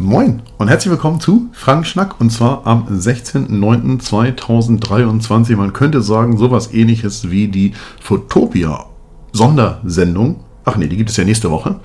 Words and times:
Moin 0.00 0.42
und 0.58 0.68
herzlich 0.68 0.92
willkommen 0.92 1.18
zu 1.18 1.48
Frank 1.50 1.84
Schnack 1.84 2.20
und 2.20 2.30
zwar 2.30 2.64
am 2.68 2.86
16.09.2023. 2.86 5.56
Man 5.56 5.72
könnte 5.72 6.02
sagen, 6.02 6.36
sowas 6.36 6.72
ähnliches 6.72 7.32
wie 7.32 7.48
die 7.48 7.72
Fotopia 8.00 8.86
Sondersendung. 9.32 10.44
Ach 10.64 10.76
nee, 10.76 10.86
die 10.86 10.96
gibt 10.96 11.10
es 11.10 11.16
ja 11.16 11.24
nächste 11.24 11.50
Woche. 11.50 11.80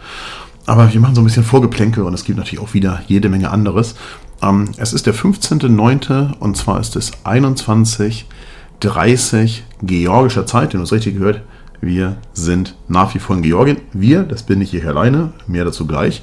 Aber 0.68 0.94
wir 0.94 1.02
machen 1.02 1.16
so 1.16 1.22
ein 1.22 1.24
bisschen 1.24 1.44
Vorgeplänke 1.44 2.04
und 2.04 2.14
es 2.14 2.24
gibt 2.24 2.38
natürlich 2.38 2.64
auch 2.64 2.76
wieder 2.76 3.02
jede 3.08 3.30
Menge 3.30 3.50
anderes. 3.50 3.96
Ähm, 4.44 4.70
es 4.78 4.94
ist 4.94 5.08
der 5.08 5.16
15.09. 5.16 6.38
und 6.38 6.56
zwar 6.56 6.80
ist 6.80 6.96
es 6.96 7.14
21.30 7.24 9.62
georgischer 9.82 10.46
Zeit, 10.46 10.74
wenn 10.74 10.82
du 10.82 10.84
es 10.84 10.92
richtig 10.92 11.18
gehört. 11.18 11.42
Wir 11.82 12.18
sind 12.34 12.76
nach 12.88 13.16
wie 13.16 13.20
vor 13.20 13.36
in 13.36 13.42
Georgien. 13.42 13.78
Wir, 13.92 14.22
das 14.22 14.44
bin 14.44 14.62
ich 14.62 14.70
hier 14.70 14.88
alleine, 14.88 15.34
mehr 15.48 15.66
dazu 15.66 15.88
gleich. 15.88 16.22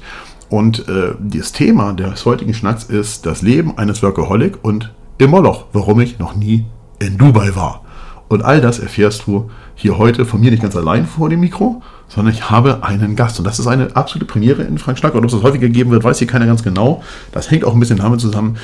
Und 0.51 0.89
äh, 0.89 1.13
das 1.17 1.53
Thema 1.53 1.93
des 1.93 2.25
heutigen 2.25 2.53
Schnacks 2.53 2.83
ist 2.83 3.25
das 3.25 3.41
Leben 3.41 3.77
eines 3.77 4.03
Workaholic 4.03 4.59
und 4.61 4.93
im 5.17 5.29
Moloch, 5.29 5.67
warum 5.71 6.01
ich 6.01 6.19
noch 6.19 6.35
nie 6.35 6.65
in 6.99 7.17
Dubai 7.17 7.55
war. 7.55 7.85
Und 8.27 8.43
all 8.43 8.59
das 8.59 8.77
erfährst 8.79 9.27
du 9.27 9.49
hier 9.75 9.97
heute 9.97 10.25
von 10.25 10.41
mir 10.41 10.51
nicht 10.51 10.61
ganz 10.61 10.75
allein 10.75 11.05
vor 11.05 11.29
dem 11.29 11.39
Mikro, 11.39 11.81
sondern 12.09 12.33
ich 12.33 12.49
habe 12.49 12.83
einen 12.83 13.15
Gast. 13.15 13.39
Und 13.39 13.45
das 13.45 13.59
ist 13.59 13.67
eine 13.67 13.95
absolute 13.95 14.25
Premiere 14.25 14.63
in 14.63 14.77
Frank 14.77 14.97
Schnack. 14.97 15.13
Und 15.13 15.19
ob 15.19 15.27
es 15.27 15.31
das 15.31 15.41
häufiger 15.41 15.69
geben 15.69 15.89
wird, 15.89 16.03
weiß 16.03 16.19
hier 16.19 16.27
keiner 16.27 16.47
ganz 16.47 16.63
genau. 16.63 17.01
Das 17.31 17.49
hängt 17.49 17.63
auch 17.63 17.73
ein 17.73 17.79
bisschen 17.79 17.99
damit 17.99 18.19
zusammen, 18.19 18.57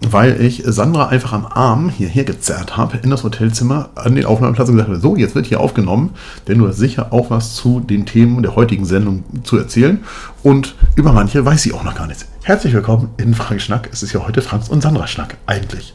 weil 0.00 0.40
ich 0.40 0.62
Sandra 0.64 1.08
einfach 1.08 1.32
am 1.32 1.46
Arm 1.46 1.90
hierher 1.90 2.24
gezerrt 2.24 2.76
habe 2.76 2.98
in 3.02 3.10
das 3.10 3.22
Hotelzimmer 3.22 3.90
an 3.94 4.14
den 4.14 4.24
Aufnahmeplatz 4.24 4.68
und 4.68 4.76
gesagt 4.76 4.88
habe, 4.88 5.00
so, 5.00 5.16
jetzt 5.16 5.34
wird 5.34 5.46
hier 5.46 5.60
aufgenommen, 5.60 6.14
denn 6.48 6.58
du 6.58 6.68
hast 6.68 6.78
sicher 6.78 7.12
auch 7.12 7.30
was 7.30 7.54
zu 7.54 7.80
den 7.80 8.06
Themen 8.06 8.42
der 8.42 8.56
heutigen 8.56 8.86
Sendung 8.86 9.24
zu 9.44 9.58
erzählen 9.58 10.02
und 10.42 10.74
über 10.96 11.12
manche 11.12 11.44
weiß 11.44 11.62
sie 11.62 11.72
auch 11.72 11.84
noch 11.84 11.94
gar 11.94 12.06
nichts. 12.06 12.26
Herzlich 12.42 12.72
willkommen 12.72 13.10
in 13.18 13.34
Frank 13.34 13.60
Schnack. 13.60 13.90
Es 13.92 14.02
ist 14.02 14.12
ja 14.12 14.26
heute 14.26 14.40
Franks 14.40 14.68
und 14.68 14.82
Sandra 14.82 15.06
Schnack 15.06 15.36
eigentlich. 15.46 15.94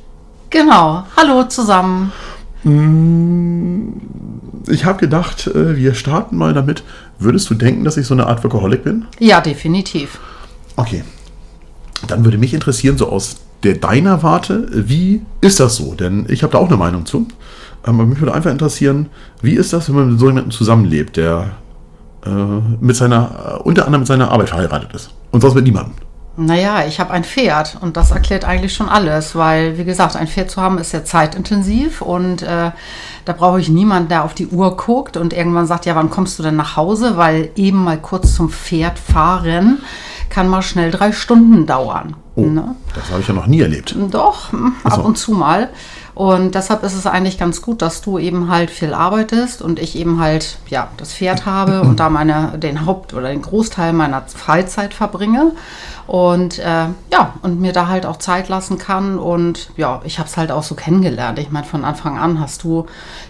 Genau. 0.52 1.04
Hallo 1.18 1.44
zusammen. 1.46 2.12
Mm, 2.64 3.94
ich 4.68 4.86
habe 4.86 5.00
gedacht, 5.00 5.48
äh, 5.48 5.76
wir 5.76 5.96
starten 5.96 6.38
mal 6.38 6.54
damit. 6.54 6.84
Würdest 7.18 7.50
du 7.50 7.56
denken, 7.56 7.84
dass 7.84 7.98
ich 7.98 8.06
so 8.06 8.14
eine 8.14 8.28
Art 8.28 8.44
Workaholic 8.44 8.84
bin? 8.84 9.06
Ja, 9.20 9.42
definitiv. 9.42 10.20
Okay. 10.76 11.04
Dann 12.08 12.24
würde 12.24 12.38
mich 12.38 12.54
interessieren, 12.54 12.98
so 12.98 13.10
aus 13.10 13.38
der 13.66 13.76
deiner 13.76 14.24
Warte, 14.24 14.68
wie 14.72 15.22
ist 15.42 15.60
das 15.60 15.76
so? 15.76 15.94
Denn 15.94 16.26
ich 16.30 16.44
habe 16.44 16.54
da 16.54 16.60
auch 16.60 16.68
eine 16.68 16.78
Meinung 16.78 17.06
zu. 17.06 17.28
Ähm, 17.86 18.00
aber 18.00 18.06
mich 18.06 18.20
würde 18.20 18.34
einfach 18.34 18.52
interessieren, 18.52 19.08
wie 19.42 19.56
ist 19.56 19.74
das, 19.74 19.90
wenn 19.90 19.96
man 19.96 20.12
mit 20.12 20.20
so 20.20 20.28
jemandem 20.28 20.52
zusammenlebt, 20.52 21.18
der 21.18 21.52
äh, 22.26 22.30
mit 22.80 22.96
seiner, 22.96 23.58
äh, 23.60 23.64
unter 23.64 23.86
anderem 23.86 24.02
mit 24.02 24.08
seiner 24.08 24.32
Arbeit 24.32 24.50
verheiratet 24.50 24.94
ist 24.94 25.12
und 25.32 25.42
sonst 25.42 25.56
mit 25.56 25.66
niemandem? 25.66 25.96
Naja, 26.38 26.86
ich 26.86 27.00
habe 27.00 27.12
ein 27.12 27.24
Pferd 27.24 27.78
und 27.80 27.96
das 27.96 28.12
erklärt 28.12 28.44
eigentlich 28.44 28.74
schon 28.74 28.90
alles, 28.90 29.36
weil, 29.36 29.78
wie 29.78 29.86
gesagt, 29.86 30.18
ein 30.18 30.28
Pferd 30.28 30.52
zu 30.52 30.62
haben 30.62 30.78
ist 30.78 30.90
sehr 30.90 31.06
zeitintensiv 31.06 32.02
und 32.02 32.42
äh, 32.42 32.72
da 33.24 33.34
brauche 33.34 33.62
ich 33.62 33.70
niemanden, 33.70 34.10
der 34.10 34.26
auf 34.26 34.34
die 34.34 34.48
Uhr 34.48 34.76
guckt 34.76 35.16
und 35.16 35.32
irgendwann 35.32 35.66
sagt, 35.66 35.86
ja, 35.86 35.96
wann 35.96 36.10
kommst 36.10 36.38
du 36.38 36.44
denn 36.44 36.58
nach 36.58 36.76
Hause? 36.76 37.16
Weil 37.16 37.52
eben 37.56 37.82
mal 37.82 37.98
kurz 37.98 38.36
zum 38.36 38.50
Pferd 38.50 39.00
fahren 39.00 39.78
kann 40.30 40.48
mal 40.48 40.62
schnell 40.62 40.92
drei 40.92 41.12
Stunden 41.12 41.66
dauern. 41.66 42.16
Oh, 42.36 42.42
ne? 42.42 42.76
Das 42.94 43.10
habe 43.12 43.22
ich 43.22 43.28
ja 43.28 43.34
noch 43.34 43.48
nie 43.48 43.62
erlebt. 43.62 43.96
Doch, 44.12 44.52
ab 44.84 44.96
so. 44.96 45.02
und 45.02 45.18
zu 45.18 45.32
mal. 45.32 45.70
Und 46.16 46.56
deshalb 46.56 46.84
ist 46.84 46.94
es 46.94 47.06
eigentlich 47.06 47.38
ganz 47.38 47.62
gut, 47.62 47.82
dass 47.82 48.02
du 48.02 48.18
eben 48.18 48.50
halt 48.50 48.72
viel 48.72 48.94
arbeitest 48.94 49.62
und 49.62 49.80
ich 49.80 49.98
eben 49.98 50.20
halt 50.20 50.58
ja 50.70 50.88
das 50.96 51.14
Pferd 51.14 51.46
habe 51.46 51.82
und 51.84 52.00
da 52.00 52.10
meine 52.10 52.58
den 52.58 52.86
Haupt 52.86 53.14
oder 53.14 53.30
den 53.30 53.42
Großteil 53.42 53.92
meiner 53.92 54.22
Freizeit 54.22 54.94
verbringe 54.94 55.52
und 56.08 56.58
äh, 56.60 56.88
ja 57.12 57.34
und 57.42 57.60
mir 57.60 57.74
da 57.74 57.90
halt 57.90 58.06
auch 58.06 58.16
Zeit 58.16 58.48
lassen 58.48 58.78
kann 58.78 59.20
und 59.20 59.72
ja 59.76 60.02
ich 60.06 60.18
habe 60.18 60.30
es 60.30 60.38
halt 60.38 60.52
auch 60.52 60.64
so 60.64 60.76
kennengelernt. 60.76 61.38
Ich 61.38 61.52
meine 61.52 61.66
von 61.66 61.84
Anfang 61.84 62.18
an 62.18 62.40
hast 62.40 62.64
du 62.64 62.86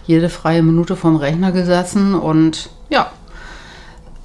jede 0.06 0.30
freie 0.30 0.62
Minute 0.62 0.96
vom 0.96 1.16
Rechner 1.16 1.52
gesessen 1.52 2.14
und 2.14 2.70
ja. 2.90 3.08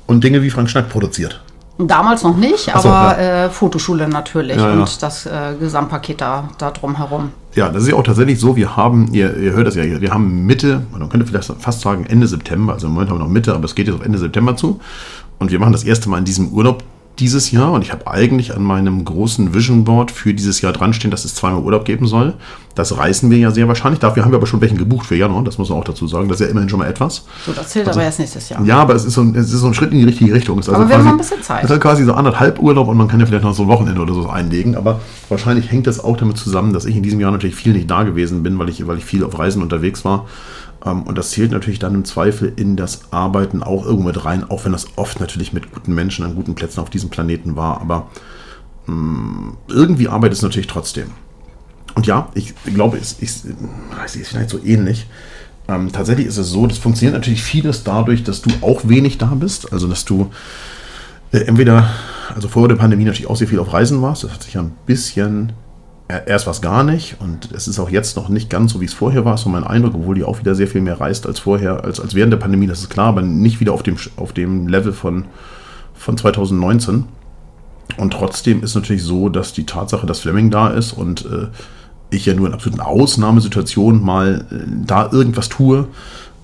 Und 0.06 0.22
Dinge 0.22 0.42
wie 0.42 0.50
Frank 0.50 0.68
Schnack 0.68 0.90
produziert. 0.90 1.40
Damals 1.86 2.22
noch 2.22 2.36
nicht, 2.36 2.74
aber 2.74 2.82
so, 2.82 2.88
ja. 2.88 3.44
äh, 3.46 3.50
Fotoschule 3.50 4.08
natürlich 4.08 4.56
ja, 4.56 4.68
ja. 4.68 4.80
und 4.80 5.02
das 5.02 5.26
äh, 5.26 5.54
Gesamtpaket 5.58 6.20
da, 6.20 6.48
da 6.58 6.70
drumherum. 6.70 7.30
Ja, 7.54 7.68
das 7.68 7.84
ist 7.84 7.88
ja 7.88 7.94
auch 7.96 8.02
tatsächlich 8.02 8.38
so. 8.38 8.56
Wir 8.56 8.76
haben, 8.76 9.12
ihr, 9.12 9.36
ihr 9.36 9.52
hört 9.52 9.66
das 9.66 9.74
ja, 9.74 10.00
wir 10.00 10.10
haben 10.10 10.46
Mitte, 10.46 10.82
man 10.92 11.08
könnte 11.08 11.26
vielleicht 11.26 11.52
fast 11.58 11.80
sagen 11.80 12.06
Ende 12.06 12.26
September, 12.26 12.74
also 12.74 12.86
im 12.86 12.92
Moment 12.92 13.10
haben 13.10 13.18
wir 13.18 13.24
noch 13.24 13.30
Mitte, 13.30 13.54
aber 13.54 13.64
es 13.64 13.74
geht 13.74 13.86
jetzt 13.86 13.96
auf 13.96 14.04
Ende 14.04 14.18
September 14.18 14.56
zu. 14.56 14.80
Und 15.38 15.50
wir 15.50 15.58
machen 15.58 15.72
das 15.72 15.84
erste 15.84 16.10
Mal 16.10 16.18
in 16.18 16.24
diesem 16.24 16.48
Urlaub 16.48 16.84
dieses 17.20 17.50
Jahr 17.50 17.72
und 17.72 17.82
ich 17.82 17.92
habe 17.92 18.06
eigentlich 18.06 18.54
an 18.54 18.62
meinem 18.62 19.04
großen 19.04 19.54
Vision 19.54 19.84
Board 19.84 20.10
für 20.10 20.32
dieses 20.32 20.60
Jahr 20.62 20.72
dran 20.72 20.92
stehen, 20.94 21.10
dass 21.10 21.24
es 21.24 21.34
zweimal 21.34 21.62
Urlaub 21.62 21.84
geben 21.84 22.06
soll. 22.06 22.34
Das 22.74 22.96
reißen 22.96 23.30
wir 23.30 23.36
ja 23.36 23.50
sehr 23.50 23.68
wahrscheinlich. 23.68 24.00
Dafür 24.00 24.24
haben 24.24 24.32
wir 24.32 24.38
aber 24.38 24.46
schon 24.46 24.60
welchen 24.60 24.78
gebucht 24.78 25.06
für 25.06 25.16
Januar, 25.16 25.44
das 25.44 25.58
muss 25.58 25.68
man 25.68 25.78
auch 25.78 25.84
dazu 25.84 26.06
sagen. 26.06 26.28
Das 26.28 26.40
ist 26.40 26.46
ja 26.46 26.50
immerhin 26.50 26.68
schon 26.68 26.78
mal 26.78 26.88
etwas. 26.88 27.24
So, 27.44 27.52
das 27.52 27.68
zählt 27.68 27.86
also, 27.86 28.00
aber 28.00 28.06
erst 28.06 28.20
nächstes 28.20 28.48
Jahr. 28.48 28.64
Ja, 28.64 28.78
aber 28.78 28.94
es 28.94 29.04
ist 29.04 29.14
so 29.14 29.20
ein, 29.20 29.34
es 29.34 29.52
ist 29.52 29.60
so 29.60 29.66
ein 29.66 29.74
Schritt 29.74 29.92
in 29.92 29.98
die 29.98 30.04
richtige 30.04 30.32
Richtung. 30.32 30.58
Es 30.58 30.68
also 30.68 30.80
aber 30.80 30.88
wir 30.88 30.96
quasi, 30.96 31.08
haben 31.08 31.16
noch 31.16 31.24
ein 31.24 31.28
bisschen 31.28 31.42
Zeit. 31.42 31.64
Es 31.64 31.70
ist 31.70 31.80
quasi 31.80 32.04
so 32.04 32.14
anderthalb 32.14 32.58
Urlaub 32.58 32.88
und 32.88 32.96
man 32.96 33.08
kann 33.08 33.20
ja 33.20 33.26
vielleicht 33.26 33.44
noch 33.44 33.54
so 33.54 33.64
ein 33.64 33.68
Wochenende 33.68 34.00
oder 34.00 34.14
so 34.14 34.28
einlegen. 34.28 34.76
Aber 34.76 35.00
wahrscheinlich 35.28 35.70
hängt 35.70 35.86
das 35.86 36.02
auch 36.02 36.16
damit 36.16 36.38
zusammen, 36.38 36.72
dass 36.72 36.86
ich 36.86 36.96
in 36.96 37.02
diesem 37.02 37.20
Jahr 37.20 37.32
natürlich 37.32 37.56
viel 37.56 37.72
nicht 37.72 37.90
da 37.90 38.04
gewesen 38.04 38.42
bin, 38.42 38.58
weil 38.58 38.68
ich, 38.68 38.86
weil 38.86 38.98
ich 38.98 39.04
viel 39.04 39.24
auf 39.24 39.38
Reisen 39.38 39.62
unterwegs 39.62 40.04
war. 40.04 40.26
Ähm, 40.84 41.02
und 41.02 41.18
das 41.18 41.30
zählt 41.30 41.52
natürlich 41.52 41.78
dann 41.78 41.94
im 41.94 42.04
Zweifel 42.04 42.52
in 42.56 42.76
das 42.76 43.12
Arbeiten 43.12 43.62
auch 43.62 43.84
irgendwo 43.84 44.08
mit 44.08 44.24
rein, 44.24 44.48
auch 44.48 44.64
wenn 44.64 44.72
das 44.72 44.86
oft 44.96 45.20
natürlich 45.20 45.52
mit 45.52 45.72
guten 45.72 45.94
Menschen 45.94 46.24
an 46.24 46.34
guten 46.34 46.54
Plätzen 46.54 46.80
auf 46.80 46.90
diesem 46.90 47.10
Planeten 47.10 47.56
war. 47.56 47.80
Aber 47.80 48.08
mm, 48.86 49.50
irgendwie 49.68 50.08
arbeitet 50.08 50.38
es 50.38 50.42
natürlich 50.42 50.68
trotzdem. 50.68 51.10
Und 51.94 52.06
ja, 52.06 52.28
ich 52.34 52.54
glaube, 52.64 52.98
es, 52.98 53.16
es 53.20 53.44
ist 53.44 54.28
vielleicht 54.28 54.50
so 54.50 54.62
ähnlich. 54.64 55.06
Ähm, 55.68 55.92
tatsächlich 55.92 56.26
ist 56.26 56.36
es 56.36 56.48
so, 56.48 56.66
das 56.66 56.78
funktioniert 56.78 57.14
natürlich 57.14 57.42
vieles 57.42 57.84
dadurch, 57.84 58.24
dass 58.24 58.42
du 58.42 58.50
auch 58.60 58.88
wenig 58.88 59.18
da 59.18 59.26
bist. 59.26 59.72
Also, 59.72 59.86
dass 59.86 60.04
du 60.04 60.30
äh, 61.32 61.38
entweder, 61.38 61.90
also 62.34 62.48
vor 62.48 62.68
der 62.68 62.76
Pandemie 62.76 63.04
natürlich 63.04 63.28
auch 63.28 63.36
sehr 63.36 63.48
viel 63.48 63.58
auf 63.58 63.72
Reisen 63.72 64.00
warst. 64.02 64.24
Das 64.24 64.32
hat 64.32 64.42
sich 64.42 64.54
ja 64.54 64.62
ein 64.62 64.72
bisschen 64.86 65.52
erst 66.18 66.46
was 66.46 66.60
gar 66.60 66.84
nicht 66.84 67.16
und 67.20 67.50
es 67.52 67.68
ist 67.68 67.78
auch 67.78 67.90
jetzt 67.90 68.16
noch 68.16 68.28
nicht 68.28 68.50
ganz 68.50 68.72
so, 68.72 68.80
wie 68.80 68.86
es 68.86 68.94
vorher 68.94 69.24
war, 69.24 69.36
so 69.36 69.48
mein 69.48 69.64
Eindruck, 69.64 69.94
obwohl 69.94 70.14
die 70.14 70.24
auch 70.24 70.38
wieder 70.38 70.54
sehr 70.54 70.66
viel 70.66 70.80
mehr 70.80 71.00
reist 71.00 71.26
als 71.26 71.38
vorher, 71.38 71.84
als, 71.84 72.00
als 72.00 72.14
während 72.14 72.32
der 72.32 72.38
Pandemie, 72.38 72.66
das 72.66 72.80
ist 72.80 72.90
klar, 72.90 73.08
aber 73.08 73.22
nicht 73.22 73.60
wieder 73.60 73.72
auf 73.72 73.82
dem, 73.82 73.96
auf 74.16 74.32
dem 74.32 74.68
Level 74.68 74.92
von, 74.92 75.26
von 75.94 76.16
2019. 76.16 77.04
Und 77.96 78.12
trotzdem 78.12 78.62
ist 78.62 78.74
natürlich 78.74 79.02
so, 79.02 79.28
dass 79.28 79.52
die 79.52 79.66
Tatsache, 79.66 80.06
dass 80.06 80.20
Fleming 80.20 80.50
da 80.50 80.68
ist 80.68 80.92
und 80.92 81.26
äh, 81.26 81.48
ich 82.10 82.26
ja 82.26 82.34
nur 82.34 82.48
in 82.48 82.54
absoluten 82.54 82.80
Ausnahmesituationen 82.80 84.02
mal 84.02 84.44
äh, 84.50 84.54
da 84.86 85.10
irgendwas 85.10 85.48
tue, 85.48 85.86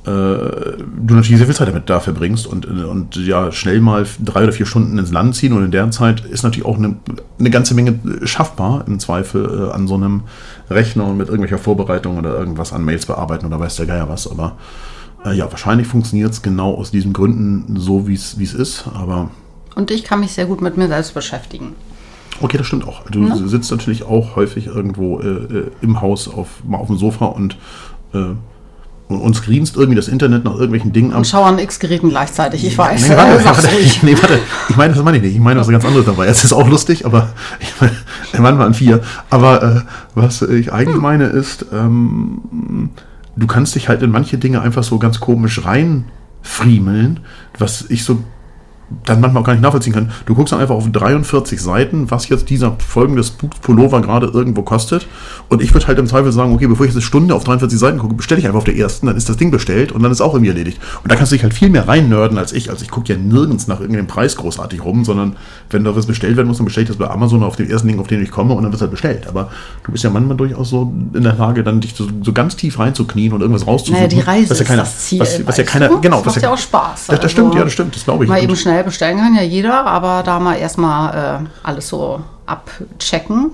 du 0.06 1.14
natürlich 1.14 1.36
sehr 1.36 1.46
viel 1.46 1.54
Zeit 1.54 1.66
damit 1.66 1.90
da 1.90 1.98
verbringst 1.98 2.46
und, 2.46 2.64
und 2.64 3.16
ja 3.16 3.50
schnell 3.50 3.80
mal 3.80 4.06
drei 4.24 4.44
oder 4.44 4.52
vier 4.52 4.66
Stunden 4.66 4.98
ins 4.98 5.10
Land 5.10 5.34
ziehen 5.34 5.52
und 5.52 5.64
in 5.64 5.72
der 5.72 5.90
Zeit 5.90 6.24
ist 6.24 6.44
natürlich 6.44 6.64
auch 6.64 6.76
eine, 6.76 6.96
eine 7.40 7.50
ganze 7.50 7.74
Menge 7.74 7.98
schaffbar 8.22 8.84
im 8.86 9.00
Zweifel 9.00 9.68
äh, 9.68 9.72
an 9.72 9.88
so 9.88 9.94
einem 9.94 10.22
Rechner 10.70 11.06
und 11.06 11.16
mit 11.16 11.26
irgendwelcher 11.28 11.58
Vorbereitung 11.58 12.18
oder 12.18 12.38
irgendwas 12.38 12.72
an 12.72 12.84
Mails 12.84 13.06
bearbeiten 13.06 13.46
oder 13.46 13.58
weiß 13.58 13.76
der 13.76 13.86
Geier 13.86 14.08
was, 14.08 14.30
aber 14.30 14.56
äh, 15.24 15.34
ja, 15.34 15.50
wahrscheinlich 15.50 15.88
funktioniert 15.88 16.32
es 16.32 16.40
genau 16.40 16.74
aus 16.74 16.92
diesen 16.92 17.12
Gründen 17.12 17.76
so, 17.76 18.06
wie 18.06 18.14
es 18.14 18.34
ist, 18.34 18.84
aber... 18.94 19.30
Und 19.74 19.90
ich 19.90 20.04
kann 20.04 20.20
mich 20.20 20.32
sehr 20.32 20.46
gut 20.46 20.62
mit 20.62 20.76
mir 20.76 20.86
selbst 20.86 21.14
beschäftigen. 21.14 21.74
Okay, 22.40 22.58
das 22.58 22.66
stimmt 22.66 22.86
auch. 22.86 23.02
Du 23.10 23.20
ne? 23.20 23.48
sitzt 23.48 23.70
natürlich 23.72 24.04
auch 24.04 24.36
häufig 24.36 24.68
irgendwo 24.68 25.20
äh, 25.20 25.26
äh 25.26 25.70
im 25.80 26.00
Haus 26.00 26.28
auf, 26.28 26.62
mal 26.64 26.78
auf 26.78 26.86
dem 26.86 26.96
Sofa 26.96 27.26
und 27.26 27.56
äh, 29.08 29.14
und 29.14 29.34
screenst 29.34 29.76
irgendwie 29.76 29.96
das 29.96 30.08
Internet 30.08 30.44
nach 30.44 30.54
irgendwelchen 30.54 30.92
Dingen 30.92 31.12
ab. 31.12 31.18
Und 31.18 31.26
schau 31.26 31.44
an 31.44 31.58
X-Geräten 31.58 32.10
gleichzeitig, 32.10 32.64
ich 32.66 32.76
weiß. 32.76 33.08
Nee, 33.08 33.16
warte, 33.16 33.44
warte, 33.44 33.68
ich, 33.80 34.02
nee, 34.02 34.16
warte, 34.20 34.38
ich 34.68 34.76
meine, 34.76 34.94
das 34.94 35.02
meine 35.02 35.18
ich 35.18 35.22
nicht. 35.22 35.34
Ich 35.34 35.40
meine 35.40 35.60
was 35.60 35.68
ganz 35.68 35.84
anderes 35.84 36.06
dabei. 36.06 36.26
Es 36.26 36.44
ist 36.44 36.52
auch 36.52 36.68
lustig, 36.68 37.06
aber 37.06 37.30
ich 37.60 37.72
meine, 37.80 37.92
manchmal 38.38 38.66
an 38.66 38.74
vier. 38.74 39.00
Aber 39.30 39.62
äh, 39.62 39.80
was 40.14 40.42
ich 40.42 40.72
eigentlich 40.72 40.96
hm. 40.96 41.02
meine 41.02 41.24
ist, 41.26 41.66
ähm, 41.72 42.90
du 43.36 43.46
kannst 43.46 43.74
dich 43.74 43.88
halt 43.88 44.02
in 44.02 44.10
manche 44.10 44.38
Dinge 44.38 44.62
einfach 44.62 44.82
so 44.82 44.98
ganz 44.98 45.20
komisch 45.20 45.64
reinfriemeln, 45.64 47.20
was 47.58 47.84
ich 47.88 48.04
so 48.04 48.22
dann 49.04 49.20
manchmal 49.20 49.42
auch 49.42 49.46
gar 49.46 49.52
nicht 49.54 49.62
nachvollziehen 49.62 49.92
kann. 49.92 50.12
Du 50.26 50.34
guckst 50.34 50.52
dann 50.52 50.60
einfach 50.60 50.76
auf 50.76 50.88
43 50.88 51.60
Seiten, 51.60 52.10
was 52.10 52.28
jetzt 52.28 52.50
dieser 52.50 52.76
folgende 52.78 53.24
Spook-Pullover 53.24 54.00
gerade 54.00 54.28
irgendwo 54.28 54.62
kostet. 54.62 55.08
Und 55.48 55.60
ich 55.60 55.74
würde 55.74 55.88
halt 55.88 55.98
im 55.98 56.06
Zweifel 56.06 56.30
sagen, 56.30 56.54
okay, 56.54 56.68
bevor 56.68 56.86
ich 56.86 56.90
jetzt 56.90 56.96
eine 56.96 57.02
Stunde 57.02 57.34
auf 57.34 57.42
43 57.42 57.78
Seiten 57.78 57.98
gucke, 57.98 58.14
bestelle 58.14 58.40
ich 58.40 58.46
einfach 58.46 58.58
auf 58.58 58.64
der 58.64 58.76
ersten, 58.76 59.06
dann 59.06 59.16
ist 59.16 59.28
das 59.28 59.36
Ding 59.36 59.50
bestellt 59.50 59.90
und 59.90 60.02
dann 60.04 60.12
ist 60.12 60.20
auch 60.20 60.34
irgendwie 60.34 60.50
erledigt. 60.50 60.80
Und 61.02 61.10
da 61.10 61.16
kannst 61.16 61.32
du 61.32 61.36
dich 61.36 61.42
halt 61.42 61.52
viel 61.52 61.68
mehr 61.68 61.88
reinnörden 61.88 62.38
als 62.38 62.52
ich. 62.52 62.70
Also 62.70 62.84
ich 62.84 62.90
gucke 62.90 63.12
ja 63.12 63.18
nirgends 63.18 63.66
nach 63.66 63.80
irgendeinem 63.80 64.06
Preis 64.06 64.36
großartig 64.36 64.84
rum, 64.84 65.04
sondern 65.04 65.36
wenn 65.70 65.82
da 65.82 65.96
was 65.96 66.06
bestellt 66.06 66.36
werden 66.36 66.46
muss, 66.46 66.58
dann 66.58 66.66
bestelle 66.66 66.84
ich 66.84 66.88
das 66.88 66.98
bei 66.98 67.10
Amazon 67.10 67.42
auf 67.42 67.56
dem 67.56 67.68
ersten 67.68 67.88
Ding, 67.88 67.98
auf 67.98 68.06
den 68.06 68.22
ich 68.22 68.30
komme 68.30 68.54
und 68.54 68.62
dann 68.62 68.70
wird 68.70 68.76
es 68.76 68.82
halt 68.82 68.92
bestellt. 68.92 69.26
Aber 69.26 69.50
du 69.84 69.90
bist 69.90 70.04
ja 70.04 70.10
manchmal 70.10 70.36
durchaus 70.36 70.70
so 70.70 70.92
in 71.12 71.22
der 71.24 71.34
Lage, 71.34 71.64
dann 71.64 71.80
dich 71.80 71.94
so, 71.96 72.06
so 72.22 72.32
ganz 72.32 72.54
tief 72.54 72.78
reinzuknien 72.78 73.32
und 73.32 73.40
irgendwas 73.40 73.66
rauszusuchen. 73.66 74.00
Naja, 74.00 74.08
die 74.08 74.20
Reise 74.20 74.50
was 74.50 74.60
ja 74.60 74.64
keiner, 74.64 74.82
ist 74.84 74.92
das 74.94 75.06
Ziel. 75.06 75.20
Was, 75.20 75.46
was 75.46 75.56
ja 75.56 75.64
keiner, 75.64 75.88
genau. 76.00 76.18
Das 76.18 76.26
macht 76.26 76.36
ja, 76.36 76.42
ja 76.42 76.54
auch 76.54 76.58
Spaß. 76.58 77.06
Das, 77.06 77.06
das 77.06 77.18
also 77.18 77.28
stimmt, 77.28 77.54
ja, 77.54 77.64
das 77.64 77.72
stimmt, 77.72 77.96
das 77.96 78.04
glaube 78.04 78.24
ich. 78.24 78.30
Mal 78.30 78.42
eben 78.42 78.54
schnell 78.54 78.75
bestellen 78.82 79.18
kann 79.18 79.34
ja 79.34 79.42
jeder, 79.42 79.86
aber 79.86 80.22
da 80.24 80.38
mal 80.38 80.56
erstmal 80.56 81.42
äh, 81.42 81.46
alles 81.62 81.88
so 81.88 82.20
abchecken. 82.46 83.52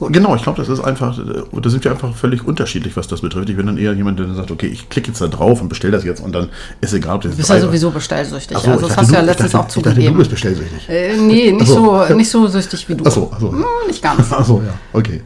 Genau, 0.00 0.34
ich 0.34 0.42
glaube, 0.42 0.60
das 0.60 0.68
ist 0.68 0.80
einfach, 0.80 1.18
äh, 1.18 1.42
da 1.52 1.70
sind 1.70 1.84
wir 1.84 1.90
einfach 1.90 2.14
völlig 2.14 2.46
unterschiedlich, 2.46 2.96
was 2.96 3.06
das 3.06 3.20
betrifft. 3.20 3.48
Ich 3.48 3.56
bin 3.56 3.66
dann 3.66 3.78
eher 3.78 3.92
jemand, 3.92 4.18
der 4.18 4.32
sagt, 4.34 4.50
okay, 4.50 4.66
ich 4.66 4.88
klicke 4.88 5.08
jetzt 5.08 5.20
da 5.20 5.28
drauf 5.28 5.60
und 5.60 5.68
bestelle 5.68 5.92
das 5.92 6.04
jetzt 6.04 6.20
und 6.20 6.34
dann 6.34 6.48
ist 6.80 6.92
egal, 6.92 7.16
ob 7.16 7.22
das 7.22 7.32
Du 7.32 7.36
bist 7.36 7.50
ja 7.50 7.60
sowieso 7.60 7.90
bestellsüchtig. 7.90 8.58
So, 8.58 8.70
also 8.70 8.86
das 8.88 8.96
hast 8.96 9.10
du 9.10 9.14
ja 9.14 9.20
letztens 9.20 9.52
dachte, 9.52 9.64
auch 9.64 9.68
zugegeben. 9.68 10.00
Ich 10.00 10.04
dachte, 10.04 10.12
du 10.12 10.18
bist 10.18 10.30
bestellsüchtig. 10.30 10.88
Äh, 10.88 11.16
nee, 11.16 11.52
nicht 11.52 11.68
so. 11.68 12.04
so. 12.06 12.14
nicht 12.14 12.30
so 12.30 12.46
süchtig 12.48 12.88
wie 12.88 12.96
du. 12.96 13.04
Achso, 13.04 13.30
achso. 13.32 13.52
Hm, 13.52 13.64
nicht 13.86 14.02
ganz. 14.02 14.32
Achso, 14.32 14.62
ja, 14.66 14.74
okay. 14.92 15.22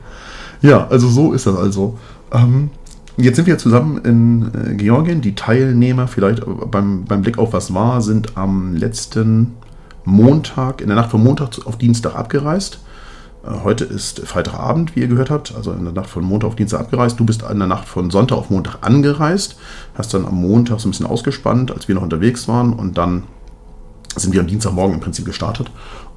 Ja, 0.61 0.87
also 0.89 1.09
so 1.09 1.33
ist 1.33 1.47
das 1.47 1.57
also. 1.57 1.99
Ähm, 2.33 2.71
jetzt 3.17 3.37
sind 3.37 3.47
wir 3.47 3.59
zusammen 3.59 3.99
in 4.05 4.51
äh, 4.55 4.75
Georgien. 4.75 5.21
Die 5.21 5.35
Teilnehmer, 5.35 6.09
vielleicht 6.09 6.43
beim, 6.71 7.05
beim 7.05 7.23
Blick 7.23 7.39
auf 7.39 7.53
was 7.53 7.75
war, 7.75 8.01
sind 8.01 8.37
am 8.37 8.75
letzten 8.75 9.55
Montag, 10.05 10.81
in 10.81 10.89
der 10.89 10.97
Nacht 10.97 11.11
von 11.11 11.23
Montag 11.23 11.67
auf 11.67 11.79
Dienstag 11.79 12.15
abgereist. 12.15 12.81
Äh, 13.45 13.65
heute 13.65 13.85
ist 13.85 14.21
Freitagabend, 14.21 14.97
wie 14.97 15.01
ihr 15.01 15.09
gehört 15.09 15.31
habt, 15.31 15.55
also 15.55 15.73
in 15.73 15.85
der 15.85 15.93
Nacht 15.93 16.11
von 16.11 16.25
Montag 16.25 16.49
auf 16.49 16.57
Dienstag 16.57 16.81
abgereist. 16.81 17.19
Du 17.19 17.25
bist 17.25 17.43
in 17.43 17.59
der 17.59 17.69
Nacht 17.69 17.87
von 17.87 18.11
Sonntag 18.11 18.37
auf 18.37 18.51
Montag 18.51 18.79
angereist, 18.81 19.57
hast 19.95 20.15
dann 20.15 20.27
am 20.27 20.41
Montag 20.41 20.81
so 20.81 20.89
ein 20.89 20.93
bisschen 20.93 21.07
ausgespannt, 21.07 21.71
als 21.71 21.89
wir 21.89 21.95
noch 21.95 22.03
unterwegs 22.03 22.49
waren 22.49 22.73
und 22.73 22.99
dann 22.99 23.25
sind 24.17 24.35
wir 24.35 24.41
am 24.41 24.47
Dienstagmorgen 24.47 24.95
im 24.95 25.01
Prinzip 25.01 25.25
gestartet. 25.25 25.71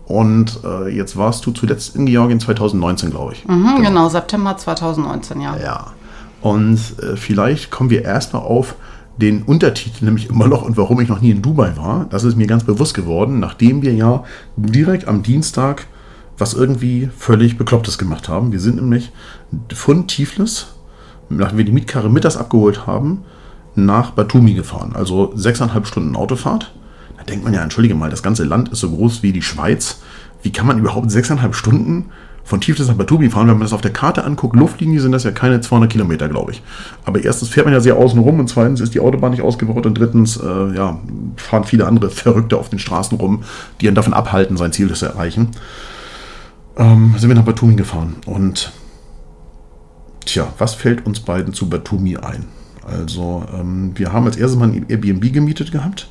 Und 0.06 0.59
äh, 0.63 0.89
jetzt 0.89 1.18
warst 1.18 1.45
du 1.45 1.51
zuletzt 1.51 1.95
in 1.95 2.06
Georgien 2.06 2.39
2019, 2.39 3.09
glaube 3.09 3.33
ich. 3.33 3.47
Mhm, 3.47 3.77
genau. 3.77 3.89
genau. 3.89 4.09
September 4.09 4.56
2019, 4.56 5.42
ja. 5.42 5.57
Ja. 5.57 5.88
Und 6.45 6.80
äh, 7.01 7.15
vielleicht 7.15 7.71
kommen 7.71 7.89
wir 7.89 8.03
erstmal 8.03 8.44
auf 8.44 8.75
den 9.18 9.42
Untertitel, 9.42 10.06
nämlich 10.06 10.30
immer 10.30 10.47
noch 10.47 10.62
und 10.62 10.77
warum 10.77 11.01
ich 11.01 11.09
noch 11.09 11.19
nie 11.19 11.31
in 11.31 11.42
Dubai 11.42 11.75
war. 11.75 12.06
Das 12.12 12.24
ist 12.24 12.38
mir 12.38 12.45
ganz 12.45 12.63
bewusst 12.63 12.94
geworden, 12.94 13.39
nachdem 13.39 13.81
wir 13.81 13.95
ja 13.95 14.24
direkt 14.56 15.07
am 15.07 15.24
Dienstag 15.24 15.88
was 16.38 16.53
irgendwie 16.53 17.09
völlig 17.18 17.57
Beklopptes 17.57 17.97
gemacht 17.97 18.30
haben. 18.30 18.51
Wir 18.51 18.59
sind 18.59 18.75
nämlich 18.75 19.12
von 19.74 20.06
Tiflis, 20.06 20.68
nachdem 21.30 21.57
wir 21.57 21.65
die 21.65 21.71
Mietkarre 21.71 22.12
mittags 22.12 22.38
abgeholt 22.38 22.86
haben, 22.86 23.24
nach 23.74 24.12
Batumi 24.12 24.53
gefahren. 24.53 24.92
Also 24.94 25.31
sechseinhalb 25.33 25.88
Stunden 25.88 26.15
Autofahrt. 26.15 26.75
Da 27.18 27.24
denkt 27.24 27.44
man 27.44 27.56
ja, 27.56 27.63
entschuldige 27.63 27.95
mal, 27.95 28.12
das 28.12 28.21
ganze 28.21 28.44
Land 28.44 28.69
ist 28.69 28.81
so 28.81 28.92
groß 28.92 29.24
wie 29.24 29.33
die 29.33 29.42
Schweiz. 29.42 30.03
Wie 30.44 30.51
kann 30.51 30.68
man 30.68 30.77
überhaupt 30.77 31.09
sechseinhalb 31.09 31.56
Stunden 31.56 32.12
von 32.45 32.62
Tiflis 32.62 32.88
nach 32.88 32.95
Batumi 32.95 33.30
fahren? 33.30 33.47
Wenn 33.47 33.56
man 33.56 33.65
das 33.65 33.74
auf 33.74 33.81
der 33.81 33.92
Karte 33.92 34.24
anguckt, 34.24 34.56
Luftlinie 34.56 35.01
sind 35.01 35.12
das 35.12 35.25
ja 35.25 35.31
keine 35.31 35.59
200 35.59 35.92
Kilometer, 35.92 36.30
glaube 36.30 36.53
ich. 36.53 36.63
Aber 37.03 37.21
erstens 37.21 37.50
fährt 37.50 37.65
man 37.65 37.74
ja 37.74 37.81
sehr 37.81 37.97
außen 37.97 38.19
rum 38.19 38.39
und 38.39 38.47
zweitens 38.47 38.80
ist 38.80 38.94
die 38.94 39.01
Autobahn 39.01 39.31
nicht 39.31 39.42
ausgebaut 39.42 39.86
und 39.86 39.97
drittens 39.97 40.38
äh, 40.38 40.75
ja, 40.75 41.00
fahren 41.36 41.65
viele 41.65 41.86
andere 41.86 42.09
Verrückte 42.09 42.57
auf 42.57 42.69
den 42.69 42.80
Straßen 42.80 43.18
rum, 43.18 43.44
die 43.81 43.88
einen 43.88 43.95
davon 43.95 44.13
abhalten, 44.13 44.56
sein 44.56 44.71
Ziel 44.71 44.94
zu 44.94 45.06
erreichen 45.06 45.50
ähm, 46.77 47.15
sind 47.18 47.30
wir 47.30 47.36
nach 47.36 47.45
Batumi 47.45 47.75
gefahren. 47.75 48.15
Und 48.25 48.71
tja, 50.25 50.51
was 50.57 50.75
fällt 50.75 51.06
uns 51.06 51.19
beiden 51.19 51.53
zu 51.53 51.69
Batumi 51.69 52.18
ein? 52.18 52.45
Also, 52.86 53.45
ähm, 53.53 53.92
wir 53.95 54.13
haben 54.13 54.25
als 54.25 54.38
erstes 54.38 54.59
mal 54.59 54.69
ein 54.69 54.86
Airbnb 54.89 55.33
gemietet 55.33 55.71
gehabt. 55.71 56.07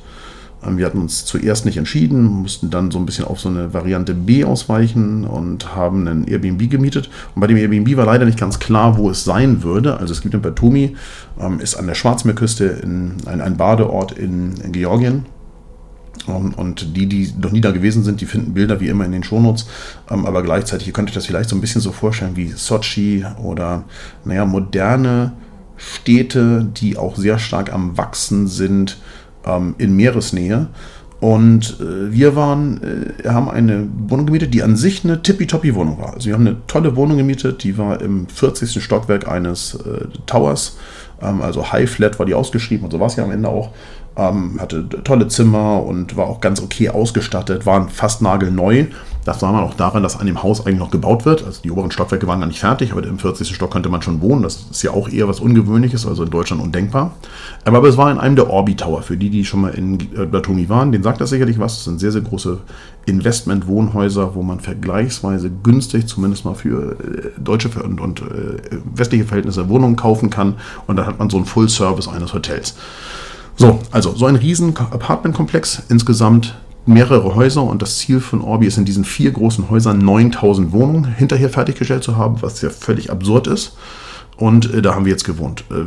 Ähm, 0.65 0.77
wir 0.77 0.85
hatten 0.85 0.99
uns 0.99 1.25
zuerst 1.25 1.65
nicht 1.65 1.77
entschieden, 1.77 2.23
mussten 2.23 2.69
dann 2.69 2.91
so 2.91 2.99
ein 2.99 3.05
bisschen 3.05 3.25
auf 3.25 3.39
so 3.39 3.49
eine 3.49 3.73
Variante 3.73 4.13
B 4.13 4.43
ausweichen 4.43 5.25
und 5.25 5.75
haben 5.75 6.07
ein 6.07 6.27
Airbnb 6.27 6.69
gemietet. 6.69 7.09
Und 7.33 7.41
bei 7.41 7.47
dem 7.47 7.57
Airbnb 7.57 7.95
war 7.97 8.05
leider 8.05 8.25
nicht 8.25 8.39
ganz 8.39 8.59
klar, 8.59 8.97
wo 8.97 9.09
es 9.09 9.23
sein 9.23 9.63
würde. 9.63 9.97
Also 9.97 10.13
es 10.13 10.21
gibt 10.21 10.33
in 10.33 10.41
Batumi, 10.41 10.95
ähm, 11.39 11.59
ist 11.59 11.75
an 11.75 11.87
der 11.87 11.95
Schwarzmeerküste 11.95 12.65
in, 12.65 13.17
ein, 13.25 13.41
ein 13.41 13.57
Badeort 13.57 14.13
in, 14.13 14.53
in 14.57 14.71
Georgien 14.71 15.25
und 16.27 16.95
die, 16.95 17.07
die 17.07 17.33
noch 17.39 17.51
nie 17.51 17.61
da 17.61 17.71
gewesen 17.71 18.03
sind, 18.03 18.19
die 18.21 18.25
finden 18.25 18.53
Bilder 18.53 18.79
wie 18.79 18.87
immer 18.87 19.05
in 19.05 19.11
den 19.11 19.23
Shownotes. 19.23 19.67
Ähm, 20.09 20.25
aber 20.25 20.41
gleichzeitig, 20.43 20.87
ihr 20.87 20.93
könnt 20.93 21.09
euch 21.09 21.15
das 21.15 21.25
vielleicht 21.25 21.49
so 21.49 21.55
ein 21.55 21.61
bisschen 21.61 21.81
so 21.81 21.91
vorstellen 21.91 22.35
wie 22.35 22.47
Sochi 22.47 23.25
oder, 23.41 23.83
naja, 24.23 24.45
moderne 24.45 25.33
Städte, 25.77 26.67
die 26.77 26.97
auch 26.97 27.15
sehr 27.15 27.37
stark 27.37 27.71
am 27.71 27.97
Wachsen 27.97 28.47
sind 28.47 28.97
ähm, 29.45 29.75
in 29.77 29.95
Meeresnähe. 29.95 30.67
Und 31.21 31.79
äh, 31.79 32.11
wir 32.11 32.35
waren, 32.35 32.81
äh, 33.23 33.29
haben 33.29 33.49
eine 33.49 33.87
Wohnung 34.07 34.25
gemietet, 34.25 34.53
die 34.53 34.63
an 34.63 34.75
sich 34.75 35.03
eine 35.03 35.21
tippitoppi 35.23 35.73
Wohnung 35.73 35.97
war. 35.97 36.13
Also 36.13 36.27
wir 36.27 36.33
haben 36.33 36.45
eine 36.45 36.57
tolle 36.67 36.95
Wohnung 36.95 37.17
gemietet, 37.17 37.63
die 37.63 37.77
war 37.77 38.01
im 38.01 38.27
40. 38.27 38.83
Stockwerk 38.83 39.27
eines 39.27 39.75
äh, 39.75 40.07
Towers. 40.25 40.77
Ähm, 41.21 41.41
also 41.41 41.71
High 41.71 41.89
Flat 41.89 42.19
war 42.19 42.25
die 42.25 42.33
ausgeschrieben 42.33 42.85
und 42.85 42.91
so 42.91 42.99
war 42.99 43.07
es 43.07 43.15
ja 43.15 43.23
am 43.23 43.31
Ende 43.31 43.49
auch. 43.49 43.71
Ähm, 44.17 44.59
hatte 44.59 44.87
tolle 45.03 45.27
Zimmer 45.27 45.83
und 45.83 46.15
war 46.15 46.27
auch 46.27 46.41
ganz 46.41 46.61
okay 46.61 46.89
ausgestattet, 46.89 47.65
waren 47.65 47.89
fast 47.89 48.21
nagelneu. 48.21 48.85
Das 49.25 49.39
sah 49.39 49.51
man 49.51 49.63
auch 49.63 49.73
daran, 49.73 50.03
dass 50.03 50.19
an 50.19 50.27
dem 50.27 50.43
Haus 50.43 50.65
eigentlich 50.65 50.79
noch 50.79 50.91
gebaut 50.91 51.25
wird. 51.25 51.43
Also 51.43 51.59
die 51.63 51.71
oberen 51.71 51.89
Stockwerke 51.89 52.27
waren 52.27 52.39
gar 52.39 52.45
nicht 52.45 52.59
fertig, 52.59 52.91
aber 52.91 53.03
im 53.03 53.17
40. 53.17 53.55
Stock 53.55 53.71
könnte 53.71 53.89
man 53.89 54.03
schon 54.03 54.21
wohnen. 54.21 54.43
Das 54.43 54.67
ist 54.69 54.83
ja 54.83 54.91
auch 54.91 55.09
eher 55.09 55.27
was 55.27 55.39
Ungewöhnliches, 55.39 56.05
also 56.05 56.23
in 56.23 56.29
Deutschland 56.29 56.61
undenkbar. 56.61 57.11
Aber 57.65 57.83
es 57.87 57.97
war 57.97 58.11
in 58.11 58.19
einem 58.19 58.35
der 58.35 58.51
Orbi 58.51 58.75
Tower. 58.75 59.01
Für 59.01 59.17
die, 59.17 59.31
die 59.31 59.43
schon 59.43 59.61
mal 59.61 59.73
in 59.73 59.97
Batumi 60.29 60.69
waren, 60.69 60.91
den 60.91 61.01
sagt 61.01 61.21
das 61.21 61.31
sicherlich 61.31 61.57
was. 61.57 61.73
Das 61.73 61.85
sind 61.85 61.99
sehr, 61.99 62.11
sehr 62.11 62.21
große 62.21 62.59
Investment-Wohnhäuser, 63.07 64.35
wo 64.35 64.43
man 64.43 64.59
vergleichsweise 64.59 65.49
günstig, 65.49 66.05
zumindest 66.05 66.45
mal 66.45 66.53
für 66.53 66.91
äh, 66.91 67.31
deutsche 67.41 67.69
und, 67.83 67.99
und 67.99 68.21
äh, 68.21 68.77
westliche 68.93 69.25
Verhältnisse, 69.25 69.67
Wohnungen 69.69 69.95
kaufen 69.95 70.29
kann. 70.29 70.53
Und 70.85 70.97
dann 70.97 71.07
hat 71.07 71.17
man 71.17 71.31
so 71.31 71.37
einen 71.37 71.47
Full-Service 71.47 72.07
eines 72.07 72.31
Hotels. 72.35 72.75
So, 73.55 73.79
also 73.89 74.13
so 74.15 74.27
ein 74.27 74.35
riesen 74.35 74.77
Apartmentkomplex, 74.77 75.83
insgesamt 75.89 76.55
mehrere 76.85 77.35
Häuser 77.35 77.63
und 77.63 77.81
das 77.81 77.97
Ziel 77.97 78.19
von 78.19 78.41
Orbi 78.41 78.67
ist 78.67 78.77
in 78.77 78.85
diesen 78.85 79.05
vier 79.05 79.31
großen 79.31 79.69
Häusern 79.69 79.99
9000 79.99 80.71
Wohnungen 80.71 81.05
hinterher 81.05 81.49
fertiggestellt 81.49 82.03
zu 82.03 82.17
haben, 82.17 82.41
was 82.41 82.61
ja 82.61 82.69
völlig 82.69 83.11
absurd 83.11 83.47
ist. 83.47 83.75
Und 84.37 84.73
äh, 84.73 84.81
da 84.81 84.95
haben 84.95 85.05
wir 85.05 85.11
jetzt 85.11 85.23
gewohnt. 85.23 85.63
Äh, 85.71 85.85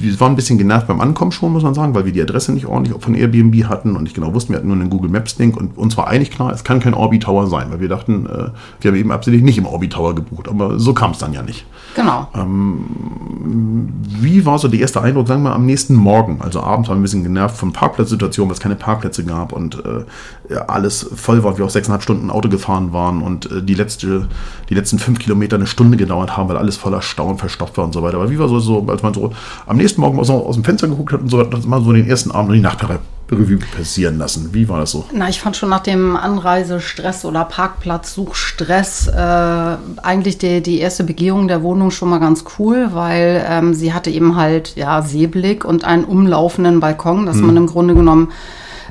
wir 0.00 0.20
waren 0.20 0.32
ein 0.32 0.36
bisschen 0.36 0.58
genervt 0.58 0.86
beim 0.86 1.00
Ankommen 1.00 1.32
schon, 1.32 1.52
muss 1.52 1.64
man 1.64 1.74
sagen, 1.74 1.94
weil 1.94 2.04
wir 2.04 2.12
die 2.12 2.22
Adresse 2.22 2.52
nicht 2.52 2.66
ordentlich 2.66 2.96
von 3.02 3.14
Airbnb 3.14 3.64
hatten 3.64 3.96
und 3.96 4.04
nicht 4.04 4.14
genau 4.14 4.32
wussten, 4.32 4.52
wir 4.52 4.58
hatten 4.58 4.68
nur 4.68 4.76
einen 4.76 4.90
Google 4.90 5.10
Maps 5.10 5.36
Link 5.38 5.56
und 5.56 5.76
uns 5.76 5.96
war 5.96 6.06
eigentlich 6.06 6.30
klar, 6.30 6.52
es 6.52 6.62
kann 6.62 6.78
kein 6.78 6.94
Orbi 6.94 7.18
Tower 7.18 7.48
sein, 7.48 7.70
weil 7.70 7.80
wir 7.80 7.88
dachten, 7.88 8.26
äh, 8.26 8.50
wir 8.80 8.90
haben 8.90 8.98
eben 8.98 9.10
absolut 9.10 9.42
nicht 9.42 9.58
im 9.58 9.66
Orbi 9.66 9.88
Tower 9.88 10.14
gebucht, 10.14 10.48
aber 10.48 10.78
so 10.78 10.94
kam 10.94 11.10
es 11.10 11.18
dann 11.18 11.32
ja 11.32 11.42
nicht. 11.42 11.66
Genau. 11.98 12.28
Ähm, 12.32 13.90
wie 14.20 14.46
war 14.46 14.60
so 14.60 14.68
der 14.68 14.78
erste 14.78 15.00
Eindruck, 15.00 15.26
sagen 15.26 15.42
wir, 15.42 15.52
am 15.52 15.66
nächsten 15.66 15.96
Morgen? 15.96 16.40
Also 16.40 16.60
abends 16.60 16.88
waren 16.88 16.98
wir 16.98 17.00
ein 17.00 17.02
bisschen 17.02 17.24
genervt 17.24 17.56
von 17.56 17.72
Parkplatzsituationen, 17.72 18.48
weil 18.48 18.54
es 18.54 18.60
keine 18.60 18.76
Parkplätze 18.76 19.24
gab 19.24 19.52
und 19.52 19.82
äh, 19.84 20.54
alles 20.68 21.10
voll 21.16 21.42
war, 21.42 21.58
wir 21.58 21.64
auch 21.64 21.70
sechseinhalb 21.70 22.04
Stunden 22.04 22.30
Auto 22.30 22.48
gefahren 22.48 22.92
waren 22.92 23.20
und 23.20 23.50
äh, 23.50 23.64
die, 23.64 23.74
letzte, 23.74 24.28
die 24.68 24.74
letzten 24.74 25.00
fünf 25.00 25.18
Kilometer 25.18 25.56
eine 25.56 25.66
Stunde 25.66 25.96
gedauert 25.96 26.36
haben, 26.36 26.48
weil 26.48 26.56
alles 26.56 26.76
voller 26.76 27.02
Stau 27.02 27.30
und 27.30 27.38
verstopft 27.38 27.76
war 27.78 27.84
und 27.84 27.92
so 27.92 28.00
weiter. 28.00 28.18
Aber 28.18 28.30
wie 28.30 28.38
war 28.38 28.46
so, 28.46 28.60
so 28.60 28.86
als 28.86 29.02
man 29.02 29.12
so 29.12 29.32
am 29.66 29.76
nächsten 29.76 30.00
Morgen 30.00 30.20
aus, 30.20 30.30
aus 30.30 30.54
dem 30.54 30.62
Fenster 30.62 30.86
geguckt 30.86 31.12
hat 31.12 31.22
und 31.22 31.30
so, 31.30 31.40
hat 31.40 31.66
man 31.66 31.82
so 31.82 31.92
den 31.92 32.08
ersten 32.08 32.30
Abend 32.30 32.50
und 32.50 32.54
die 32.54 32.62
Nacht 32.62 32.78
Revue 33.30 33.58
passieren 33.58 34.18
lassen. 34.18 34.50
Wie 34.52 34.68
war 34.68 34.80
das 34.80 34.92
so? 34.92 35.04
Na, 35.12 35.28
ich 35.28 35.40
fand 35.40 35.56
schon 35.56 35.68
nach 35.68 35.82
dem 35.82 36.16
Anreisestress 36.16 37.24
oder 37.24 37.44
Parkplatzsuchstress 37.44 39.08
äh, 39.08 39.76
eigentlich 40.02 40.38
die, 40.38 40.62
die 40.62 40.78
erste 40.78 41.04
Begehung 41.04 41.48
der 41.48 41.62
Wohnung 41.62 41.90
schon 41.90 42.08
mal 42.08 42.18
ganz 42.18 42.44
cool, 42.58 42.90
weil 42.92 43.44
ähm, 43.48 43.74
sie 43.74 43.92
hatte 43.92 44.10
eben 44.10 44.36
halt 44.36 44.76
ja 44.76 45.02
Seeblick 45.02 45.64
und 45.64 45.84
einen 45.84 46.04
umlaufenden 46.04 46.80
Balkon, 46.80 47.26
dass 47.26 47.36
hm. 47.36 47.46
man 47.46 47.56
im 47.56 47.66
Grunde 47.66 47.94
genommen 47.94 48.32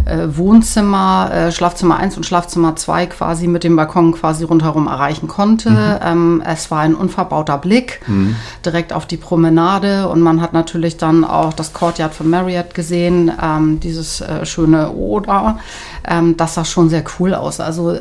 äh, 0.06 0.28
Wohnzimmer, 0.38 1.30
äh, 1.32 1.52
Schlafzimmer 1.52 1.98
1 1.98 2.18
und 2.18 2.26
Schlafzimmer 2.26 2.76
2 2.76 3.08
quasi 3.08 3.48
mit 3.48 3.64
dem 3.64 3.76
Balkon 3.76 4.14
quasi 4.14 4.44
rundherum 4.44 4.88
erreichen 4.88 5.28
konnte. 5.28 5.70
Mhm. 5.70 6.00
Ähm, 6.02 6.44
es 6.46 6.72
war 6.72 6.80
ein 6.80 6.96
unverbauter 6.96 7.58
Blick 7.58 8.02
mhm. 8.08 8.36
direkt 8.66 8.94
auf 8.94 9.06
die 9.06 9.18
Promenade 9.18 10.08
und 10.08 10.22
man 10.22 10.42
hat 10.42 10.54
natürlich 10.54 10.98
dann 10.98 11.24
auch 11.24 11.54
das 11.54 11.74
Courtyard 11.74 12.14
von 12.14 12.30
Marriott 12.30 12.74
gesehen, 12.74 13.32
ähm, 13.42 13.80
dieses 13.80 14.22
äh, 14.22 14.46
schöne 14.46 14.92
Oder. 14.92 15.60
Ähm, 16.08 16.38
das 16.38 16.56
sah 16.56 16.66
schon 16.66 16.90
sehr 16.90 17.04
cool 17.20 17.34
aus. 17.34 17.60
Also 17.60 17.96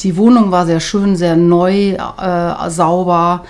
die 0.00 0.16
Wohnung 0.16 0.50
war 0.50 0.66
sehr 0.66 0.80
schön, 0.80 1.16
sehr 1.16 1.36
neu, 1.36 1.92
äh, 1.92 2.70
sauber 2.70 3.44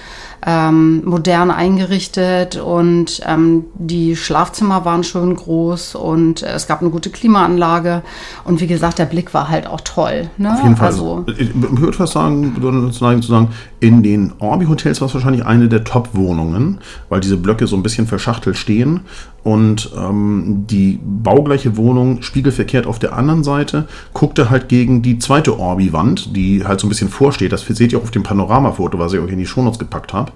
ähm, 0.47 1.05
modern 1.05 1.51
eingerichtet 1.51 2.57
und 2.57 3.21
ähm, 3.27 3.65
die 3.75 4.17
Schlafzimmer 4.17 4.85
waren 4.85 5.05
schön 5.05 5.35
groß 5.35 5.95
und 5.95 6.43
äh, 6.43 6.53
es 6.53 6.67
gab 6.67 6.81
eine 6.81 6.91
gute 6.91 7.11
Klimaanlage 7.11 8.03
und 8.45 8.61
wie 8.61 8.67
gesagt, 8.67 8.99
der 8.99 9.05
Blick 9.05 9.35
war 9.35 9.49
halt 9.49 9.67
auch 9.67 9.83
toll. 9.83 10.31
Ne? 10.39 10.53
Auf 10.53 10.63
jeden 10.63 10.77
Fall. 10.77 10.87
Also, 10.87 11.25
ich 11.37 11.51
würde 11.55 11.97
fast 11.97 12.15
sagen, 12.15 12.55
zu 12.61 13.29
sagen, 13.29 13.49
in 13.81 14.03
den 14.03 14.33
Orbi-Hotels 14.39 15.01
war 15.01 15.09
es 15.09 15.15
wahrscheinlich 15.15 15.47
eine 15.47 15.69
der 15.69 15.85
Top-Wohnungen, 15.85 16.79
weil 17.09 17.21
diese 17.21 17.39
Blöcke 17.39 17.67
so 17.67 17.77
ein 17.77 17.83
bisschen 17.83 18.07
verschachtelt 18.07 18.59
stehen 18.59 19.01
und 19.43 19.91
ähm, 19.97 20.67
die 20.69 21.01
baugleiche 21.03 21.79
Wohnung 21.79 22.21
spiegelverkehrt 22.21 22.87
auf 22.87 22.99
der 22.99 23.17
anderen 23.17 23.43
Seite 23.43 23.89
guckte 24.13 24.51
halt 24.51 24.69
gegen 24.69 25.01
die 25.01 25.19
zweite 25.19 25.59
Orbi-Wand, 25.59 26.37
die 26.37 26.65
halt 26.65 26.79
so 26.81 26.87
ein 26.87 26.91
bisschen 26.91 27.09
vorsteht. 27.09 27.53
Das 27.53 27.63
seht 27.63 27.93
ihr 27.93 27.99
auch 27.99 28.03
auf 28.03 28.11
dem 28.11 28.23
Panoramafoto, 28.23 28.99
was 28.99 29.15
ich 29.15 29.21
euch 29.21 29.33
in 29.33 29.39
die 29.39 29.47
Shownotes 29.47 29.79
gepackt 29.79 30.13
habe. 30.13 30.33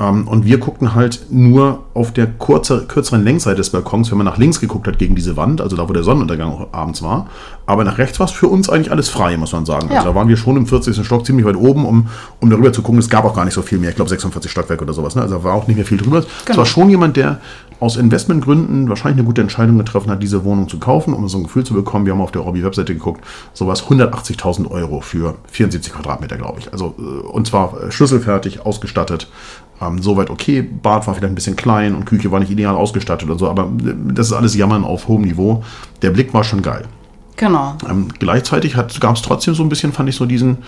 Ähm, 0.00 0.26
und 0.26 0.44
wir 0.44 0.58
guckten 0.58 0.94
halt 0.94 1.26
nur 1.30 1.84
auf 1.94 2.12
der 2.12 2.26
kurze, 2.26 2.84
kürzeren 2.86 3.22
Längsseite 3.22 3.56
des 3.58 3.70
Balkons, 3.70 4.10
wenn 4.10 4.18
man 4.18 4.24
nach 4.26 4.38
links 4.38 4.60
geguckt 4.60 4.88
hat 4.88 4.98
gegen 4.98 5.14
diese 5.14 5.36
Wand, 5.36 5.60
also 5.60 5.76
da, 5.76 5.88
wo 5.88 5.92
der 5.92 6.02
Sonnenuntergang 6.02 6.50
auch 6.50 6.66
abends 6.72 7.00
war. 7.02 7.28
Aber 7.66 7.84
nach 7.84 7.98
rechts 7.98 8.18
war 8.18 8.26
es 8.26 8.32
für 8.32 8.48
uns 8.48 8.68
eigentlich 8.68 8.90
alles 8.90 9.08
frei, 9.08 9.36
muss 9.36 9.52
man 9.52 9.64
sagen. 9.66 9.88
Ja. 9.90 9.98
Also 9.98 10.08
da 10.08 10.14
waren 10.14 10.28
wir 10.28 10.36
schon 10.36 10.56
im 10.56 10.66
40. 10.66 11.04
Stock 11.06 11.24
ziemlich 11.24 11.46
weit 11.46 11.56
oben, 11.56 11.84
um, 11.86 12.08
um 12.40 12.50
darüber 12.50 12.72
zu 12.72 12.82
gucken. 12.82 12.98
Es 12.98 13.08
gab 13.08 13.24
auch 13.24 13.34
gar 13.34 13.44
nicht 13.44 13.54
so 13.54 13.62
viel 13.62 13.78
mehr. 13.78 13.90
Ich 13.90 13.96
glaube 13.96 14.08
46 14.08 14.50
Stockwerke 14.50 14.82
oder 14.82 14.92
sowas. 14.92 15.14
Ne? 15.14 15.22
Also 15.22 15.36
da 15.38 15.44
war 15.44 15.54
auch 15.54 15.66
nicht 15.68 15.76
mehr 15.76 15.86
viel 15.86 15.98
drüber. 15.98 16.18
Es 16.18 16.26
Genau. 16.44 16.58
war 16.58 16.66
schon 16.66 16.90
jemand, 16.90 17.16
der 17.16 17.38
aus 17.84 17.96
Investmentgründen 17.96 18.88
wahrscheinlich 18.88 19.18
eine 19.18 19.26
gute 19.26 19.42
Entscheidung 19.42 19.76
getroffen 19.76 20.10
hat, 20.10 20.22
diese 20.22 20.42
Wohnung 20.42 20.70
zu 20.70 20.78
kaufen, 20.78 21.12
um 21.12 21.28
so 21.28 21.36
ein 21.36 21.44
Gefühl 21.44 21.64
zu 21.64 21.74
bekommen. 21.74 22.06
Wir 22.06 22.14
haben 22.14 22.22
auf 22.22 22.32
der 22.32 22.46
Orbi-Webseite 22.46 22.94
geguckt, 22.94 23.22
sowas 23.52 23.84
180.000 23.84 24.70
Euro 24.70 25.02
für 25.02 25.34
74 25.48 25.92
Quadratmeter, 25.92 26.38
glaube 26.38 26.60
ich. 26.60 26.72
Also, 26.72 26.94
äh, 26.98 27.02
und 27.02 27.46
zwar 27.46 27.78
äh, 27.78 27.92
schlüsselfertig, 27.92 28.64
ausgestattet. 28.64 29.28
Ähm, 29.82 30.00
soweit 30.00 30.30
okay. 30.30 30.62
Bad 30.62 31.06
war 31.06 31.14
vielleicht 31.14 31.30
ein 31.30 31.34
bisschen 31.34 31.56
klein 31.56 31.94
und 31.94 32.06
Küche 32.06 32.30
war 32.30 32.40
nicht 32.40 32.50
ideal 32.50 32.74
ausgestattet 32.74 33.28
und 33.28 33.38
so, 33.38 33.50
aber 33.50 33.64
äh, 33.64 33.94
das 34.14 34.28
ist 34.28 34.32
alles 34.32 34.56
Jammern 34.56 34.82
auf 34.82 35.06
hohem 35.06 35.22
Niveau. 35.22 35.62
Der 36.00 36.10
Blick 36.10 36.32
war 36.32 36.42
schon 36.42 36.62
geil. 36.62 36.86
Genau. 37.36 37.76
Ähm, 37.88 38.08
gleichzeitig 38.18 38.74
gab 38.74 39.16
es 39.16 39.22
trotzdem 39.22 39.54
so 39.54 39.64
ein 39.64 39.68
bisschen, 39.68 39.92
fand 39.92 40.08
ich, 40.08 40.14
so 40.14 40.24
diesen 40.24 40.58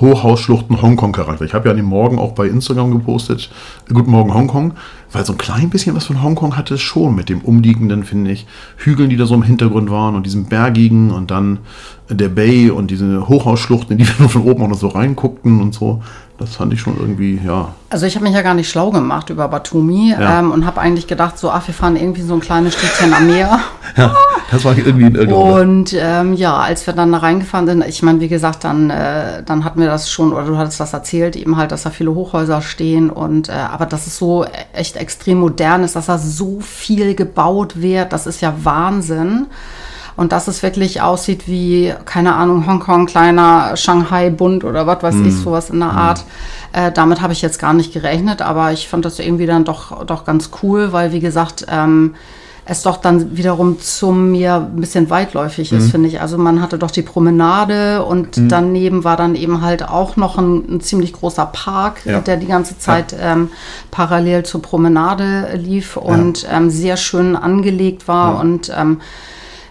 Hochhausschluchten 0.00 0.82
Hongkong-Charakter. 0.82 1.44
Ich 1.44 1.54
habe 1.54 1.66
ja 1.66 1.70
an 1.70 1.76
dem 1.76 1.86
Morgen 1.86 2.18
auch 2.18 2.32
bei 2.32 2.48
Instagram 2.48 2.90
gepostet, 2.90 3.50
äh, 3.88 3.94
Guten 3.94 4.10
Morgen 4.10 4.34
Hongkong, 4.34 4.74
weil 5.12 5.24
so 5.24 5.32
ein 5.32 5.38
klein 5.38 5.70
bisschen 5.70 5.94
was 5.94 6.06
von 6.06 6.20
Hongkong 6.20 6.56
hatte 6.56 6.74
es 6.74 6.80
schon 6.80 7.14
mit 7.14 7.28
dem 7.28 7.40
umliegenden, 7.42 8.02
finde 8.02 8.32
ich, 8.32 8.46
Hügeln, 8.78 9.10
die 9.10 9.16
da 9.16 9.26
so 9.26 9.34
im 9.34 9.42
Hintergrund 9.42 9.90
waren 9.90 10.16
und 10.16 10.26
diesem 10.26 10.46
bergigen 10.46 11.12
und 11.12 11.30
dann 11.30 11.60
der 12.10 12.28
Bay 12.28 12.70
und 12.70 12.90
diese 12.90 13.28
Hochhausschluchten, 13.28 13.92
in 13.92 13.98
die 13.98 14.08
wir 14.08 14.14
nur 14.18 14.28
von 14.28 14.42
oben 14.42 14.62
auch 14.64 14.68
noch 14.68 14.78
so 14.78 14.88
reinguckten 14.88 15.60
und 15.60 15.72
so. 15.72 16.02
Das 16.38 16.54
fand 16.54 16.72
ich 16.72 16.80
schon 16.80 16.96
irgendwie, 16.96 17.40
ja. 17.44 17.74
Also 17.90 18.06
ich 18.06 18.14
habe 18.14 18.24
mich 18.24 18.34
ja 18.34 18.42
gar 18.42 18.54
nicht 18.54 18.68
schlau 18.70 18.90
gemacht 18.90 19.28
über 19.28 19.48
Batumi 19.48 20.14
Ja. 20.18 20.38
ähm, 20.38 20.52
und 20.52 20.64
habe 20.66 20.80
eigentlich 20.80 21.08
gedacht, 21.08 21.36
so, 21.36 21.50
ach, 21.50 21.66
wir 21.66 21.74
fahren 21.74 21.96
irgendwie 21.96 22.22
so 22.22 22.34
ein 22.34 22.40
kleines 22.40 22.74
Städtchen 22.74 23.12
am 23.12 23.26
Meer. 23.26 23.58
Ja, 23.96 24.14
das 24.52 24.64
war 24.64 24.76
irgendwie 24.76 25.06
in 25.06 25.14
irgendeiner 25.14 25.60
Und 25.62 25.96
ähm, 25.98 26.34
ja, 26.34 26.56
als 26.58 26.86
wir 26.86 26.92
dann 26.94 27.10
da 27.10 27.18
reingefahren 27.18 27.66
sind, 27.66 27.84
ich 27.88 28.02
meine, 28.02 28.20
wie 28.20 28.28
gesagt, 28.28 28.62
dann, 28.62 28.90
äh, 28.90 29.42
dann 29.42 29.64
hatten 29.64 29.80
wir 29.80 29.88
das 29.88 30.10
schon, 30.10 30.32
oder 30.32 30.44
du 30.44 30.58
hattest 30.58 30.78
das 30.78 30.92
erzählt, 30.92 31.34
eben 31.34 31.56
halt, 31.56 31.72
dass 31.72 31.82
da 31.84 31.90
viele 31.90 32.14
Hochhäuser 32.14 32.60
stehen 32.60 33.08
und 33.10 33.48
äh, 33.48 33.52
aber 33.52 33.86
dass 33.86 34.06
es 34.06 34.18
so 34.18 34.44
echt 34.74 34.96
extrem 34.96 35.40
modern 35.40 35.82
ist, 35.82 35.96
dass 35.96 36.06
da 36.06 36.18
so 36.18 36.60
viel 36.60 37.14
gebaut 37.14 37.80
wird, 37.80 38.12
das 38.12 38.26
ist 38.26 38.42
ja 38.42 38.54
Wahnsinn. 38.62 39.46
Und 40.18 40.32
dass 40.32 40.48
es 40.48 40.64
wirklich 40.64 41.00
aussieht 41.00 41.46
wie, 41.46 41.94
keine 42.04 42.34
Ahnung, 42.34 42.66
Hongkong, 42.66 43.06
kleiner 43.06 43.76
Shanghai 43.76 44.30
Bund 44.30 44.64
oder 44.64 44.84
was 44.84 45.00
weiß 45.00 45.14
ich, 45.24 45.36
sowas 45.36 45.70
in 45.70 45.78
der 45.78 45.92
Art. 45.92 46.24
Äh, 46.72 46.90
damit 46.90 47.20
habe 47.22 47.32
ich 47.32 47.40
jetzt 47.40 47.60
gar 47.60 47.72
nicht 47.72 47.92
gerechnet, 47.92 48.42
aber 48.42 48.72
ich 48.72 48.88
fand 48.88 49.04
das 49.04 49.20
irgendwie 49.20 49.46
dann 49.46 49.64
doch, 49.64 50.04
doch 50.04 50.24
ganz 50.24 50.50
cool, 50.62 50.92
weil 50.92 51.12
wie 51.12 51.20
gesagt, 51.20 51.66
ähm, 51.70 52.16
es 52.70 52.82
doch 52.82 52.96
dann 52.98 53.36
wiederum 53.36 53.80
zum 53.80 54.32
mir 54.32 54.56
ein 54.56 54.80
bisschen 54.80 55.08
weitläufig 55.08 55.72
ist, 55.72 55.90
finde 55.90 56.08
ich. 56.08 56.20
Also 56.20 56.36
man 56.36 56.60
hatte 56.60 56.78
doch 56.78 56.90
die 56.90 57.00
Promenade 57.02 58.04
und 58.04 58.28
daneben 58.50 59.04
war 59.04 59.16
dann 59.16 59.36
eben 59.36 59.62
halt 59.62 59.88
auch 59.88 60.16
noch 60.16 60.36
ein, 60.36 60.64
ein 60.74 60.80
ziemlich 60.80 61.12
großer 61.14 61.46
Park, 61.46 62.04
Ja. 62.04 62.20
der 62.20 62.36
die 62.36 62.46
ganze 62.48 62.76
Zeit 62.76 63.14
ähm, 63.18 63.50
parallel 63.90 64.42
zur 64.42 64.60
Promenade 64.62 65.48
lief 65.54 65.96
und 65.96 66.46
ähm, 66.52 66.68
sehr 66.70 66.96
schön 66.98 67.36
angelegt 67.36 68.06
war 68.08 68.38
und 68.40 68.70
ähm, 68.76 69.00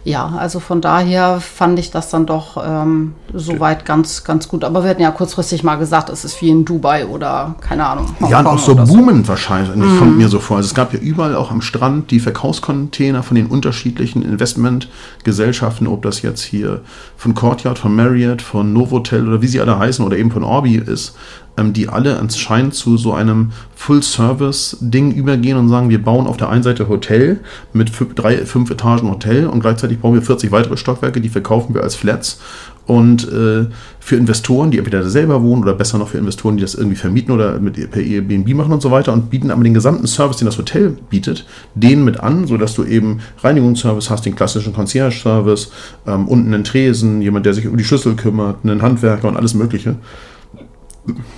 ja, 0.07 0.33
also 0.37 0.61
von 0.61 0.79
daher 0.79 1.41
fand 1.41 1.77
ich 1.79 1.91
das 1.91 2.09
dann 2.09 2.25
doch 2.25 2.55
ähm, 2.65 3.13
soweit 3.33 3.83
ganz, 3.83 4.23
ganz 4.23 4.47
gut. 4.47 4.63
Aber 4.63 4.83
wir 4.83 4.89
hatten 4.89 5.01
ja 5.01 5.11
kurzfristig 5.11 5.65
mal 5.65 5.75
gesagt, 5.75 6.07
es 6.07 6.23
ist 6.23 6.41
wie 6.41 6.49
in 6.49 6.63
Dubai 6.63 7.05
oder 7.05 7.55
keine 7.59 7.85
Ahnung. 7.85 8.05
Ja, 8.29 8.39
und 8.39 8.47
auch 8.47 8.57
so 8.57 8.71
oder 8.71 8.85
boomend 8.85 9.27
wahrscheinlich, 9.27 9.69
kommt 9.99 10.17
mir 10.17 10.29
so 10.29 10.39
vor. 10.39 10.57
Also 10.57 10.67
es 10.67 10.73
gab 10.73 10.93
ja 10.93 10.99
überall 10.99 11.35
auch 11.35 11.51
am 11.51 11.59
Strand 11.59 12.09
die 12.11 12.21
Verkaufscontainer 12.21 13.21
von 13.21 13.35
den 13.35 13.47
unterschiedlichen 13.47 14.21
Investmentgesellschaften, 14.21 15.87
ob 15.87 16.03
das 16.03 16.21
jetzt 16.21 16.41
hier 16.41 16.83
von 17.17 17.35
Courtyard, 17.35 17.77
von 17.77 17.93
Marriott, 17.93 18.41
von 18.41 18.71
Novotel 18.71 19.27
oder 19.27 19.41
wie 19.41 19.47
sie 19.47 19.59
alle 19.59 19.77
heißen 19.77 20.05
oder 20.05 20.15
eben 20.15 20.31
von 20.31 20.45
Orbi 20.45 20.77
ist, 20.77 21.17
ähm, 21.57 21.73
die 21.73 21.89
alle 21.89 22.17
anscheinend 22.19 22.75
zu 22.75 22.97
so 22.97 23.13
einem 23.13 23.51
Full-Service-Ding 23.75 25.11
übergehen 25.11 25.57
und 25.57 25.69
sagen, 25.69 25.89
wir 25.89 26.01
bauen 26.01 26.27
auf 26.27 26.37
der 26.37 26.49
einen 26.49 26.63
Seite 26.63 26.87
Hotel 26.87 27.39
mit 27.73 27.89
fünf, 27.89 28.15
drei, 28.15 28.45
fünf 28.45 28.69
Etagen 28.69 29.09
Hotel 29.09 29.47
und 29.47 29.59
gleichzeitig 29.59 29.99
bauen 29.99 30.13
wir 30.13 30.21
40 30.21 30.51
weitere 30.51 30.77
Stockwerke, 30.77 31.21
die 31.21 31.29
verkaufen 31.29 31.73
wir 31.73 31.83
als 31.83 31.95
Flats. 31.95 32.39
Und 32.85 33.29
äh, 33.29 33.65
für 33.99 34.15
Investoren, 34.15 34.71
die 34.71 34.77
entweder 34.77 35.03
selber 35.09 35.43
wohnen 35.43 35.61
oder 35.61 35.73
besser 35.73 35.97
noch 35.97 36.07
für 36.07 36.17
Investoren, 36.17 36.55
die 36.55 36.61
das 36.61 36.73
irgendwie 36.73 36.95
vermieten 36.95 37.33
oder 37.33 37.59
mit 37.59 37.91
per 37.91 38.01
Airbnb 38.01 38.47
machen 38.53 38.71
und 38.71 38.81
so 38.81 38.91
weiter 38.91 39.11
und 39.11 39.29
bieten 39.29 39.51
aber 39.51 39.61
den 39.61 39.73
gesamten 39.73 40.07
Service, 40.07 40.37
den 40.37 40.45
das 40.45 40.57
Hotel 40.57 40.97
bietet, 41.09 41.45
denen 41.75 42.05
mit 42.05 42.21
an, 42.21 42.47
sodass 42.47 42.75
du 42.75 42.85
eben 42.85 43.19
Reinigungsservice 43.43 44.09
hast, 44.09 44.25
den 44.25 44.35
klassischen 44.35 44.73
Concierge-Service, 44.73 45.71
ähm, 46.07 46.29
unten 46.29 46.53
einen 46.53 46.63
Tresen, 46.63 47.21
jemand, 47.21 47.45
der 47.45 47.53
sich 47.53 47.67
um 47.67 47.75
die 47.75 47.83
Schlüssel 47.83 48.15
kümmert, 48.15 48.59
einen 48.63 48.81
Handwerker 48.81 49.27
und 49.27 49.35
alles 49.35 49.53
Mögliche. 49.53 49.97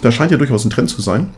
Da 0.02 0.12
scheint 0.12 0.32
ja 0.32 0.38
durchaus 0.38 0.66
ein 0.66 0.70
Trend 0.70 0.90
zu 0.90 1.02
sein. 1.02 1.30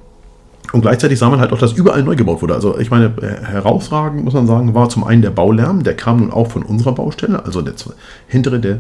Und 0.72 0.82
gleichzeitig 0.82 1.20
sah 1.20 1.30
man 1.30 1.40
halt 1.40 1.52
auch, 1.52 1.58
dass 1.58 1.74
überall 1.74 2.04
neu 2.04 2.16
gebaut 2.16 2.42
wurde. 2.42 2.54
Also 2.54 2.78
ich 2.80 2.90
meine, 2.92 3.08
äh, 3.22 3.46
herausragend 3.46 4.24
muss 4.24 4.34
man 4.34 4.48
sagen, 4.48 4.74
war 4.74 4.88
zum 4.90 5.04
einen 5.04 5.22
der 5.22 5.32
Baulärm, 5.32 5.84
der 5.84 5.96
kam 5.96 6.20
nun 6.20 6.32
auch 6.32 6.48
von 6.48 6.64
unserer 6.64 6.94
Baustelle, 6.94 7.44
also 7.44 7.62
der 7.62 7.74
hintere, 8.28 8.60
der, 8.60 8.80